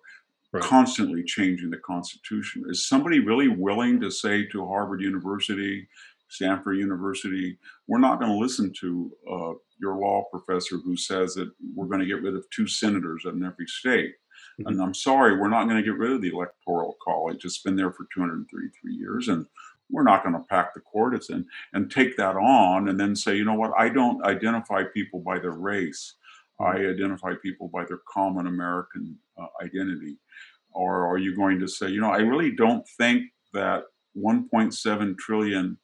right. 0.52 0.64
constantly 0.64 1.24
changing 1.24 1.70
the 1.70 1.78
Constitution. 1.78 2.64
Is 2.70 2.88
somebody 2.88 3.20
really 3.20 3.48
willing 3.48 4.00
to 4.02 4.12
say 4.12 4.46
to 4.48 4.66
Harvard 4.66 5.02
University, 5.02 5.88
Stanford 6.28 6.78
University, 6.78 7.58
we're 7.88 8.00
not 8.00 8.20
going 8.20 8.32
to 8.32 8.38
listen 8.38 8.72
to 8.80 9.12
uh, 9.32 9.54
your 9.80 9.98
law 9.98 10.24
professor 10.32 10.78
who 10.78 10.96
says 10.96 11.34
that 11.36 11.52
we're 11.76 11.88
going 11.88 12.00
to 12.00 12.06
get 12.06 12.22
rid 12.22 12.36
of 12.36 12.50
two 12.50 12.68
senators 12.68 13.24
in 13.26 13.44
every 13.44 13.68
state? 13.68 14.14
Mm-hmm. 14.60 14.68
And 14.68 14.82
I'm 14.82 14.94
sorry, 14.94 15.38
we're 15.38 15.50
not 15.50 15.66
going 15.66 15.78
to 15.78 15.84
get 15.84 15.98
rid 15.98 16.12
of 16.12 16.22
the 16.22 16.32
Electoral 16.32 16.98
College. 17.04 17.44
It's 17.44 17.62
been 17.62 17.76
there 17.76 17.92
for 17.92 18.08
233 18.14 18.94
years, 18.94 19.28
and 19.28 19.46
we're 19.90 20.04
not 20.04 20.24
going 20.24 20.36
to 20.36 20.48
pack 20.50 20.74
the 20.74 20.80
court 20.80 21.20
in 21.30 21.46
and 21.74 21.92
take 21.92 22.18
that 22.18 22.36
on 22.36 22.90
and 22.90 23.00
then 23.00 23.16
say, 23.16 23.36
you 23.36 23.46
know 23.46 23.54
what, 23.54 23.74
I 23.78 23.90
don't 23.90 24.24
identify 24.26 24.84
people 24.84 25.20
by 25.20 25.40
their 25.40 25.52
race. 25.52 26.16
I 26.64 26.78
identify 26.78 27.34
people 27.42 27.68
by 27.68 27.86
their 27.86 28.00
common 28.12 28.48
American 28.48 29.18
uh, 29.38 29.48
identity? 29.62 30.18
Or 30.72 31.08
are 31.08 31.18
you 31.18 31.36
going 31.36 31.60
to 31.60 31.68
say, 31.68 31.90
you 31.90 32.02
know, 32.02 32.12
I 32.12 32.18
really 32.18 32.56
don't 32.56 32.86
think 32.98 33.24
that 33.54 33.84
1.7 34.18 35.18
trillion 35.18 35.78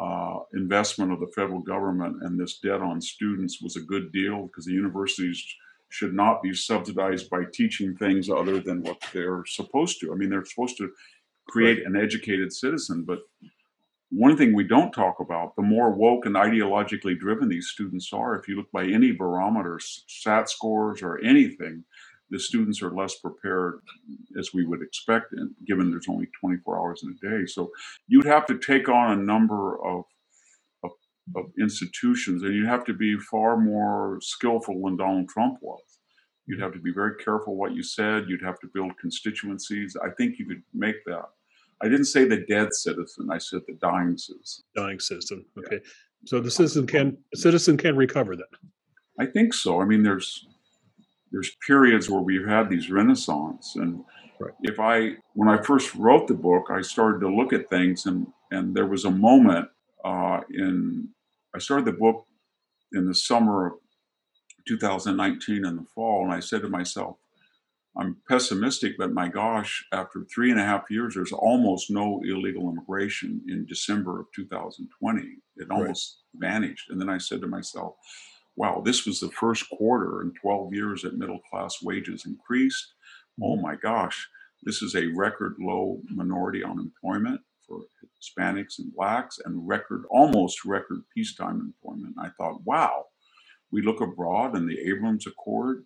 uh, 0.00 0.38
investment 0.54 1.12
of 1.12 1.20
the 1.20 1.32
federal 1.34 1.60
government 1.60 2.22
and 2.22 2.38
this 2.38 2.58
debt 2.58 2.80
on 2.80 3.00
students 3.00 3.60
was 3.60 3.76
a 3.76 3.80
good 3.80 4.12
deal 4.12 4.46
because 4.46 4.64
the 4.64 4.72
universities 4.72 5.44
should 5.88 6.14
not 6.14 6.42
be 6.42 6.54
subsidized 6.54 7.28
by 7.30 7.42
teaching 7.52 7.96
things 7.96 8.28
other 8.30 8.60
than 8.60 8.82
what 8.82 8.98
they're 9.12 9.42
supposed 9.46 10.00
to. 10.00 10.12
I 10.12 10.16
mean, 10.16 10.30
they're 10.30 10.44
supposed 10.44 10.76
to 10.78 10.92
create 11.48 11.84
an 11.86 11.96
educated 11.96 12.52
citizen, 12.52 13.04
but 13.04 13.20
one 14.10 14.36
thing 14.36 14.54
we 14.54 14.64
don't 14.64 14.92
talk 14.92 15.20
about 15.20 15.54
the 15.56 15.62
more 15.62 15.90
woke 15.90 16.26
and 16.26 16.34
ideologically 16.34 17.18
driven 17.18 17.48
these 17.48 17.68
students 17.68 18.12
are 18.12 18.36
if 18.36 18.48
you 18.48 18.56
look 18.56 18.70
by 18.72 18.84
any 18.84 19.12
barometer 19.12 19.78
sat 19.80 20.48
scores 20.48 21.02
or 21.02 21.18
anything 21.18 21.84
the 22.30 22.38
students 22.38 22.82
are 22.82 22.94
less 22.94 23.16
prepared 23.16 23.80
as 24.38 24.50
we 24.52 24.64
would 24.64 24.82
expect 24.82 25.34
given 25.66 25.90
there's 25.90 26.08
only 26.08 26.28
24 26.40 26.78
hours 26.78 27.02
in 27.02 27.10
a 27.10 27.36
day 27.38 27.46
so 27.46 27.70
you'd 28.06 28.24
have 28.24 28.46
to 28.46 28.58
take 28.58 28.88
on 28.88 29.18
a 29.18 29.22
number 29.22 29.82
of, 29.84 30.04
of, 30.84 30.90
of 31.36 31.44
institutions 31.60 32.42
and 32.42 32.54
you'd 32.54 32.68
have 32.68 32.84
to 32.84 32.94
be 32.94 33.18
far 33.18 33.56
more 33.56 34.18
skillful 34.22 34.82
than 34.82 34.96
donald 34.96 35.28
trump 35.28 35.58
was 35.60 35.98
You'd 36.48 36.62
have 36.62 36.72
to 36.72 36.78
be 36.78 36.92
very 36.92 37.14
careful 37.22 37.56
what 37.56 37.74
you 37.74 37.82
said. 37.82 38.24
You'd 38.26 38.42
have 38.42 38.58
to 38.60 38.70
build 38.72 38.96
constituencies. 38.98 39.96
I 40.02 40.08
think 40.16 40.38
you 40.38 40.46
could 40.46 40.62
make 40.72 40.96
that. 41.04 41.26
I 41.82 41.88
didn't 41.88 42.06
say 42.06 42.24
the 42.24 42.44
dead 42.48 42.74
citizen. 42.74 43.28
I 43.30 43.38
said 43.38 43.60
the 43.66 43.74
dying 43.74 44.16
citizen. 44.16 44.64
Dying 44.74 45.00
citizen. 45.00 45.44
Okay. 45.58 45.76
Yeah. 45.76 45.90
So 46.26 46.40
the 46.40 46.50
citizen 46.50 46.86
can 46.86 47.16
citizen 47.34 47.76
can 47.76 47.96
recover 47.96 48.36
that. 48.36 48.48
I 49.20 49.26
think 49.26 49.54
so. 49.54 49.80
I 49.80 49.84
mean, 49.84 50.02
there's 50.02 50.46
there's 51.30 51.50
periods 51.66 52.08
where 52.08 52.22
we've 52.22 52.46
had 52.46 52.68
these 52.68 52.90
renaissance, 52.90 53.74
and 53.76 54.02
right. 54.40 54.52
if 54.62 54.80
I 54.80 55.12
when 55.34 55.48
I 55.48 55.62
first 55.62 55.94
wrote 55.94 56.26
the 56.26 56.34
book, 56.34 56.66
I 56.70 56.80
started 56.80 57.20
to 57.20 57.28
look 57.28 57.52
at 57.52 57.70
things, 57.70 58.06
and 58.06 58.26
and 58.50 58.74
there 58.74 58.86
was 58.86 59.04
a 59.04 59.10
moment 59.10 59.68
uh, 60.04 60.40
in 60.50 61.08
I 61.54 61.58
started 61.58 61.86
the 61.86 61.92
book 61.92 62.26
in 62.92 63.06
the 63.06 63.14
summer 63.14 63.66
of 63.66 63.72
2019 64.66 65.64
in 65.64 65.76
the 65.76 65.84
fall, 65.94 66.24
and 66.24 66.32
I 66.32 66.40
said 66.40 66.62
to 66.62 66.68
myself, 66.68 67.16
I'm 67.98 68.16
pessimistic, 68.28 68.96
but 68.96 69.12
my 69.12 69.28
gosh, 69.28 69.84
after 69.92 70.24
three 70.24 70.52
and 70.52 70.60
a 70.60 70.64
half 70.64 70.84
years, 70.88 71.14
there's 71.14 71.32
almost 71.32 71.90
no 71.90 72.20
illegal 72.24 72.70
immigration 72.70 73.42
in 73.48 73.66
December 73.66 74.20
of 74.20 74.26
2020. 74.36 75.22
It 75.56 75.70
almost 75.70 76.18
right. 76.40 76.50
vanished. 76.50 76.90
And 76.90 77.00
then 77.00 77.08
I 77.08 77.18
said 77.18 77.40
to 77.40 77.48
myself, 77.48 77.96
wow, 78.54 78.82
this 78.84 79.04
was 79.04 79.18
the 79.18 79.30
first 79.30 79.68
quarter 79.70 80.22
in 80.22 80.32
12 80.40 80.74
years 80.74 81.02
that 81.02 81.18
middle 81.18 81.40
class 81.50 81.82
wages 81.82 82.24
increased. 82.24 82.94
Oh 83.42 83.54
mm-hmm. 83.54 83.62
my 83.62 83.74
gosh, 83.74 84.28
this 84.62 84.80
is 84.80 84.94
a 84.94 85.06
record 85.16 85.56
low 85.60 86.00
minority 86.08 86.62
unemployment 86.62 87.40
for 87.66 87.80
Hispanics 88.20 88.78
and 88.78 88.94
blacks 88.94 89.38
and 89.44 89.66
record, 89.66 90.04
almost 90.10 90.64
record 90.64 91.02
peacetime 91.14 91.60
employment. 91.60 92.14
I 92.20 92.30
thought, 92.30 92.62
wow, 92.64 93.06
we 93.70 93.82
look 93.82 94.00
abroad 94.00 94.56
and 94.56 94.68
the 94.68 94.78
Abraham 94.88 95.18
Accord, 95.26 95.84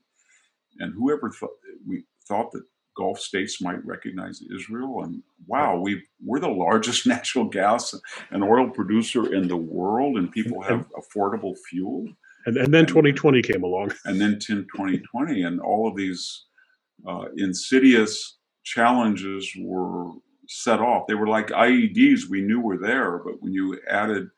and 0.79 0.95
whoever 0.95 1.31
thought 1.31 1.51
we 1.87 2.05
thought 2.27 2.53
that 2.53 2.63
Gulf 2.97 3.19
states 3.19 3.63
might 3.63 3.85
recognize 3.85 4.43
Israel, 4.55 5.03
and 5.05 5.23
wow, 5.47 5.79
we 5.79 6.03
we're 6.25 6.41
the 6.41 6.49
largest 6.49 7.07
natural 7.15 7.45
gas 7.45 7.95
and 8.31 8.45
oil 8.45 8.71
producer 8.71 9.33
in 9.35 9.49
the 9.49 9.57
world, 9.57 10.17
and 10.17 10.31
people 10.31 10.63
have 10.63 10.87
affordable 10.93 11.57
fuel. 11.69 12.07
And, 12.45 12.57
and 12.57 12.75
then 12.75 12.87
2020 12.87 13.41
came 13.43 13.63
along. 13.63 13.93
And 14.05 14.21
then 14.21 14.39
10, 14.41 14.67
2020, 14.75 15.43
and 15.43 15.61
all 15.61 15.89
of 15.89 15.97
these 15.97 16.45
uh, 17.07 17.27
insidious 17.37 18.39
challenges 18.65 19.51
were 19.61 20.11
set 20.49 20.81
off. 20.81 21.07
They 21.07 21.15
were 21.15 21.29
like 21.29 21.49
IEDs 21.49 22.29
we 22.29 22.43
knew 22.43 22.61
were 22.61 22.79
there, 22.79 23.19
but 23.19 23.41
when 23.41 23.53
you 23.53 23.79
added, 23.89 24.29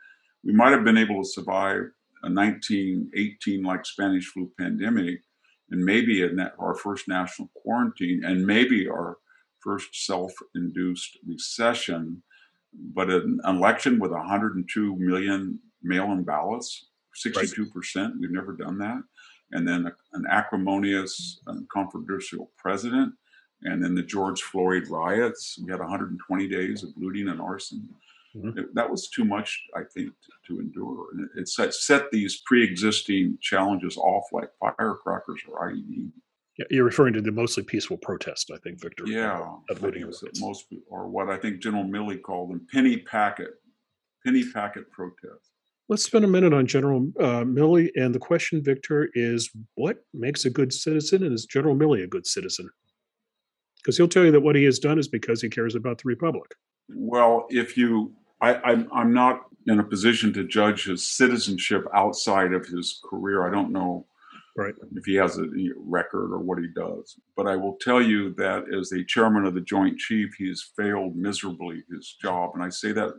we 0.44 0.52
might 0.52 0.72
have 0.72 0.84
been 0.84 0.98
able 0.98 1.22
to 1.22 1.28
survive 1.28 1.80
a 2.22 2.30
1918 2.30 3.62
like 3.62 3.84
Spanish 3.84 4.26
flu 4.26 4.50
pandemic, 4.58 5.20
and 5.74 5.84
maybe 5.84 6.22
a 6.22 6.52
our 6.58 6.74
first 6.74 7.08
national 7.08 7.50
quarantine, 7.54 8.22
and 8.24 8.46
maybe 8.46 8.88
our 8.88 9.18
first 9.58 10.06
self-induced 10.06 11.18
recession, 11.26 12.22
but 12.94 13.10
an 13.10 13.40
election 13.44 13.98
with 13.98 14.12
102 14.12 14.96
million 14.96 15.58
mail-in 15.82 16.22
ballots, 16.22 16.86
62 17.14 17.66
percent. 17.70 18.14
We've 18.20 18.30
never 18.30 18.52
done 18.52 18.78
that, 18.78 19.02
and 19.50 19.66
then 19.66 19.86
a, 19.86 19.92
an 20.12 20.24
acrimonious 20.30 21.40
and 21.48 21.68
controversial 21.68 22.52
president, 22.56 23.12
and 23.62 23.82
then 23.82 23.96
the 23.96 24.02
George 24.02 24.42
Floyd 24.42 24.86
riots. 24.88 25.58
We 25.64 25.72
had 25.72 25.80
120 25.80 26.46
days 26.46 26.84
of 26.84 26.90
looting 26.96 27.28
and 27.28 27.40
arson. 27.40 27.88
Mm-hmm. 28.36 28.58
It, 28.58 28.74
that 28.74 28.90
was 28.90 29.08
too 29.08 29.24
much, 29.24 29.62
I 29.76 29.80
think, 29.94 30.10
to, 30.10 30.54
to 30.54 30.60
endure. 30.60 31.06
And 31.12 31.28
it, 31.34 31.40
it 31.40 31.48
set, 31.48 31.72
set, 31.74 32.10
these 32.10 32.42
pre-existing 32.46 33.38
challenges 33.40 33.96
off 33.96 34.24
like 34.32 34.50
firecrackers 34.60 35.40
or 35.48 35.70
IED. 35.70 36.10
Yeah, 36.58 36.66
you're 36.70 36.84
referring 36.84 37.14
to 37.14 37.20
the 37.20 37.32
mostly 37.32 37.62
peaceful 37.64 37.96
protest, 37.96 38.50
I 38.54 38.58
think, 38.58 38.80
Victor. 38.80 39.04
Yeah, 39.06 39.54
of 39.70 39.82
looting 39.82 40.10
most, 40.38 40.66
or 40.88 41.08
what 41.08 41.28
I 41.28 41.36
think 41.36 41.60
General 41.60 41.84
Milley 41.84 42.22
called 42.22 42.50
them, 42.50 42.66
penny 42.72 42.98
packet, 42.98 43.50
penny 44.24 44.44
packet 44.52 44.90
protests. 44.90 45.50
Let's 45.88 46.04
spend 46.04 46.24
a 46.24 46.28
minute 46.28 46.54
on 46.54 46.66
General 46.66 47.08
uh, 47.20 47.44
Milley. 47.44 47.90
And 47.96 48.14
the 48.14 48.20
question, 48.20 48.62
Victor, 48.62 49.10
is 49.14 49.50
what 49.74 49.98
makes 50.14 50.44
a 50.44 50.50
good 50.50 50.72
citizen, 50.72 51.24
and 51.24 51.34
is 51.34 51.44
General 51.44 51.76
Milley 51.76 52.04
a 52.04 52.06
good 52.06 52.26
citizen? 52.26 52.70
Because 53.82 53.96
he'll 53.96 54.08
tell 54.08 54.24
you 54.24 54.30
that 54.30 54.40
what 54.40 54.56
he 54.56 54.64
has 54.64 54.78
done 54.78 54.98
is 54.98 55.08
because 55.08 55.42
he 55.42 55.50
cares 55.50 55.74
about 55.74 55.98
the 55.98 56.04
republic. 56.06 56.54
Well, 56.88 57.46
if 57.50 57.76
you 57.76 58.12
I, 58.44 58.72
I'm, 58.72 58.88
I'm 58.92 59.12
not 59.14 59.46
in 59.66 59.78
a 59.78 59.84
position 59.84 60.32
to 60.34 60.44
judge 60.44 60.84
his 60.84 61.08
citizenship 61.08 61.86
outside 61.94 62.52
of 62.52 62.66
his 62.66 63.00
career. 63.08 63.46
I 63.46 63.50
don't 63.50 63.72
know 63.72 64.06
right. 64.56 64.74
if 64.94 65.04
he 65.06 65.14
has 65.14 65.38
a 65.38 65.46
record 65.76 66.32
or 66.32 66.38
what 66.40 66.58
he 66.58 66.68
does. 66.74 67.18
But 67.36 67.46
I 67.46 67.56
will 67.56 67.78
tell 67.80 68.02
you 68.02 68.34
that 68.34 68.64
as 68.78 68.90
the 68.90 69.04
chairman 69.06 69.46
of 69.46 69.54
the 69.54 69.62
Joint 69.62 69.98
Chief, 69.98 70.34
he 70.36 70.48
has 70.48 70.62
failed 70.76 71.16
miserably 71.16 71.82
his 71.90 72.16
job. 72.20 72.50
And 72.54 72.62
I 72.62 72.68
say 72.68 72.92
that 72.92 73.14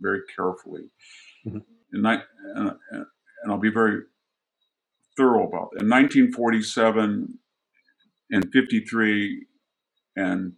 very 0.00 0.20
carefully. 0.34 0.90
Mm-hmm. 1.46 1.58
And, 1.92 2.08
I, 2.08 2.18
and, 2.56 2.72
and 2.90 3.52
I'll 3.52 3.58
be 3.58 3.70
very 3.70 4.02
thorough 5.16 5.46
about 5.46 5.70
that. 5.72 5.82
In 5.82 5.90
1947 5.90 7.38
and 8.32 8.52
53 8.52 9.46
and 10.16 10.52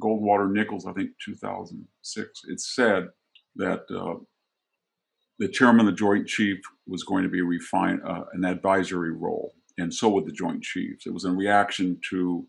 Goldwater 0.00 0.50
Nichols, 0.50 0.86
I 0.86 0.92
think 0.92 1.10
2006, 1.24 2.40
it 2.48 2.60
said 2.60 3.08
that 3.56 3.84
uh, 3.90 4.18
the 5.38 5.48
chairman 5.48 5.86
of 5.86 5.86
the 5.86 5.98
Joint 5.98 6.26
Chief 6.26 6.58
was 6.86 7.04
going 7.04 7.24
to 7.24 7.28
be 7.28 7.40
refine, 7.40 8.00
uh, 8.06 8.24
an 8.32 8.44
advisory 8.44 9.12
role, 9.12 9.54
and 9.78 9.92
so 9.92 10.08
would 10.10 10.26
the 10.26 10.32
Joint 10.32 10.62
Chiefs. 10.62 11.06
It 11.06 11.14
was 11.14 11.24
in 11.24 11.36
reaction 11.36 11.98
to 12.10 12.46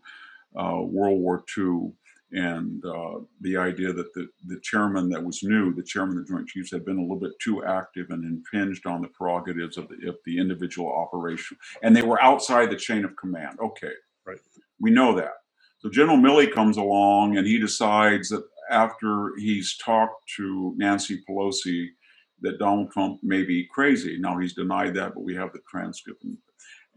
uh, 0.56 0.80
World 0.82 1.20
War 1.20 1.44
II 1.56 1.92
and 2.32 2.84
uh, 2.84 3.20
the 3.40 3.56
idea 3.56 3.92
that 3.92 4.12
the, 4.14 4.28
the 4.46 4.58
chairman 4.60 5.08
that 5.10 5.22
was 5.22 5.42
new, 5.42 5.72
the 5.72 5.82
chairman 5.82 6.18
of 6.18 6.26
the 6.26 6.32
Joint 6.32 6.48
Chiefs, 6.48 6.72
had 6.72 6.84
been 6.84 6.98
a 6.98 7.00
little 7.00 7.20
bit 7.20 7.38
too 7.40 7.64
active 7.64 8.10
and 8.10 8.24
impinged 8.24 8.84
on 8.84 9.00
the 9.00 9.08
prerogatives 9.08 9.76
of 9.76 9.88
the, 9.88 10.08
of 10.08 10.16
the 10.24 10.38
individual 10.38 10.92
operation. 10.92 11.56
And 11.82 11.94
they 11.94 12.02
were 12.02 12.22
outside 12.22 12.70
the 12.70 12.76
chain 12.76 13.04
of 13.04 13.16
command. 13.16 13.58
Okay, 13.60 13.92
right. 14.26 14.38
We 14.80 14.90
know 14.90 15.14
that. 15.14 15.34
So 15.78 15.88
General 15.88 16.16
Milley 16.16 16.52
comes 16.52 16.78
along 16.78 17.36
and 17.36 17.46
he 17.46 17.58
decides 17.58 18.30
that 18.30 18.44
after 18.70 19.32
he's 19.38 19.76
talked 19.76 20.28
to 20.36 20.74
Nancy 20.76 21.22
Pelosi 21.28 21.88
that 22.42 22.58
Donald 22.58 22.90
Trump 22.92 23.20
may 23.22 23.42
be 23.42 23.66
crazy. 23.72 24.18
Now 24.18 24.38
he's 24.38 24.54
denied 24.54 24.94
that, 24.94 25.14
but 25.14 25.24
we 25.24 25.34
have 25.34 25.52
the 25.52 25.60
transcript. 25.68 26.24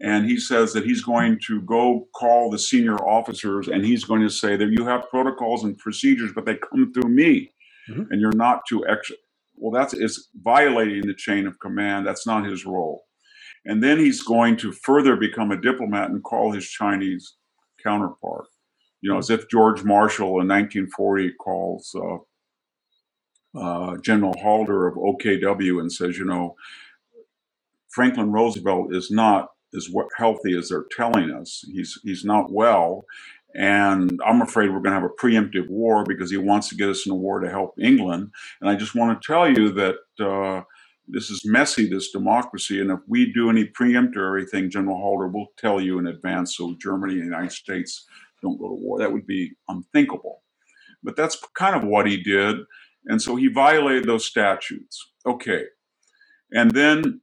And 0.01 0.25
he 0.25 0.37
says 0.37 0.73
that 0.73 0.85
he's 0.85 1.03
going 1.03 1.39
to 1.47 1.61
go 1.61 2.07
call 2.15 2.49
the 2.49 2.59
senior 2.59 2.95
officers 2.95 3.67
and 3.67 3.85
he's 3.85 4.03
going 4.03 4.21
to 4.21 4.29
say 4.29 4.55
that 4.55 4.71
you 4.71 4.85
have 4.85 5.09
protocols 5.09 5.63
and 5.63 5.77
procedures, 5.77 6.31
but 6.33 6.45
they 6.45 6.55
come 6.55 6.93
through 6.93 7.09
me 7.09 7.51
mm-hmm. 7.89 8.03
and 8.09 8.21
you're 8.21 8.31
not 8.31 8.61
to 8.69 8.85
ex. 8.87 9.11
Well, 9.55 9.71
that's 9.71 9.93
is 9.93 10.29
violating 10.41 11.05
the 11.05 11.13
chain 11.13 11.47
of 11.47 11.59
command. 11.59 12.07
That's 12.07 12.25
not 12.25 12.45
his 12.45 12.65
role. 12.65 13.03
And 13.65 13.83
then 13.83 13.99
he's 13.99 14.21
going 14.21 14.55
to 14.57 14.71
further 14.71 15.17
become 15.17 15.51
a 15.51 15.59
diplomat 15.59 16.09
and 16.09 16.23
call 16.23 16.53
his 16.53 16.67
Chinese 16.67 17.35
counterpart 17.83 18.45
you 19.01 19.11
know, 19.11 19.17
as 19.17 19.29
if 19.29 19.49
George 19.49 19.83
Marshall 19.83 20.41
in 20.41 20.47
1940 20.47 21.33
calls 21.33 21.95
uh, 21.95 22.17
uh, 23.59 23.97
General 23.97 24.37
Halder 24.39 24.87
of 24.87 24.95
OKW 24.95 25.79
and 25.79 25.91
says, 25.91 26.17
you 26.17 26.25
know, 26.25 26.55
Franklin 27.89 28.31
Roosevelt 28.31 28.93
is 28.93 29.09
not 29.09 29.49
as 29.75 29.89
healthy 30.17 30.57
as 30.57 30.69
they're 30.69 30.85
telling 30.95 31.31
us. 31.31 31.63
He's 31.71 31.99
he's 32.03 32.23
not 32.25 32.51
well, 32.51 33.05
and 33.55 34.19
I'm 34.25 34.41
afraid 34.41 34.69
we're 34.69 34.81
going 34.81 34.95
to 34.95 35.01
have 35.01 35.03
a 35.03 35.21
preemptive 35.21 35.69
war 35.69 36.03
because 36.03 36.29
he 36.29 36.37
wants 36.37 36.69
to 36.69 36.75
get 36.75 36.89
us 36.89 37.05
in 37.05 37.11
a 37.11 37.15
war 37.15 37.39
to 37.39 37.49
help 37.49 37.73
England. 37.79 38.31
And 38.61 38.69
I 38.69 38.75
just 38.75 38.95
want 38.95 39.19
to 39.21 39.25
tell 39.25 39.49
you 39.49 39.71
that. 39.71 39.95
Uh, 40.19 40.63
this 41.11 41.31
is 41.31 41.41
messy, 41.43 41.89
this 41.89 42.11
democracy. 42.11 42.79
And 42.79 42.91
if 42.91 42.99
we 43.07 43.33
do 43.33 43.49
any 43.49 43.65
preemptory 43.65 44.47
thing, 44.47 44.69
General 44.69 44.97
Halder 44.97 45.27
will 45.27 45.47
tell 45.57 45.81
you 45.81 45.97
in 45.97 46.05
advance 46.05 46.55
so 46.55 46.75
Germany 46.79 47.13
and 47.13 47.21
the 47.23 47.25
United 47.25 47.51
States 47.51 48.05
don't 48.41 48.59
go 48.59 48.69
to 48.69 48.75
war. 48.75 48.99
That 48.99 49.11
would 49.11 49.27
be 49.27 49.51
unthinkable. 49.67 50.43
But 51.03 51.15
that's 51.15 51.37
kind 51.57 51.75
of 51.75 51.83
what 51.83 52.07
he 52.07 52.21
did. 52.21 52.57
And 53.05 53.21
so 53.21 53.35
he 53.35 53.47
violated 53.47 54.05
those 54.05 54.25
statutes. 54.25 55.11
Okay. 55.25 55.63
And 56.51 56.71
then 56.71 57.21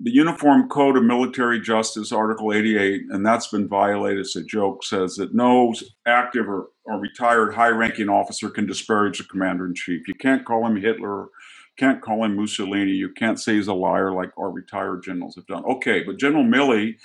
the 0.00 0.12
Uniform 0.12 0.68
Code 0.68 0.96
of 0.96 1.04
Military 1.04 1.60
Justice, 1.60 2.12
Article 2.12 2.52
88, 2.52 3.02
and 3.10 3.24
that's 3.24 3.46
been 3.46 3.68
violated. 3.68 4.20
It's 4.20 4.36
a 4.36 4.44
joke, 4.44 4.84
says 4.84 5.14
that 5.16 5.34
no 5.34 5.72
active 6.06 6.48
or, 6.48 6.68
or 6.84 6.98
retired 6.98 7.54
high 7.54 7.68
ranking 7.68 8.08
officer 8.08 8.50
can 8.50 8.66
disparage 8.66 9.18
the 9.18 9.24
commander 9.24 9.66
in 9.66 9.74
chief. 9.74 10.06
You 10.08 10.14
can't 10.14 10.44
call 10.44 10.66
him 10.66 10.76
Hitler, 10.76 11.28
can't 11.78 12.02
call 12.02 12.24
him 12.24 12.36
Mussolini, 12.36 12.92
you 12.92 13.10
can't 13.10 13.40
say 13.40 13.54
he's 13.54 13.68
a 13.68 13.74
liar 13.74 14.12
like 14.12 14.30
our 14.36 14.50
retired 14.50 15.02
generals 15.04 15.36
have 15.36 15.46
done. 15.46 15.64
Okay, 15.64 16.02
but 16.02 16.18
General 16.18 16.44
Milley 16.44 16.96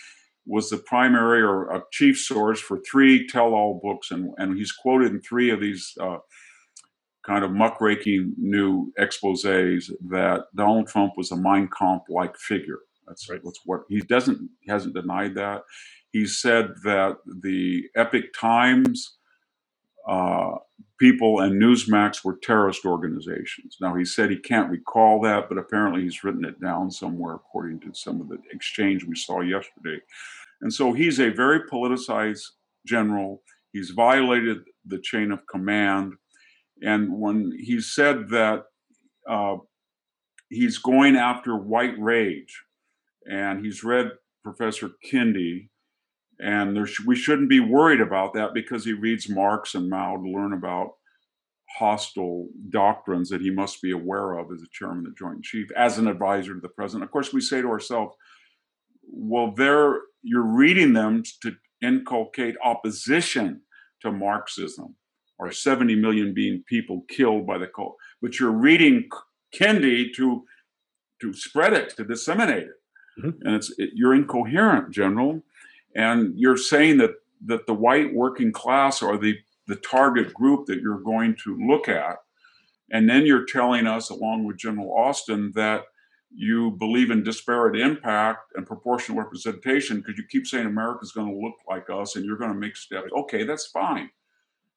was 0.49 0.69
the 0.69 0.77
primary 0.77 1.41
or 1.41 1.69
a 1.69 1.83
chief 1.91 2.17
source 2.19 2.59
for 2.59 2.79
three 2.79 3.27
tell-all 3.27 3.79
books, 3.83 4.11
and, 4.11 4.33
and 4.37 4.57
he's 4.57 4.71
quoted 4.71 5.11
in 5.11 5.21
three 5.21 5.51
of 5.51 5.61
these 5.61 5.93
uh, 6.01 6.17
kind 7.25 7.43
of 7.45 7.51
muckraking 7.51 8.33
new 8.37 8.91
exposés 8.99 9.91
that 10.09 10.45
Donald 10.55 10.87
Trump 10.87 11.13
was 11.17 11.31
a 11.31 11.37
Mein 11.37 11.69
Kampf-like 11.77 12.35
figure. 12.37 12.79
That's 13.07 13.29
right. 13.29 13.41
That's 13.43 13.61
what 13.65 13.81
he 13.89 14.01
doesn't 14.01 14.39
he 14.61 14.71
hasn't 14.71 14.95
denied 14.95 15.35
that. 15.35 15.61
He 16.11 16.25
said 16.25 16.73
that 16.83 17.17
the 17.25 17.83
Epoch 17.95 18.33
Times 18.39 19.17
uh, 20.07 20.55
people 20.99 21.39
and 21.39 21.61
Newsmax 21.61 22.23
were 22.23 22.37
terrorist 22.41 22.85
organizations. 22.85 23.77
Now 23.81 23.95
he 23.95 24.05
said 24.05 24.29
he 24.29 24.37
can't 24.37 24.71
recall 24.71 25.21
that, 25.21 25.49
but 25.49 25.57
apparently 25.57 26.01
he's 26.03 26.23
written 26.23 26.45
it 26.45 26.59
down 26.61 26.89
somewhere, 26.91 27.35
according 27.35 27.79
to 27.81 27.93
some 27.93 28.21
of 28.21 28.29
the 28.29 28.39
exchange 28.51 29.03
we 29.05 29.15
saw 29.15 29.41
yesterday. 29.41 29.99
And 30.61 30.73
so 30.73 30.93
he's 30.93 31.19
a 31.19 31.29
very 31.29 31.61
politicized 31.61 32.43
general. 32.85 33.41
He's 33.71 33.91
violated 33.91 34.59
the 34.85 34.99
chain 34.99 35.31
of 35.31 35.47
command. 35.47 36.13
And 36.81 37.19
when 37.19 37.51
he 37.57 37.79
said 37.79 38.29
that 38.29 38.63
uh, 39.29 39.57
he's 40.49 40.77
going 40.77 41.15
after 41.15 41.55
white 41.55 41.95
rage, 41.99 42.63
and 43.29 43.63
he's 43.63 43.83
read 43.83 44.11
Professor 44.43 44.91
Kendi, 45.05 45.69
and 46.39 46.75
there 46.75 46.87
sh- 46.87 47.05
we 47.05 47.15
shouldn't 47.15 47.49
be 47.49 47.59
worried 47.59 48.01
about 48.01 48.33
that 48.33 48.53
because 48.53 48.85
he 48.85 48.93
reads 48.93 49.29
Marx 49.29 49.75
and 49.75 49.89
Mao 49.89 50.15
to 50.15 50.29
learn 50.29 50.53
about 50.53 50.91
hostile 51.77 52.47
doctrines 52.69 53.29
that 53.29 53.41
he 53.41 53.51
must 53.51 53.81
be 53.81 53.91
aware 53.91 54.37
of 54.37 54.51
as 54.51 54.61
a 54.61 54.69
chairman 54.71 55.05
of 55.05 55.11
the 55.11 55.15
Joint 55.19 55.43
Chief, 55.43 55.69
as 55.75 55.97
an 55.97 56.07
advisor 56.07 56.55
to 56.55 56.61
the 56.61 56.69
president. 56.69 57.03
Of 57.03 57.11
course, 57.11 57.31
we 57.31 57.41
say 57.41 57.61
to 57.61 57.69
ourselves, 57.69 58.15
well, 59.11 59.53
there 59.55 60.01
you're 60.21 60.41
reading 60.41 60.93
them 60.93 61.23
to 61.41 61.55
inculcate 61.81 62.55
opposition 62.63 63.61
to 64.01 64.11
Marxism 64.11 64.95
or 65.37 65.51
70 65.51 65.95
million 65.95 66.33
being 66.33 66.63
people 66.67 67.05
killed 67.09 67.47
by 67.47 67.57
the 67.57 67.67
cult. 67.67 67.95
But 68.21 68.39
you're 68.39 68.51
reading 68.51 69.09
Kendi 69.55 70.13
to 70.15 70.43
to 71.21 71.33
spread 71.33 71.73
it, 71.73 71.95
to 71.97 72.05
disseminate 72.05 72.63
it. 72.63 72.81
Mm-hmm. 73.19 73.47
And 73.47 73.55
it's 73.55 73.73
it, 73.77 73.91
you're 73.93 74.13
incoherent, 74.13 74.91
General. 74.91 75.41
And 75.95 76.33
you're 76.37 76.57
saying 76.57 76.97
that 76.97 77.11
that 77.45 77.65
the 77.67 77.73
white 77.73 78.13
working 78.13 78.51
class 78.51 79.01
are 79.01 79.17
the 79.17 79.37
the 79.67 79.77
target 79.77 80.33
group 80.33 80.65
that 80.65 80.81
you're 80.81 80.99
going 80.99 81.35
to 81.43 81.57
look 81.67 81.87
at. 81.87 82.17
And 82.91 83.07
then 83.07 83.27
you're 83.27 83.45
telling 83.45 83.85
us, 83.85 84.09
along 84.09 84.45
with 84.45 84.57
General 84.57 84.91
Austin, 84.97 85.51
that 85.53 85.83
you 86.31 86.71
believe 86.71 87.11
in 87.11 87.23
disparate 87.23 87.79
impact 87.79 88.51
and 88.55 88.65
proportional 88.65 89.17
representation 89.17 89.97
because 89.97 90.17
you 90.17 90.23
keep 90.29 90.45
saying 90.45 90.67
America's 90.67 91.11
going 91.11 91.27
to 91.27 91.39
look 91.39 91.55
like 91.67 91.89
us 91.89 92.15
and 92.15 92.25
you're 92.25 92.37
going 92.37 92.53
to 92.53 92.59
make 92.59 92.75
steps. 92.75 93.11
Okay, 93.17 93.43
that's 93.43 93.67
fine. 93.67 94.09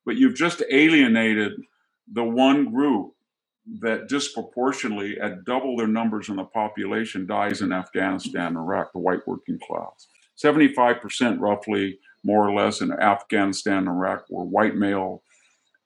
But 0.05 0.16
you've 0.16 0.34
just 0.34 0.62
alienated 0.70 1.53
the 2.11 2.24
one 2.24 2.72
group 2.72 3.12
that 3.80 4.09
disproportionately, 4.09 5.20
at 5.20 5.44
double 5.44 5.76
their 5.76 5.86
numbers 5.86 6.28
in 6.28 6.36
the 6.36 6.44
population, 6.44 7.26
dies 7.26 7.62
in 7.62 7.72
Afghanistan 7.72 8.48
and 8.48 8.57
Iraq, 8.57 8.92
the 8.92 8.98
white 8.98 9.26
working 9.26 9.59
class. 9.59 10.09
75% 10.42 11.38
roughly 11.38 11.98
more 12.24 12.48
or 12.48 12.55
less 12.55 12.80
in 12.80 12.92
Afghanistan 12.92 13.78
and 13.78 13.88
Iraq 13.88 14.24
were 14.30 14.44
white 14.44 14.74
male 14.74 15.22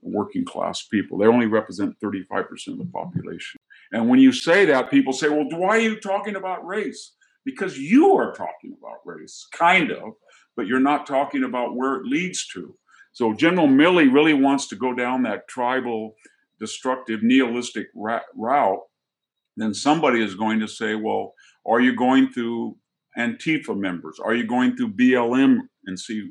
working 0.00 0.44
class 0.44 0.82
people. 0.82 1.18
They 1.18 1.26
only 1.26 1.46
represent 1.46 1.98
35% 2.00 2.68
of 2.68 2.78
the 2.78 2.88
population. 2.92 3.60
And 3.93 4.09
when 4.09 4.18
you 4.18 4.32
say 4.32 4.64
that, 4.66 4.91
people 4.91 5.12
say, 5.12 5.28
well, 5.28 5.47
why 5.51 5.76
are 5.76 5.80
you 5.80 6.01
talking 6.01 6.37
about 6.37 6.66
race? 6.66 7.12
Because 7.45 7.78
you 7.78 8.12
are 8.16 8.32
talking 8.32 8.76
about 8.78 8.99
race, 9.05 9.47
kind 9.53 9.91
of, 9.93 10.14
but 10.57 10.66
you're 10.66 10.80
not 10.80 11.07
talking 11.07 11.45
about 11.45 11.76
where 11.76 11.95
it 11.95 12.07
leads 12.07 12.47
to. 12.49 12.74
So 13.12 13.32
General 13.32 13.68
Milley 13.68 14.12
really 14.12 14.34
wants 14.34 14.68
to 14.68 14.76
go 14.76 14.93
down 14.93 15.22
that 15.22 15.49
tribal, 15.49 16.14
destructive, 16.59 17.22
nihilistic 17.22 17.87
route. 17.95 18.80
Then 19.57 19.72
somebody 19.72 20.22
is 20.22 20.34
going 20.34 20.61
to 20.61 20.68
say, 20.68 20.97
well, 20.97 21.32
are 21.66 21.80
you 21.80 21.97
going 21.97 22.30
through 22.30 22.76
Antifa 23.18 23.76
members? 23.76 24.18
Are 24.22 24.34
you 24.34 24.47
going 24.47 24.76
through 24.76 24.95
BLM 24.95 25.61
and 25.87 25.99
see 25.99 26.30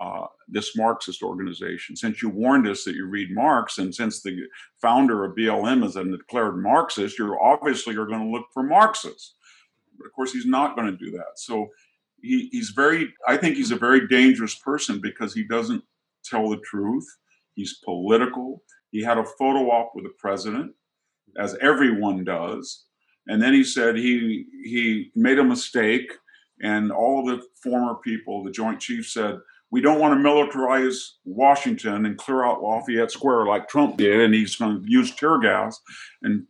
uh, 0.00 0.26
this 0.48 0.76
Marxist 0.76 1.22
organization? 1.22 1.94
Since 1.94 2.22
you 2.22 2.28
warned 2.30 2.66
us 2.66 2.84
that 2.84 2.94
you 2.94 3.06
read 3.06 3.28
Marx, 3.32 3.78
and 3.78 3.94
since 3.94 4.22
the 4.22 4.36
founder 4.80 5.24
of 5.24 5.36
BLM 5.36 5.84
is 5.84 5.96
a 5.96 6.04
declared 6.04 6.56
Marxist, 6.56 7.18
you 7.18 7.36
obviously 7.40 7.96
are 7.96 8.06
going 8.06 8.24
to 8.24 8.30
look 8.30 8.46
for 8.52 8.62
Marxists. 8.62 9.34
But 9.98 10.06
of 10.06 10.12
course, 10.12 10.32
he's 10.32 10.46
not 10.46 10.76
going 10.76 10.90
to 10.90 11.04
do 11.04 11.10
that. 11.12 11.32
So 11.36 11.68
he, 12.22 12.48
he's 12.50 12.70
very, 12.70 13.12
I 13.28 13.36
think 13.36 13.56
he's 13.56 13.70
a 13.70 13.76
very 13.76 14.08
dangerous 14.08 14.54
person 14.56 15.00
because 15.00 15.34
he 15.34 15.44
doesn't 15.44 15.84
tell 16.24 16.48
the 16.48 16.60
truth. 16.64 17.06
He's 17.54 17.78
political. 17.84 18.62
He 18.90 19.02
had 19.02 19.18
a 19.18 19.24
photo 19.24 19.70
op 19.70 19.92
with 19.94 20.04
the 20.04 20.14
president, 20.18 20.72
as 21.38 21.56
everyone 21.60 22.24
does. 22.24 22.86
And 23.26 23.40
then 23.40 23.52
he 23.52 23.62
said 23.62 23.96
he 23.96 24.46
he 24.64 25.12
made 25.14 25.38
a 25.38 25.44
mistake, 25.44 26.10
and 26.62 26.90
all 26.90 27.24
the 27.24 27.42
former 27.62 27.96
people, 28.02 28.42
the 28.42 28.50
Joint 28.50 28.80
Chiefs, 28.80 29.12
said 29.12 29.36
we 29.70 29.80
don't 29.80 30.00
want 30.00 30.20
to 30.20 30.28
militarize 30.28 30.96
Washington 31.24 32.04
and 32.06 32.18
clear 32.18 32.44
out 32.44 32.62
Lafayette 32.62 33.10
Square 33.10 33.46
like 33.46 33.68
Trump 33.68 33.96
did, 33.96 34.20
and 34.20 34.34
he's 34.34 34.56
going 34.56 34.82
to 34.82 34.90
use 34.90 35.14
tear 35.14 35.38
gas. 35.38 35.80
And 36.22 36.46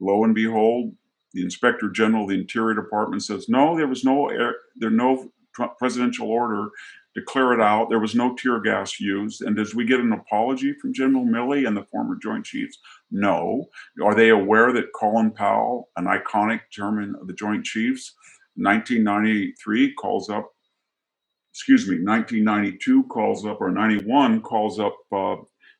lo 0.00 0.24
and 0.24 0.34
behold, 0.34 0.94
the 1.32 1.42
Inspector 1.42 1.88
General 1.90 2.24
of 2.24 2.30
the 2.30 2.40
Interior 2.40 2.74
Department 2.74 3.22
says 3.22 3.48
no, 3.48 3.76
there 3.76 3.86
was 3.86 4.04
no 4.04 4.28
air, 4.28 4.54
there 4.76 4.90
no 4.90 5.30
presidential 5.78 6.28
order 6.28 6.70
to 7.14 7.22
clear 7.22 7.52
it 7.52 7.60
out. 7.60 7.88
There 7.88 7.98
was 7.98 8.14
no 8.14 8.34
tear 8.34 8.60
gas 8.60 9.00
used. 9.00 9.42
And 9.42 9.56
does 9.56 9.74
we 9.74 9.84
get 9.84 10.00
an 10.00 10.12
apology 10.12 10.72
from 10.74 10.94
General 10.94 11.24
Milley 11.24 11.66
and 11.66 11.76
the 11.76 11.84
former 11.84 12.16
Joint 12.22 12.44
Chiefs? 12.44 12.78
No. 13.10 13.66
Are 14.02 14.14
they 14.14 14.28
aware 14.28 14.72
that 14.72 14.92
Colin 14.94 15.32
Powell, 15.32 15.88
an 15.96 16.06
iconic 16.06 16.60
chairman 16.70 17.14
of 17.20 17.26
the 17.26 17.32
Joint 17.32 17.64
Chiefs, 17.64 18.14
1993 18.56 19.94
calls 19.94 20.30
up, 20.30 20.52
excuse 21.52 21.86
me, 21.88 21.96
1992 22.04 23.04
calls 23.04 23.46
up, 23.46 23.60
or 23.60 23.70
91 23.70 24.42
calls 24.42 24.80
up 24.80 24.96
uh, 25.12 25.36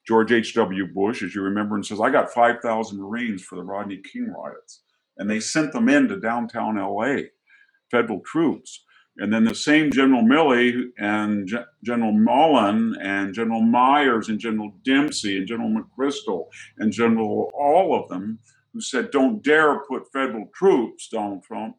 George 0.06 0.32
H.W. 0.32 0.88
Bush, 0.94 1.22
as 1.22 1.34
you 1.34 1.42
remember, 1.42 1.76
and 1.76 1.86
says, 1.86 2.00
I 2.00 2.10
got 2.10 2.32
5,000 2.32 2.98
Marines 3.00 3.42
for 3.42 3.56
the 3.56 3.62
Rodney 3.64 3.98
King 4.12 4.32
riots. 4.36 4.82
And 5.18 5.30
they 5.30 5.40
sent 5.40 5.72
them 5.72 5.88
into 5.88 6.20
downtown 6.20 6.76
LA, 6.76 7.16
federal 7.90 8.20
troops. 8.20 8.84
And 9.18 9.32
then 9.32 9.44
the 9.44 9.54
same 9.54 9.92
General 9.92 10.22
Milley 10.22 10.84
and 10.98 11.46
G- 11.46 11.58
General 11.84 12.12
Mullen 12.12 12.96
and 13.02 13.34
General 13.34 13.62
Myers 13.62 14.28
and 14.30 14.38
General 14.40 14.72
Dempsey 14.84 15.36
and 15.38 15.46
General 15.46 15.70
McChrystal 15.70 16.46
and 16.78 16.92
General 16.92 17.50
all 17.54 18.00
of 18.00 18.08
them 18.08 18.38
who 18.72 18.80
said, 18.80 19.10
don't 19.10 19.42
dare 19.42 19.80
put 19.84 20.10
federal 20.12 20.46
troops, 20.54 21.08
Donald 21.10 21.44
Trump. 21.44 21.76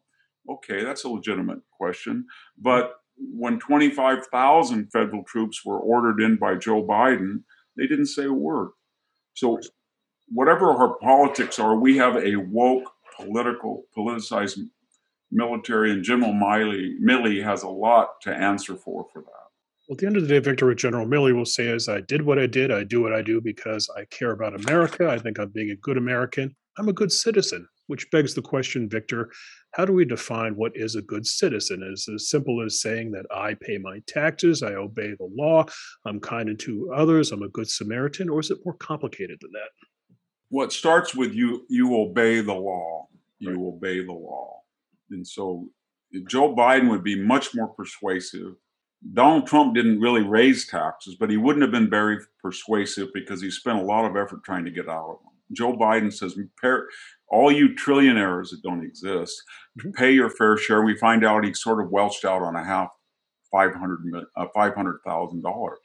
Okay, 0.48 0.84
that's 0.84 1.04
a 1.04 1.08
legitimate 1.08 1.60
question. 1.78 2.26
But 2.58 2.94
when 3.16 3.58
25,000 3.58 4.90
federal 4.92 5.24
troops 5.24 5.64
were 5.64 5.78
ordered 5.78 6.20
in 6.20 6.36
by 6.36 6.54
Joe 6.54 6.82
Biden, 6.82 7.42
they 7.76 7.86
didn't 7.86 8.06
say 8.06 8.24
a 8.24 8.32
word. 8.32 8.70
So, 9.34 9.60
whatever 10.28 10.70
our 10.72 10.96
politics 10.98 11.58
are, 11.58 11.76
we 11.76 11.96
have 11.98 12.16
a 12.16 12.36
woke, 12.36 12.90
political, 13.16 13.84
politicized 13.96 14.58
military, 15.30 15.90
and 15.90 16.04
General 16.04 16.32
Miley, 16.32 16.96
Milley 17.02 17.42
has 17.42 17.62
a 17.62 17.68
lot 17.68 18.20
to 18.22 18.34
answer 18.34 18.76
for 18.76 19.06
for 19.12 19.22
that. 19.22 19.42
Well, 19.88 19.94
at 19.94 19.98
the 19.98 20.06
end 20.06 20.16
of 20.16 20.22
the 20.22 20.28
day, 20.28 20.38
Victor, 20.38 20.66
what 20.66 20.76
General 20.76 21.06
Milley 21.06 21.34
will 21.34 21.44
say 21.44 21.66
is, 21.66 21.88
I 21.88 22.00
did 22.00 22.22
what 22.22 22.38
I 22.38 22.46
did. 22.46 22.70
I 22.70 22.84
do 22.84 23.02
what 23.02 23.12
I 23.12 23.22
do 23.22 23.40
because 23.40 23.88
I 23.96 24.04
care 24.06 24.30
about 24.30 24.54
America. 24.54 25.08
I 25.08 25.18
think 25.18 25.38
I'm 25.38 25.50
being 25.50 25.70
a 25.70 25.76
good 25.76 25.96
American. 25.96 26.54
I'm 26.78 26.88
a 26.88 26.92
good 26.92 27.10
citizen, 27.12 27.66
which 27.86 28.10
begs 28.10 28.34
the 28.34 28.42
question, 28.42 28.88
Victor, 28.88 29.30
how 29.74 29.84
do 29.84 29.92
we 29.92 30.04
define 30.04 30.54
what 30.54 30.72
is 30.74 30.94
a 30.94 31.02
good 31.02 31.26
citizen? 31.26 31.82
Is 31.92 32.06
it 32.08 32.14
as 32.14 32.30
simple 32.30 32.62
as 32.64 32.80
saying 32.80 33.12
that 33.12 33.26
I 33.34 33.54
pay 33.54 33.78
my 33.78 34.00
taxes, 34.06 34.62
I 34.62 34.74
obey 34.74 35.14
the 35.18 35.28
law, 35.36 35.64
I'm 36.06 36.20
kind 36.20 36.58
to 36.58 36.92
others, 36.94 37.32
I'm 37.32 37.42
a 37.42 37.48
good 37.48 37.68
Samaritan, 37.68 38.28
or 38.28 38.40
is 38.40 38.50
it 38.50 38.58
more 38.64 38.74
complicated 38.74 39.38
than 39.40 39.50
that? 39.52 39.70
Well, 40.50 40.68
starts 40.68 41.14
with 41.14 41.34
you 41.34 41.64
you 41.68 41.96
obey 41.96 42.42
the 42.42 42.54
law. 42.54 43.08
You 43.38 43.50
right. 43.50 43.74
obey 43.74 44.04
the 44.04 44.12
law. 44.12 44.60
And 45.10 45.26
so 45.26 45.68
Joe 46.28 46.54
Biden 46.54 46.90
would 46.90 47.02
be 47.02 47.20
much 47.20 47.54
more 47.54 47.68
persuasive. 47.68 48.54
Donald 49.14 49.46
Trump 49.46 49.74
didn't 49.74 50.00
really 50.00 50.22
raise 50.22 50.66
taxes, 50.68 51.16
but 51.18 51.30
he 51.30 51.36
wouldn't 51.36 51.62
have 51.62 51.72
been 51.72 51.90
very 51.90 52.18
persuasive 52.40 53.08
because 53.12 53.40
he 53.40 53.50
spent 53.50 53.78
a 53.78 53.84
lot 53.84 54.04
of 54.04 54.16
effort 54.16 54.44
trying 54.44 54.64
to 54.64 54.70
get 54.70 54.88
out 54.88 55.10
of 55.10 55.18
them. 55.22 55.31
Joe 55.52 55.74
Biden 55.74 56.12
says, 56.12 56.36
all 57.28 57.50
you 57.50 57.70
trillionaires 57.70 58.50
that 58.50 58.62
don't 58.62 58.84
exist, 58.84 59.42
mm-hmm. 59.78 59.90
pay 59.92 60.12
your 60.12 60.30
fair 60.30 60.56
share. 60.56 60.82
We 60.82 60.96
find 60.96 61.24
out 61.24 61.44
he 61.44 61.54
sort 61.54 61.82
of 61.82 61.90
welched 61.90 62.24
out 62.24 62.42
on 62.42 62.56
a 62.56 62.64
half, 62.64 62.90
five 63.50 63.74
hundred, 63.74 64.00
uh, 64.36 64.46
five 64.54 64.74
hundred 64.74 64.98
thousand 65.04 65.42
dollars 65.42 65.78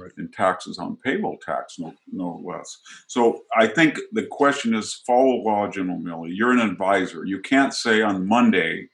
right. 0.00 0.10
in 0.18 0.30
taxes 0.30 0.78
on 0.78 0.96
payroll 1.04 1.38
tax, 1.44 1.78
no, 1.78 1.94
no 2.12 2.42
less. 2.44 2.78
So 3.06 3.42
I 3.56 3.66
think 3.66 3.98
the 4.12 4.26
question 4.26 4.74
is 4.74 5.02
follow 5.06 5.36
law, 5.36 5.68
General 5.68 5.98
Milley. 5.98 6.30
You're 6.32 6.52
an 6.52 6.60
advisor. 6.60 7.24
You 7.24 7.40
can't 7.40 7.74
say 7.74 8.02
on 8.02 8.26
Monday 8.26 8.88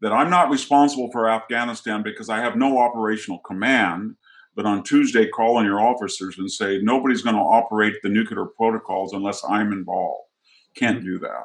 that 0.00 0.12
I'm 0.12 0.30
not 0.30 0.50
responsible 0.50 1.10
for 1.12 1.28
Afghanistan 1.28 2.02
because 2.02 2.28
I 2.28 2.38
have 2.38 2.56
no 2.56 2.78
operational 2.78 3.40
command. 3.40 4.16
But 4.60 4.68
on 4.68 4.82
Tuesday, 4.82 5.26
call 5.26 5.56
on 5.56 5.64
your 5.64 5.80
officers 5.80 6.36
and 6.36 6.52
say 6.52 6.80
nobody's 6.82 7.22
going 7.22 7.34
to 7.34 7.40
operate 7.40 7.94
the 8.02 8.10
nuclear 8.10 8.44
protocols 8.44 9.14
unless 9.14 9.42
I'm 9.48 9.72
involved. 9.72 10.28
Can't 10.76 10.98
mm-hmm. 10.98 11.06
do 11.06 11.18
that. 11.20 11.44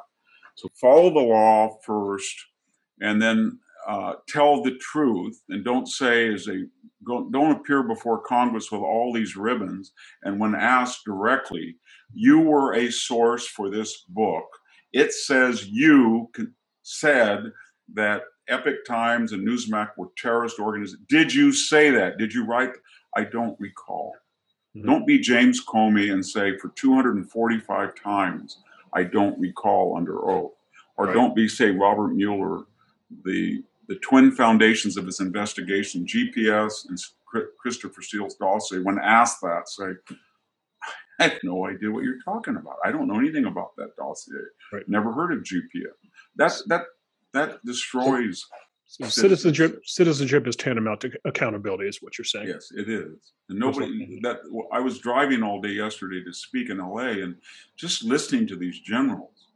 So 0.54 0.68
follow 0.78 1.08
the 1.08 1.20
law 1.20 1.78
first 1.82 2.36
and 3.00 3.22
then 3.22 3.58
uh, 3.88 4.16
tell 4.28 4.62
the 4.62 4.76
truth 4.82 5.40
and 5.48 5.64
don't 5.64 5.88
say 5.88 6.30
as 6.30 6.46
a 6.46 6.64
don't 7.06 7.56
appear 7.56 7.84
before 7.84 8.20
Congress 8.20 8.70
with 8.70 8.82
all 8.82 9.14
these 9.14 9.34
ribbons. 9.34 9.92
And 10.24 10.38
when 10.38 10.54
asked 10.54 11.06
directly, 11.06 11.76
you 12.12 12.40
were 12.40 12.74
a 12.74 12.92
source 12.92 13.46
for 13.46 13.70
this 13.70 14.04
book. 14.10 14.44
It 14.92 15.14
says 15.14 15.68
you 15.68 16.30
said 16.82 17.50
that 17.94 18.24
Epoch 18.48 18.84
Times 18.86 19.32
and 19.32 19.46
Newsmax 19.46 19.90
were 19.96 20.08
terrorist 20.18 20.58
organizations. 20.58 21.00
Did 21.08 21.32
you 21.32 21.52
say 21.52 21.90
that? 21.90 22.18
Did 22.18 22.34
you 22.34 22.44
write? 22.44 22.72
I 23.16 23.24
don't 23.24 23.58
recall. 23.58 24.14
Mm-hmm. 24.76 24.86
Don't 24.86 25.06
be 25.06 25.18
James 25.18 25.64
Comey 25.64 26.12
and 26.12 26.24
say 26.24 26.56
for 26.58 26.68
245 26.76 27.94
times, 27.94 28.58
I 28.92 29.04
don't 29.04 29.38
recall 29.40 29.96
under 29.96 30.30
oath. 30.30 30.52
Or 30.98 31.06
right. 31.06 31.14
don't 31.14 31.34
be, 31.34 31.48
say, 31.48 31.70
Robert 31.70 32.14
Mueller, 32.14 32.64
the 33.24 33.62
the 33.88 33.96
twin 33.96 34.32
foundations 34.32 34.96
of 34.96 35.06
his 35.06 35.20
investigation, 35.20 36.06
GPS 36.06 36.88
and 36.88 36.98
Christopher 37.58 38.02
Steele's 38.02 38.34
dossier, 38.34 38.80
when 38.80 38.98
asked 38.98 39.40
that, 39.42 39.68
say, 39.68 39.92
I 41.20 41.24
have 41.28 41.38
no 41.44 41.66
idea 41.66 41.90
what 41.90 42.02
you're 42.02 42.20
talking 42.24 42.56
about. 42.56 42.76
I 42.84 42.90
don't 42.90 43.06
know 43.06 43.18
anything 43.18 43.46
about 43.46 43.76
that 43.76 43.96
dossier. 43.96 44.40
Right. 44.72 44.88
Never 44.88 45.12
heard 45.12 45.32
of 45.32 45.44
GPS. 45.44 45.94
That's 46.34 46.64
that 46.64 46.82
that 47.32 47.64
destroys 47.64 48.44
citizenship. 48.86 49.80
Citizenship 49.84 50.46
is 50.46 50.56
tantamount 50.56 51.00
to 51.00 51.10
accountability, 51.24 51.88
is 51.88 51.98
what 52.00 52.16
you're 52.18 52.24
saying. 52.24 52.48
Yes, 52.48 52.68
it 52.74 52.88
is. 52.88 53.32
And 53.48 53.58
nobody 53.58 54.20
that 54.22 54.38
I 54.72 54.80
was 54.80 54.98
driving 54.98 55.42
all 55.42 55.60
day 55.60 55.70
yesterday 55.70 56.22
to 56.24 56.32
speak 56.32 56.70
in 56.70 56.78
LA, 56.78 57.22
and 57.22 57.36
just 57.76 58.04
listening 58.04 58.46
to 58.48 58.56
these 58.56 58.80
generals 58.80 59.46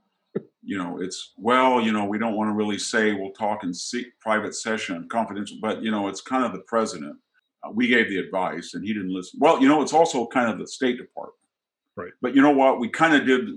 you 0.62 0.76
know, 0.76 1.00
it's 1.00 1.32
well, 1.36 1.80
you 1.80 1.92
know, 1.92 2.04
we 2.04 2.18
don't 2.18 2.36
want 2.36 2.48
to 2.48 2.54
really 2.54 2.78
say 2.78 3.12
we'll 3.12 3.32
talk 3.32 3.64
in 3.64 3.72
private 4.20 4.54
session, 4.54 5.08
confidential, 5.08 5.58
but 5.60 5.82
you 5.82 5.90
know, 5.90 6.08
it's 6.08 6.20
kind 6.20 6.44
of 6.44 6.52
the 6.52 6.60
president. 6.60 7.16
Uh, 7.62 7.70
we 7.72 7.86
gave 7.86 8.08
the 8.08 8.18
advice, 8.18 8.74
and 8.74 8.84
he 8.84 8.92
didn't 8.92 9.12
listen. 9.12 9.38
Well, 9.40 9.60
you 9.60 9.68
know, 9.68 9.82
it's 9.82 9.92
also 9.92 10.26
kind 10.26 10.50
of 10.50 10.58
the 10.58 10.66
State 10.66 10.98
Department, 10.98 11.38
right? 11.96 12.12
But 12.20 12.34
you 12.34 12.42
know 12.42 12.50
what? 12.50 12.78
We 12.78 12.88
kind 12.88 13.14
of 13.14 13.26
did 13.26 13.48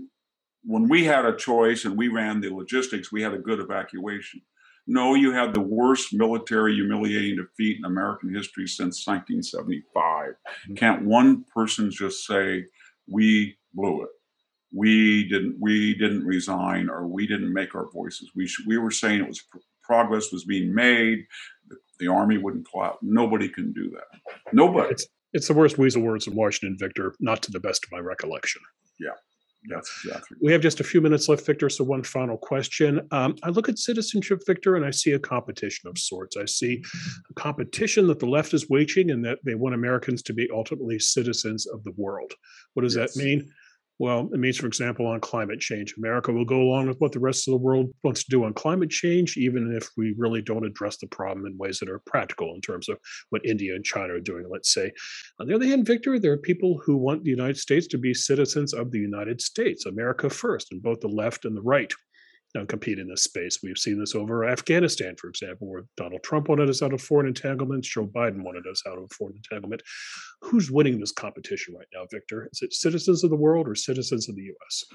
when 0.64 0.88
we 0.88 1.04
had 1.04 1.26
a 1.26 1.36
choice 1.36 1.84
and 1.86 1.98
we 1.98 2.08
ran 2.08 2.40
the 2.40 2.50
logistics. 2.50 3.12
We 3.12 3.22
had 3.22 3.34
a 3.34 3.38
good 3.40 3.60
evacuation. 3.60 4.42
No, 4.86 5.16
you 5.16 5.32
had 5.32 5.54
the 5.54 5.62
worst 5.62 6.14
military 6.14 6.76
humiliating 6.76 7.38
defeat 7.38 7.78
in 7.78 7.86
American 7.86 8.34
history 8.34 8.68
since 8.68 9.08
1975. 9.08 10.30
Mm-hmm. 10.30 10.74
Can't 10.76 11.06
one 11.06 11.46
person 11.54 11.90
just 11.90 12.26
say 12.26 12.66
we 13.08 13.58
blew 13.74 14.04
it? 14.04 14.10
we 14.74 15.28
didn't 15.30 15.56
we 15.60 15.94
didn't 15.94 16.26
resign 16.26 16.90
or 16.90 17.08
we 17.08 17.28
didn't 17.28 17.54
make 17.54 17.76
our 17.76 17.90
voices. 17.92 18.32
We 18.36 18.48
sh- 18.48 18.64
we 18.66 18.78
were 18.78 18.92
saying 18.92 19.22
it 19.22 19.28
was 19.28 19.44
progress 19.84 20.32
was 20.32 20.46
being 20.46 20.74
made. 20.74 21.26
The, 21.68 21.78
the 22.00 22.08
army 22.08 22.38
wouldn't 22.38 22.70
collapse. 22.70 22.98
Nobody 23.02 23.48
can 23.48 23.72
do 23.72 23.92
that. 23.92 24.34
Nobody. 24.52 24.90
It's, 24.90 25.06
it's 25.34 25.48
the 25.48 25.54
worst 25.54 25.78
weasel 25.78 26.02
words 26.02 26.28
in 26.28 26.36
Washington, 26.36 26.78
Victor. 26.80 27.14
Not 27.20 27.44
to 27.44 27.52
the 27.52 27.60
best 27.60 27.86
of 27.86 27.92
my 27.92 28.00
recollection. 28.00 28.62
Yeah. 29.00 29.12
That's 29.70 29.92
exactly. 30.04 30.38
We 30.42 30.52
have 30.52 30.62
just 30.62 30.80
a 30.80 30.84
few 30.84 31.02
minutes 31.02 31.30
left, 31.30 31.46
Victor. 31.46 31.70
So, 31.70 31.84
one 31.84 32.04
final 32.04 32.38
question. 32.38 33.08
Um, 33.12 33.36
I 33.44 33.50
look 33.50 33.70
at 33.70 33.80
citizenship, 33.80 34.42
Victor, 34.46 34.76
and 34.76 34.86
I 34.86 34.92
see 34.92 35.12
a 35.12 35.20
competition 35.20 35.90
of 35.90 35.98
sorts. 35.98 36.36
I 36.38 36.46
see 36.46 36.84
a 37.30 37.34
competition 37.34 38.08
that 38.08 38.20
the 38.20 38.26
left 38.26 38.54
is 38.54 38.70
waging 38.70 39.12
and 39.12 39.24
that 39.26 39.40
they 39.44 39.56
want 39.56 39.76
Americans 39.76 40.22
to 40.24 40.34
be 40.34 40.50
ultimately 40.54 41.00
citizens 41.00 41.66
of 41.68 41.84
the 41.84 41.94
world. 41.96 42.34
What 42.74 42.84
does 42.84 42.96
yes. 42.96 43.14
that 43.14 43.24
mean? 43.24 43.52
Well, 44.04 44.30
it 44.34 44.38
means, 44.38 44.58
for 44.58 44.68
example, 44.68 45.08
on 45.08 45.22
climate 45.22 45.62
change, 45.62 45.96
America 45.98 46.34
will 46.34 46.44
go 46.44 46.60
along 46.60 46.90
with 46.90 47.00
what 47.00 47.14
the 47.14 47.22
rest 47.22 47.48
of 47.48 47.54
the 47.54 47.58
world 47.58 47.90
wants 48.04 48.22
to 48.26 48.30
do 48.30 48.44
on 48.44 48.54
climate 48.54 48.90
change, 48.90 49.38
even 49.38 49.74
if 49.74 49.88
we 49.96 50.14
really 50.18 50.42
don't 50.42 50.66
address 50.66 50.98
the 50.98 51.08
problem 51.08 51.46
in 51.46 51.58
ways 51.58 51.80
that 51.80 51.88
are 51.88 52.02
practical 52.06 52.54
in 52.54 52.60
terms 52.60 52.90
of 52.90 52.98
what 53.30 53.46
India 53.46 53.74
and 53.74 53.86
China 53.86 54.16
are 54.16 54.20
doing, 54.20 54.46
let's 54.52 54.74
say. 54.74 54.92
On 55.40 55.48
the 55.48 55.56
other 55.56 55.66
hand, 55.66 55.88
Victor, 55.88 56.20
there 56.20 56.34
are 56.34 56.38
people 56.38 56.82
who 56.84 56.98
want 56.98 57.24
the 57.24 57.30
United 57.30 57.58
States 57.58 57.88
to 57.88 57.98
be 57.98 58.14
citizens 58.14 58.74
of 58.74 58.92
the 58.92 59.00
United 59.00 59.40
States, 59.40 59.86
America 59.86 60.30
first, 60.30 60.74
in 60.74 60.82
both 60.82 61.00
the 61.00 61.08
left 61.08 61.46
and 61.46 61.56
the 61.56 61.62
right 61.62 61.94
don't 62.54 62.70
compete 62.70 63.00
in 63.00 63.08
this 63.08 63.24
space. 63.24 63.60
We've 63.64 63.78
seen 63.78 64.00
this 64.00 64.14
over 64.14 64.48
Afghanistan, 64.48 65.16
for 65.16 65.28
example, 65.28 65.68
where 65.68 65.86
Donald 65.98 66.22
Trump 66.24 66.50
wanted 66.50 66.70
us 66.70 66.84
out 66.84 66.94
of 66.94 67.02
foreign 67.02 67.28
entanglements, 67.28 67.88
Joe 67.88 68.06
Biden 68.06 68.44
wanted 68.44 68.68
us 68.68 68.84
out 68.88 68.98
of 68.98 69.12
foreign 69.12 69.36
entanglement. 69.36 69.82
Who's 70.42 70.70
winning 70.70 71.00
this 71.00 71.12
competition 71.12 71.76
right 71.76 71.88
now, 71.94 72.06
Victor? 72.12 72.48
Is 72.52 72.62
it 72.62 72.74
citizens 72.74 73.24
of 73.24 73.32
the 73.32 73.36
world 73.36 73.68
or 73.68 73.76
citizens 73.76 74.30
of 74.30 74.36
the 74.36 74.44
U.S.? 74.44 74.86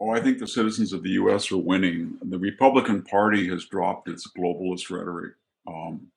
Oh, 0.00 0.10
I 0.10 0.20
think 0.20 0.38
the 0.38 0.46
citizens 0.46 0.92
of 0.92 1.02
the 1.02 1.10
U.S. 1.10 1.52
are 1.52 1.58
winning. 1.58 2.16
The 2.22 2.38
Republican 2.38 3.02
Party 3.02 3.48
has 3.48 3.66
dropped 3.66 4.08
its 4.08 4.30
globalist 4.36 4.90
rhetoric. 4.90 5.34
Um, 5.66 6.08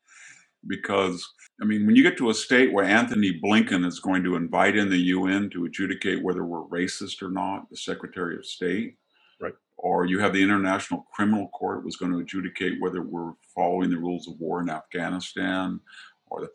because, 0.67 1.27
I 1.61 1.65
mean, 1.65 1.85
when 1.85 1.95
you 1.95 2.03
get 2.03 2.17
to 2.17 2.29
a 2.29 2.33
state 2.33 2.71
where 2.71 2.85
Antony 2.85 3.39
Blinken 3.43 3.85
is 3.85 3.99
going 3.99 4.23
to 4.23 4.35
invite 4.35 4.77
in 4.77 4.89
the 4.89 4.97
UN 4.97 5.49
to 5.49 5.65
adjudicate 5.65 6.23
whether 6.23 6.45
we're 6.45 6.63
racist 6.65 7.21
or 7.21 7.31
not, 7.31 7.69
the 7.69 7.77
Secretary 7.77 8.37
of 8.37 8.45
State, 8.45 8.95
or 9.81 10.05
you 10.05 10.19
have 10.19 10.33
the 10.33 10.43
International 10.43 11.07
Criminal 11.13 11.47
Court 11.49 11.83
was 11.83 11.95
going 11.95 12.11
to 12.11 12.19
adjudicate 12.19 12.79
whether 12.79 13.01
we're 13.01 13.33
following 13.55 13.89
the 13.89 13.97
rules 13.97 14.27
of 14.27 14.39
war 14.39 14.61
in 14.61 14.69
Afghanistan, 14.69 15.79
or 16.29 16.41
the 16.41 16.51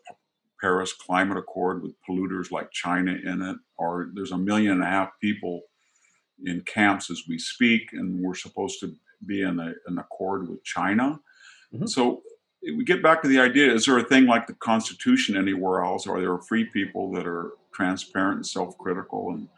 Paris 0.61 0.93
Climate 0.93 1.37
Accord 1.37 1.83
with 1.83 1.93
polluters 2.07 2.51
like 2.51 2.71
China 2.71 3.11
in 3.11 3.41
it, 3.41 3.57
or 3.77 4.09
there's 4.13 4.31
a 4.31 4.37
million 4.37 4.73
and 4.73 4.83
a 4.83 4.87
half 4.87 5.11
people 5.21 5.61
in 6.45 6.61
camps 6.61 7.09
as 7.11 7.23
we 7.27 7.37
speak, 7.37 7.93
and 7.93 8.23
we're 8.23 8.33
supposed 8.33 8.79
to 8.79 8.95
be 9.25 9.41
in 9.41 9.59
a, 9.59 9.73
an 9.87 9.97
accord 9.97 10.47
with 10.47 10.63
China. 10.63 11.19
Mm-hmm. 11.73 11.87
So 11.87 12.21
we 12.61 12.83
get 12.83 13.03
back 13.03 13.21
to 13.21 13.27
the 13.27 13.39
idea: 13.39 13.73
is 13.73 13.85
there 13.85 13.97
a 13.97 14.03
thing 14.03 14.25
like 14.25 14.47
the 14.47 14.53
Constitution 14.53 15.35
anywhere 15.35 15.83
else? 15.83 16.07
Are 16.07 16.19
there 16.19 16.37
free 16.39 16.65
people 16.65 17.11
that 17.11 17.27
are 17.27 17.51
transparent 17.73 18.37
and 18.37 18.47
self-critical 18.47 19.31
and 19.31 19.49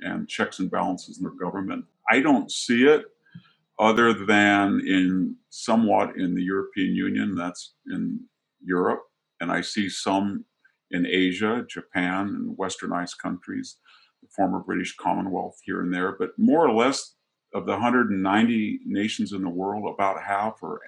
and 0.00 0.28
checks 0.28 0.58
and 0.58 0.70
balances 0.70 1.18
in 1.18 1.24
their 1.24 1.32
government? 1.32 1.84
I 2.10 2.20
don't 2.20 2.50
see 2.50 2.84
it 2.84 3.04
other 3.78 4.12
than 4.12 4.80
in 4.86 5.36
somewhat 5.50 6.16
in 6.16 6.34
the 6.34 6.42
European 6.42 6.94
Union, 6.94 7.34
that's 7.34 7.74
in 7.86 8.20
Europe, 8.62 9.02
and 9.40 9.52
I 9.52 9.60
see 9.60 9.88
some 9.88 10.44
in 10.90 11.06
Asia, 11.06 11.66
Japan, 11.68 12.28
and 12.28 12.56
westernized 12.56 13.18
countries, 13.18 13.76
the 14.22 14.28
former 14.28 14.60
British 14.60 14.96
Commonwealth 14.96 15.58
here 15.64 15.80
and 15.80 15.92
there, 15.92 16.12
but 16.18 16.30
more 16.38 16.66
or 16.66 16.72
less 16.72 17.14
of 17.54 17.66
the 17.66 17.72
190 17.72 18.80
nations 18.86 19.32
in 19.32 19.42
the 19.42 19.48
world, 19.48 19.92
about 19.92 20.22
half 20.22 20.62
are 20.62 20.80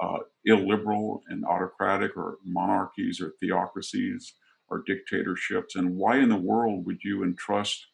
uh, 0.00 0.18
illiberal 0.46 1.22
and 1.28 1.44
autocratic 1.44 2.16
or 2.16 2.38
monarchies 2.44 3.20
or 3.20 3.34
theocracies 3.40 4.34
or 4.68 4.82
dictatorships. 4.86 5.76
And 5.76 5.96
why 5.96 6.18
in 6.18 6.28
the 6.28 6.36
world 6.36 6.86
would 6.86 7.00
you 7.02 7.22
entrust 7.22 7.86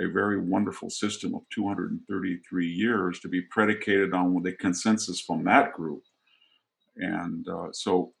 a 0.00 0.06
very 0.06 0.40
wonderful 0.40 0.90
system 0.90 1.34
of 1.34 1.42
233 1.52 2.66
years 2.66 3.20
to 3.20 3.28
be 3.28 3.42
predicated 3.42 4.14
on 4.14 4.42
the 4.42 4.52
consensus 4.52 5.20
from 5.20 5.44
that 5.44 5.72
group. 5.72 6.02
And 6.96 7.46
uh, 7.48 7.68
so 7.72 8.12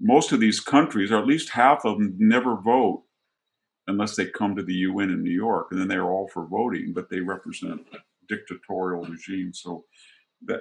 most 0.00 0.32
of 0.32 0.40
these 0.40 0.60
countries, 0.60 1.12
or 1.12 1.18
at 1.18 1.26
least 1.26 1.50
half 1.50 1.84
of 1.84 1.98
them, 1.98 2.16
never 2.18 2.56
vote 2.56 3.04
unless 3.86 4.16
they 4.16 4.26
come 4.26 4.56
to 4.56 4.62
the 4.62 4.74
UN 4.74 5.10
in 5.10 5.22
New 5.22 5.30
York, 5.30 5.68
and 5.70 5.80
then 5.80 5.88
they're 5.88 6.10
all 6.10 6.28
for 6.28 6.46
voting, 6.46 6.92
but 6.94 7.10
they 7.10 7.20
represent 7.20 7.80
dictatorial 8.28 9.04
regimes. 9.04 9.60
So 9.62 9.84
that 10.46 10.60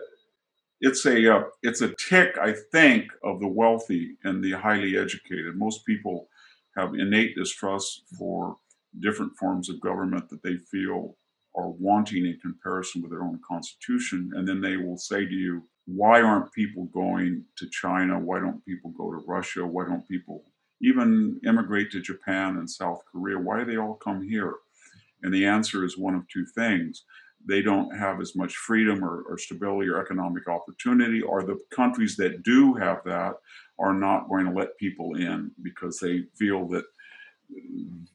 it's 0.82 1.06
a 1.06 1.36
uh, 1.36 1.44
it's 1.62 1.82
a 1.82 1.94
tick, 1.96 2.38
I 2.42 2.54
think, 2.72 3.06
of 3.24 3.40
the 3.40 3.48
wealthy 3.48 4.18
and 4.24 4.44
the 4.44 4.52
highly 4.52 4.98
educated. 4.98 5.56
Most 5.56 5.86
people 5.86 6.28
have 6.76 6.94
innate 6.94 7.36
distrust 7.36 8.04
for 8.18 8.58
different 9.00 9.36
forms 9.38 9.70
of 9.70 9.82
government 9.82 10.30
that 10.30 10.44
they 10.44 10.58
feel 10.58 11.16
are 11.56 11.70
wanting 11.70 12.26
in 12.26 12.40
comparison 12.42 13.02
with 13.02 13.12
their 13.12 13.24
own 13.24 13.40
constitution. 13.48 14.32
And 14.36 14.48
then 14.48 14.62
they 14.62 14.78
will 14.78 14.98
say 14.98 15.26
to 15.26 15.34
you, 15.34 15.64
why 15.86 16.22
aren't 16.22 16.54
people 16.54 16.86
going 16.86 17.44
to 17.58 17.70
China? 17.70 18.20
Why 18.20 18.40
don't 18.40 18.64
people 18.66 18.92
go 18.92 19.12
to 19.12 19.24
Russia? 19.28 19.66
Why 19.66 19.86
don't 19.86 20.08
people 20.08 20.44
even 20.82 21.40
immigrate 21.46 21.92
to 21.92 22.02
Japan 22.02 22.58
and 22.58 22.70
South 22.70 23.02
Korea? 23.12 23.38
Why 23.40 23.60
do 23.60 23.66
they 23.66 23.78
all 23.78 23.96
come 23.96 24.22
here? 24.28 24.54
And 25.24 25.34
the 25.34 25.46
answer 25.46 25.84
is 25.84 25.98
one 25.98 26.16
of 26.16 26.28
two 26.28 26.46
things. 26.46 27.04
They 27.48 27.62
don't 27.62 27.98
have 27.98 28.22
as 28.22 28.36
much 28.36 28.56
freedom 28.56 29.04
or, 29.04 29.24
or 29.28 29.38
stability 29.38 29.90
or 29.90 30.00
economic 30.00 30.48
opportunity, 30.48 31.22
or 31.22 31.44
the 31.44 31.58
countries 31.72 32.16
that 32.18 32.44
do 32.44 32.74
have 32.76 33.02
that 33.06 33.36
are 33.80 33.94
not 33.94 34.30
going 34.30 34.46
to 34.46 34.52
let 34.52 34.78
people 34.78 35.16
in 35.16 35.52
because 35.62 36.00
they 36.00 36.24
feel 36.38 36.68
that 36.68 36.84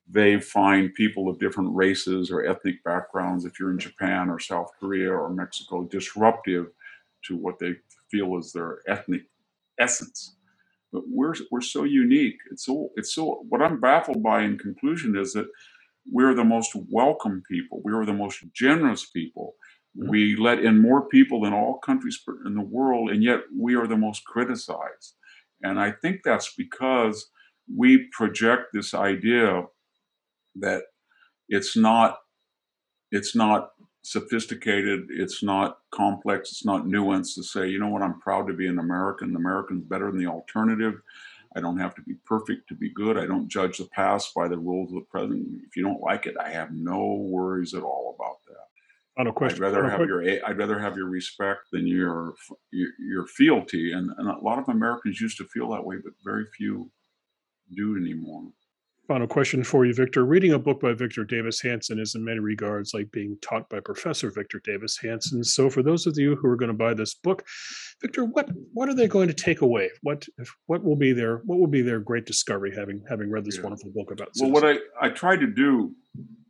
they 0.09 0.41
find 0.41 0.95
people 0.95 1.29
of 1.29 1.39
different 1.41 1.75
races 1.75 2.31
or 2.31 2.47
ethnic 2.47 2.83
backgrounds, 2.85 3.45
if 3.45 3.59
you're 3.59 3.73
in 3.73 3.79
Japan 3.79 4.31
or 4.31 4.39
South 4.39 4.71
Korea 4.79 5.11
or 5.11 5.31
Mexico, 5.31 5.85
disruptive 5.85 6.67
to 7.27 7.37
what 7.37 7.59
they 7.59 7.75
feel 8.11 8.39
is 8.39 8.53
their 8.53 8.79
ethnic 8.87 9.23
essence. 9.79 10.37
But 10.93 11.03
we're, 11.09 11.35
we're 11.51 11.61
so 11.61 11.85
unique. 11.85 12.39
It's 12.53 12.65
so, 12.65 12.91
it's 12.97 13.15
so, 13.15 13.45
what 13.49 13.63
I'm 13.63 13.81
baffled 13.81 14.23
by 14.23 14.43
in 14.43 14.59
conclusion 14.59 15.17
is 15.17 15.33
that 15.33 15.49
we're 16.11 16.35
the 16.35 16.45
most 16.45 16.77
welcome 16.91 17.43
people. 17.51 17.81
We 17.85 17.93
are 17.93 18.07
the 18.07 18.13
most 18.13 18.45
generous 18.53 19.07
people. 19.07 19.57
Mm-hmm. 19.99 20.11
We 20.11 20.37
let 20.37 20.61
in 20.61 20.81
more 20.81 21.09
people 21.09 21.43
than 21.43 21.53
all 21.55 21.79
countries 21.79 22.21
in 22.47 22.55
the 22.55 22.63
world, 22.63 23.11
and 23.11 23.23
yet 23.23 23.41
we 23.57 23.75
are 23.77 23.87
the 23.87 23.97
most 23.97 24.25
criticized. 24.25 25.17
And 25.63 25.81
I 25.81 25.93
think 25.93 26.21
that's 26.25 26.55
because 26.55 27.31
we 27.73 28.09
project 28.13 28.69
this 28.73 28.95
idea 28.95 29.65
that 30.57 30.85
it's 31.49 31.77
not 31.77 32.19
it's 33.11 33.37
not 33.37 33.71
sophisticated, 34.03 35.07
it's 35.09 35.43
not 35.43 35.79
complex, 35.93 36.51
it's 36.51 36.65
not 36.65 36.85
nuanced 36.85 37.35
to 37.37 37.43
say, 37.43 37.69
you 37.69 37.79
know 37.79 37.89
what, 37.89 38.03
I'm 38.03 38.21
proud 38.21 38.47
to 38.49 38.53
be 38.53 38.67
an 38.67 38.79
American. 38.79 39.33
The 39.33 39.39
American's 39.39 39.85
better 39.85 40.11
than 40.11 40.19
the 40.19 40.31
alternative. 40.31 40.95
I 41.57 41.61
don't 41.61 41.79
have 41.79 41.95
to 41.95 42.03
be 42.03 42.15
perfect 42.27 42.69
to 42.69 42.75
be 42.75 42.93
good. 42.93 43.17
I 43.17 43.27
don't 43.27 43.49
judge 43.49 43.79
the 43.79 43.85
past 43.85 44.35
by 44.35 44.49
the 44.49 44.59
rules 44.59 44.91
of 44.91 44.97
the 44.97 45.07
present. 45.07 45.47
If 45.67 45.77
you 45.77 45.85
don't 45.85 46.01
like 46.01 46.27
it, 46.27 46.35
I 46.39 46.51
have 46.51 46.73
no 46.73 47.15
worries 47.31 47.75
at 47.75 47.85
all 47.85 48.17
about 48.19 48.39
that. 48.49 48.67
Final 49.17 49.33
question. 49.33 49.63
I'd 49.63 49.67
rather 49.69 49.89
have 49.89 50.01
your 50.01 50.23
I'd 50.45 50.59
rather 50.59 50.81
have 50.81 50.97
your 50.97 51.07
respect 51.07 51.71
than 51.71 51.87
your 51.87 52.35
your, 52.73 52.89
your 52.99 53.27
fealty, 53.27 53.93
and, 53.93 54.11
and 54.19 54.29
a 54.29 54.39
lot 54.41 54.59
of 54.59 54.69
Americans 54.69 55.21
used 55.21 55.39
to 55.39 55.45
feel 55.45 55.71
that 55.71 55.87
way, 55.87 55.97
but 56.03 56.15
very 56.25 56.47
few 56.47 56.91
do 57.75 57.97
anymore. 57.97 58.45
Final 59.07 59.27
question 59.27 59.63
for 59.63 59.85
you, 59.85 59.93
Victor. 59.93 60.25
Reading 60.25 60.53
a 60.53 60.59
book 60.59 60.81
by 60.81 60.95
Victor 60.95 61.25
Davis 61.25 61.61
Hanson 61.61 61.99
is 61.99 62.15
in 62.15 62.25
many 62.25 62.39
regards 62.39 62.95
like 62.95 63.11
being 63.13 63.37
taught 63.43 63.69
by 63.69 63.79
Professor 63.81 64.31
Victor 64.31 64.63
Davis 64.65 64.97
Hanson. 64.97 65.45
So, 65.45 65.69
for 65.69 65.83
those 65.83 66.07
of 66.07 66.17
you 66.17 66.37
who 66.37 66.49
are 66.49 66.57
going 66.57 66.71
to 66.71 66.77
buy 66.77 66.95
this 66.95 67.13
book, 67.13 67.45
Victor, 68.01 68.25
what 68.25 68.49
what 68.73 68.89
are 68.89 68.95
they 68.95 69.07
going 69.07 69.29
to 69.29 69.35
take 69.35 69.61
away? 69.61 69.91
What 70.01 70.27
what 70.67 70.83
will 70.83 70.97
be 70.97 71.13
their 71.13 71.43
what 71.45 71.59
will 71.59 71.67
be 71.67 71.83
their 71.83 72.01
great 72.01 72.25
discovery 72.25 72.75
having 72.75 73.05
having 73.07 73.31
read 73.31 73.45
this 73.45 73.57
yeah. 73.57 73.65
wonderful 73.65 73.91
book 73.95 74.11
about? 74.11 74.31
Well, 74.41 74.51
what 74.51 74.65
I 74.65 74.79
I 74.99 75.11
tried 75.11 75.41
to 75.41 75.49
do, 75.49 75.95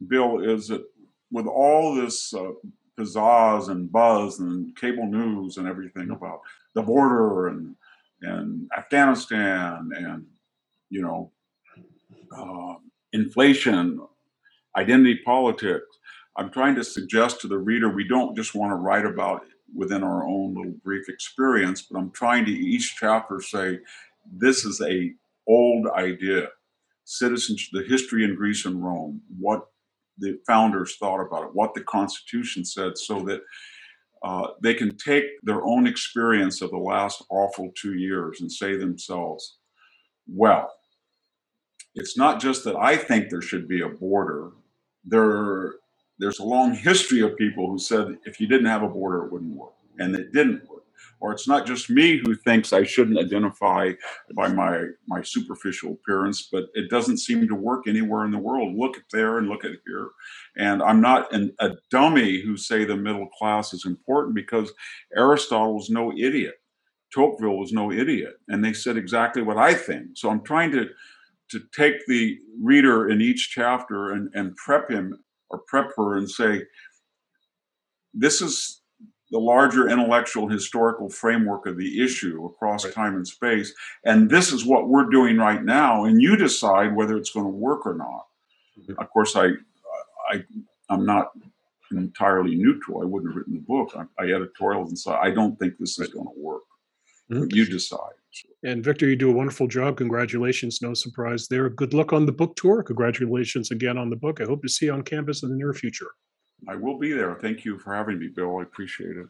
Bill, 0.06 0.38
is 0.38 0.68
that 0.68 0.84
with 1.32 1.48
all 1.48 1.96
this 1.96 2.32
uh, 2.32 2.52
pizzazz 2.96 3.68
and 3.68 3.90
buzz 3.90 4.38
and 4.38 4.76
cable 4.76 5.06
news 5.06 5.56
and 5.56 5.66
everything 5.66 6.10
about 6.10 6.40
the 6.74 6.82
border 6.82 7.48
and 7.48 7.74
and 8.22 8.70
Afghanistan 8.76 9.90
and 9.96 10.24
you 10.95 11.03
know 11.03 11.32
uh, 12.36 12.74
inflation, 13.12 14.01
identity 14.76 15.20
politics. 15.24 15.86
I'm 16.36 16.51
trying 16.51 16.76
to 16.76 16.84
suggest 16.84 17.40
to 17.40 17.49
the 17.49 17.59
reader 17.59 17.88
we 17.88 18.07
don't 18.07 18.36
just 18.36 18.55
want 18.55 18.70
to 18.70 18.76
write 18.76 19.05
about 19.05 19.42
within 19.74 20.05
our 20.05 20.24
own 20.24 20.55
little 20.55 20.74
brief 20.84 21.09
experience, 21.09 21.82
but 21.82 21.99
I'm 21.99 22.12
trying 22.12 22.45
to 22.45 22.53
each 22.53 22.97
chapter 22.97 23.40
say 23.40 23.80
this 24.32 24.64
is 24.64 24.80
a 24.80 25.12
old 25.49 25.88
idea. 25.88 26.49
Citizenship, 27.05 27.70
the 27.72 27.88
history 27.88 28.24
in 28.24 28.36
Greece 28.36 28.64
and 28.64 28.82
Rome, 28.82 29.20
what 29.38 29.66
the 30.18 30.38
founders 30.47 30.97
thought 30.97 31.20
about 31.20 31.45
it, 31.45 31.55
what 31.55 31.74
the 31.74 31.82
Constitution 31.82 32.64
said, 32.64 32.97
so 32.97 33.20
that 33.24 33.40
uh, 34.22 34.49
they 34.62 34.74
can 34.74 34.97
take 34.97 35.24
their 35.42 35.62
own 35.64 35.86
experience 35.86 36.62
of 36.62 36.70
the 36.70 36.78
last 36.78 37.22
awful 37.30 37.70
two 37.76 37.95
years 37.95 38.40
and 38.40 38.51
say 38.51 38.76
themselves, 38.76 39.59
well, 40.26 40.72
it's 41.97 42.18
not 42.18 42.40
just 42.40 42.64
that 42.64 42.76
I 42.76 42.97
think 42.97 43.30
there 43.30 43.42
should 43.42 43.68
be 43.68 43.82
a 43.82 43.90
border. 43.90 44.53
There, 45.05 45.74
there's 46.18 46.40
a 46.40 46.45
long 46.45 46.74
history 46.74 47.20
of 47.22 47.36
people 47.38 47.70
who 47.70 47.78
said 47.78 48.18
if 48.26 48.40
you 48.40 48.49
didn't 48.49 48.66
have 48.68 48.84
a 48.84 48.88
border, 48.88 49.26
it 49.26 49.32
wouldn't 49.32 49.57
work, 49.57 49.74
and 49.99 50.16
it 50.16 50.32
didn't 50.32 50.68
work. 50.70 50.82
Or 51.20 51.32
it's 51.32 51.49
not 51.49 51.66
just 51.66 51.90
me 51.90 52.18
who 52.18 52.34
thinks 52.36 52.72
I 52.72 52.84
shouldn't 52.84 53.18
identify 53.18 53.92
by 54.36 54.49
my 54.49 54.86
my 55.09 55.22
superficial 55.22 55.92
appearance, 55.92 56.49
but 56.53 56.66
it 56.74 56.90
doesn't 56.90 57.18
seem 57.18 57.49
to 57.49 57.55
work 57.57 57.88
anywhere 57.88 58.24
in 58.26 58.32
the 58.32 58.38
world. 58.38 58.76
Look 58.76 58.99
at 58.99 59.05
there 59.12 59.38
and 59.38 59.49
look 59.49 59.64
at 59.64 59.72
here, 59.86 60.11
and 60.59 60.82
I'm 60.82 61.01
not 61.01 61.32
an, 61.34 61.55
a 61.61 61.72
dummy 61.90 62.42
who 62.42 62.57
say 62.57 62.84
the 62.84 62.97
middle 62.97 63.28
class 63.38 63.74
is 63.74 63.86
important 63.86 64.34
because 64.36 64.72
Aristotle 65.16 65.74
was 65.76 65.90
no 65.90 66.12
idiot. 66.12 66.55
Tocqueville 67.14 67.59
was 67.59 67.72
no 67.72 67.92
idiot, 67.92 68.34
and 68.49 68.64
they 68.64 68.74
said 68.74 68.97
exactly 68.99 69.42
what 69.42 69.59
I 69.59 69.74
think. 69.74 70.11
So 70.16 70.30
I'm 70.30 70.42
trying 70.45 70.72
to 70.72 70.88
to 71.51 71.61
take 71.76 71.95
the 72.07 72.38
reader 72.61 73.09
in 73.09 73.20
each 73.20 73.51
chapter 73.51 74.12
and, 74.12 74.30
and 74.34 74.57
prep 74.57 74.90
him 74.90 75.18
or 75.51 75.61
prep 75.66 75.90
her 75.97 76.16
and 76.16 76.30
say, 76.30 76.62
this 78.12 78.40
is 78.40 78.80
the 79.30 79.38
larger 79.38 79.88
intellectual 79.88 80.49
historical 80.49 81.09
framework 81.09 81.66
of 81.66 81.76
the 81.76 82.03
issue 82.03 82.45
across 82.47 82.84
right. 82.84 82.95
time 82.95 83.16
and 83.16 83.26
space. 83.26 83.72
And 84.05 84.30
this 84.30 84.53
is 84.53 84.64
what 84.64 84.88
we're 84.88 85.11
doing 85.11 85.38
right 85.38 85.62
now. 85.62 86.05
And 86.05 86.20
you 86.22 86.36
decide 86.36 86.95
whether 86.95 87.16
it's 87.16 87.30
going 87.30 87.47
to 87.47 87.51
work 87.51 87.86
or 87.86 87.95
not. 87.95 88.26
Mm-hmm. 88.78 89.01
Of 89.01 89.11
course, 89.11 89.34
I, 89.36 89.49
I, 90.30 90.45
I'm 90.88 91.05
not 91.05 91.32
entirely 91.90 92.55
neutral. 92.55 93.03
I 93.03 93.07
wouldn't 93.07 93.32
have 93.32 93.36
written 93.36 93.55
the 93.55 93.61
book. 93.61 93.92
I, 93.97 94.22
I 94.22 94.32
editorial 94.32 94.86
and 94.86 94.99
so 94.99 95.14
I 95.14 95.30
don't 95.30 95.59
think 95.59 95.74
this 95.78 95.99
is 95.99 96.09
going 96.09 96.26
to 96.26 96.40
work. 96.40 96.62
Mm-hmm. 97.30 97.47
You 97.51 97.66
decide. 97.66 98.14
And 98.62 98.85
Victor, 98.85 99.09
you 99.09 99.16
do 99.16 99.30
a 99.30 99.35
wonderful 99.35 99.66
job. 99.66 99.97
Congratulations. 99.97 100.80
No 100.82 100.95
surprise 100.95 101.47
there. 101.49 101.68
Good 101.68 101.95
luck 101.95 102.12
on 102.12 102.26
the 102.26 102.32
book 102.32 102.57
tour. 102.57 102.82
Congratulations 102.82 103.70
again 103.70 103.99
on 103.99 104.11
the 104.11 104.16
book. 104.16 104.41
I 104.41 104.45
hope 104.45 104.62
to 104.62 104.68
see 104.68 104.87
you 104.87 104.93
on 104.93 105.03
campus 105.03 105.43
in 105.43 105.51
the 105.51 105.57
near 105.57 105.72
future. 105.72 106.09
I 106.68 106.76
will 106.76 106.99
be 106.99 107.12
there. 107.12 107.35
Thank 107.35 107.64
you 107.64 107.78
for 107.78 107.95
having 107.95 108.18
me, 108.18 108.28
Bill. 108.28 108.59
I 108.59 108.62
appreciate 108.62 109.16
it. 109.16 109.26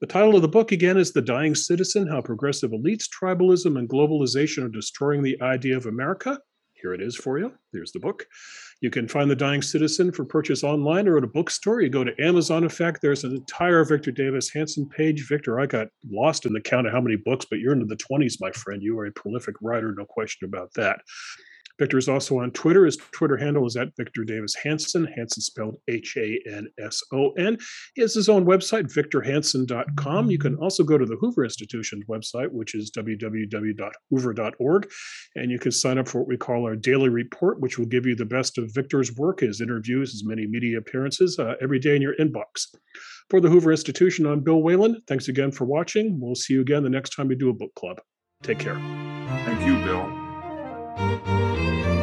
The 0.00 0.06
title 0.06 0.34
of 0.34 0.40
the 0.40 0.48
book 0.48 0.72
again 0.72 0.96
is 0.96 1.12
The 1.12 1.20
Dying 1.20 1.54
Citizen 1.54 2.06
How 2.06 2.22
Progressive 2.22 2.70
Elites, 2.70 3.04
Tribalism, 3.06 3.78
and 3.78 3.88
Globalization 3.88 4.64
Are 4.64 4.70
Destroying 4.70 5.22
the 5.22 5.40
Idea 5.42 5.76
of 5.76 5.84
America. 5.84 6.38
Here 6.72 6.94
it 6.94 7.02
is 7.02 7.16
for 7.16 7.38
you. 7.38 7.52
Here's 7.72 7.92
the 7.92 8.00
book. 8.00 8.26
You 8.80 8.88
can 8.88 9.08
find 9.08 9.30
The 9.30 9.36
Dying 9.36 9.60
Citizen 9.60 10.10
for 10.10 10.24
purchase 10.24 10.64
online 10.64 11.06
or 11.06 11.18
at 11.18 11.24
a 11.24 11.26
bookstore. 11.26 11.82
You 11.82 11.90
go 11.90 12.02
to 12.02 12.18
Amazon. 12.18 12.62
In 12.62 12.70
fact, 12.70 13.02
there's 13.02 13.24
an 13.24 13.36
entire 13.36 13.84
Victor 13.84 14.10
Davis 14.10 14.50
Hanson 14.50 14.88
page. 14.88 15.26
Victor, 15.28 15.60
I 15.60 15.66
got 15.66 15.88
lost 16.10 16.46
in 16.46 16.54
the 16.54 16.62
count 16.62 16.86
of 16.86 16.92
how 16.92 17.00
many 17.00 17.16
books, 17.16 17.44
but 17.44 17.58
you're 17.58 17.74
into 17.74 17.84
the 17.84 17.96
20s, 17.96 18.40
my 18.40 18.50
friend. 18.52 18.82
You 18.82 18.98
are 18.98 19.06
a 19.06 19.12
prolific 19.12 19.56
writer, 19.60 19.92
no 19.92 20.06
question 20.06 20.48
about 20.48 20.72
that. 20.74 21.00
Victor 21.80 21.98
is 21.98 22.08
also 22.08 22.38
on 22.38 22.52
Twitter. 22.52 22.84
His 22.84 22.98
Twitter 23.12 23.38
handle 23.38 23.66
is 23.66 23.74
at 23.74 23.96
Victor 23.96 24.22
Davis 24.22 24.54
Hanson, 24.54 25.06
Hanson 25.16 25.42
spelled 25.42 25.78
H 25.88 26.14
A 26.18 26.38
N 26.46 26.68
S 26.78 27.02
O 27.12 27.30
N. 27.32 27.56
He 27.94 28.02
has 28.02 28.14
his 28.14 28.28
own 28.28 28.44
website, 28.44 28.92
victorhanson.com. 28.92 30.30
You 30.30 30.38
can 30.38 30.56
also 30.56 30.84
go 30.84 30.98
to 30.98 31.06
the 31.06 31.16
Hoover 31.16 31.42
Institution's 31.42 32.04
website, 32.04 32.52
which 32.52 32.74
is 32.74 32.90
www.hoover.org, 32.90 34.90
and 35.36 35.50
you 35.50 35.58
can 35.58 35.72
sign 35.72 35.96
up 35.96 36.06
for 36.06 36.18
what 36.18 36.28
we 36.28 36.36
call 36.36 36.66
our 36.66 36.76
daily 36.76 37.08
report, 37.08 37.60
which 37.60 37.78
will 37.78 37.86
give 37.86 38.04
you 38.04 38.14
the 38.14 38.26
best 38.26 38.58
of 38.58 38.74
Victor's 38.74 39.16
work, 39.16 39.40
his 39.40 39.62
interviews, 39.62 40.12
his 40.12 40.24
many 40.24 40.46
media 40.46 40.76
appearances 40.76 41.38
uh, 41.38 41.54
every 41.62 41.78
day 41.78 41.96
in 41.96 42.02
your 42.02 42.14
inbox. 42.16 42.66
For 43.30 43.40
the 43.40 43.48
Hoover 43.48 43.70
Institution, 43.70 44.26
I'm 44.26 44.40
Bill 44.40 44.62
Whalen. 44.62 45.00
Thanks 45.08 45.28
again 45.28 45.50
for 45.50 45.64
watching. 45.64 46.20
We'll 46.20 46.34
see 46.34 46.52
you 46.52 46.60
again 46.60 46.82
the 46.82 46.90
next 46.90 47.16
time 47.16 47.28
we 47.28 47.36
do 47.36 47.48
a 47.48 47.54
book 47.54 47.74
club. 47.74 48.02
Take 48.42 48.58
care. 48.58 48.76
Thank 49.44 49.64
you, 49.64 49.78
Bill. 49.84 50.29
Música 50.96 51.99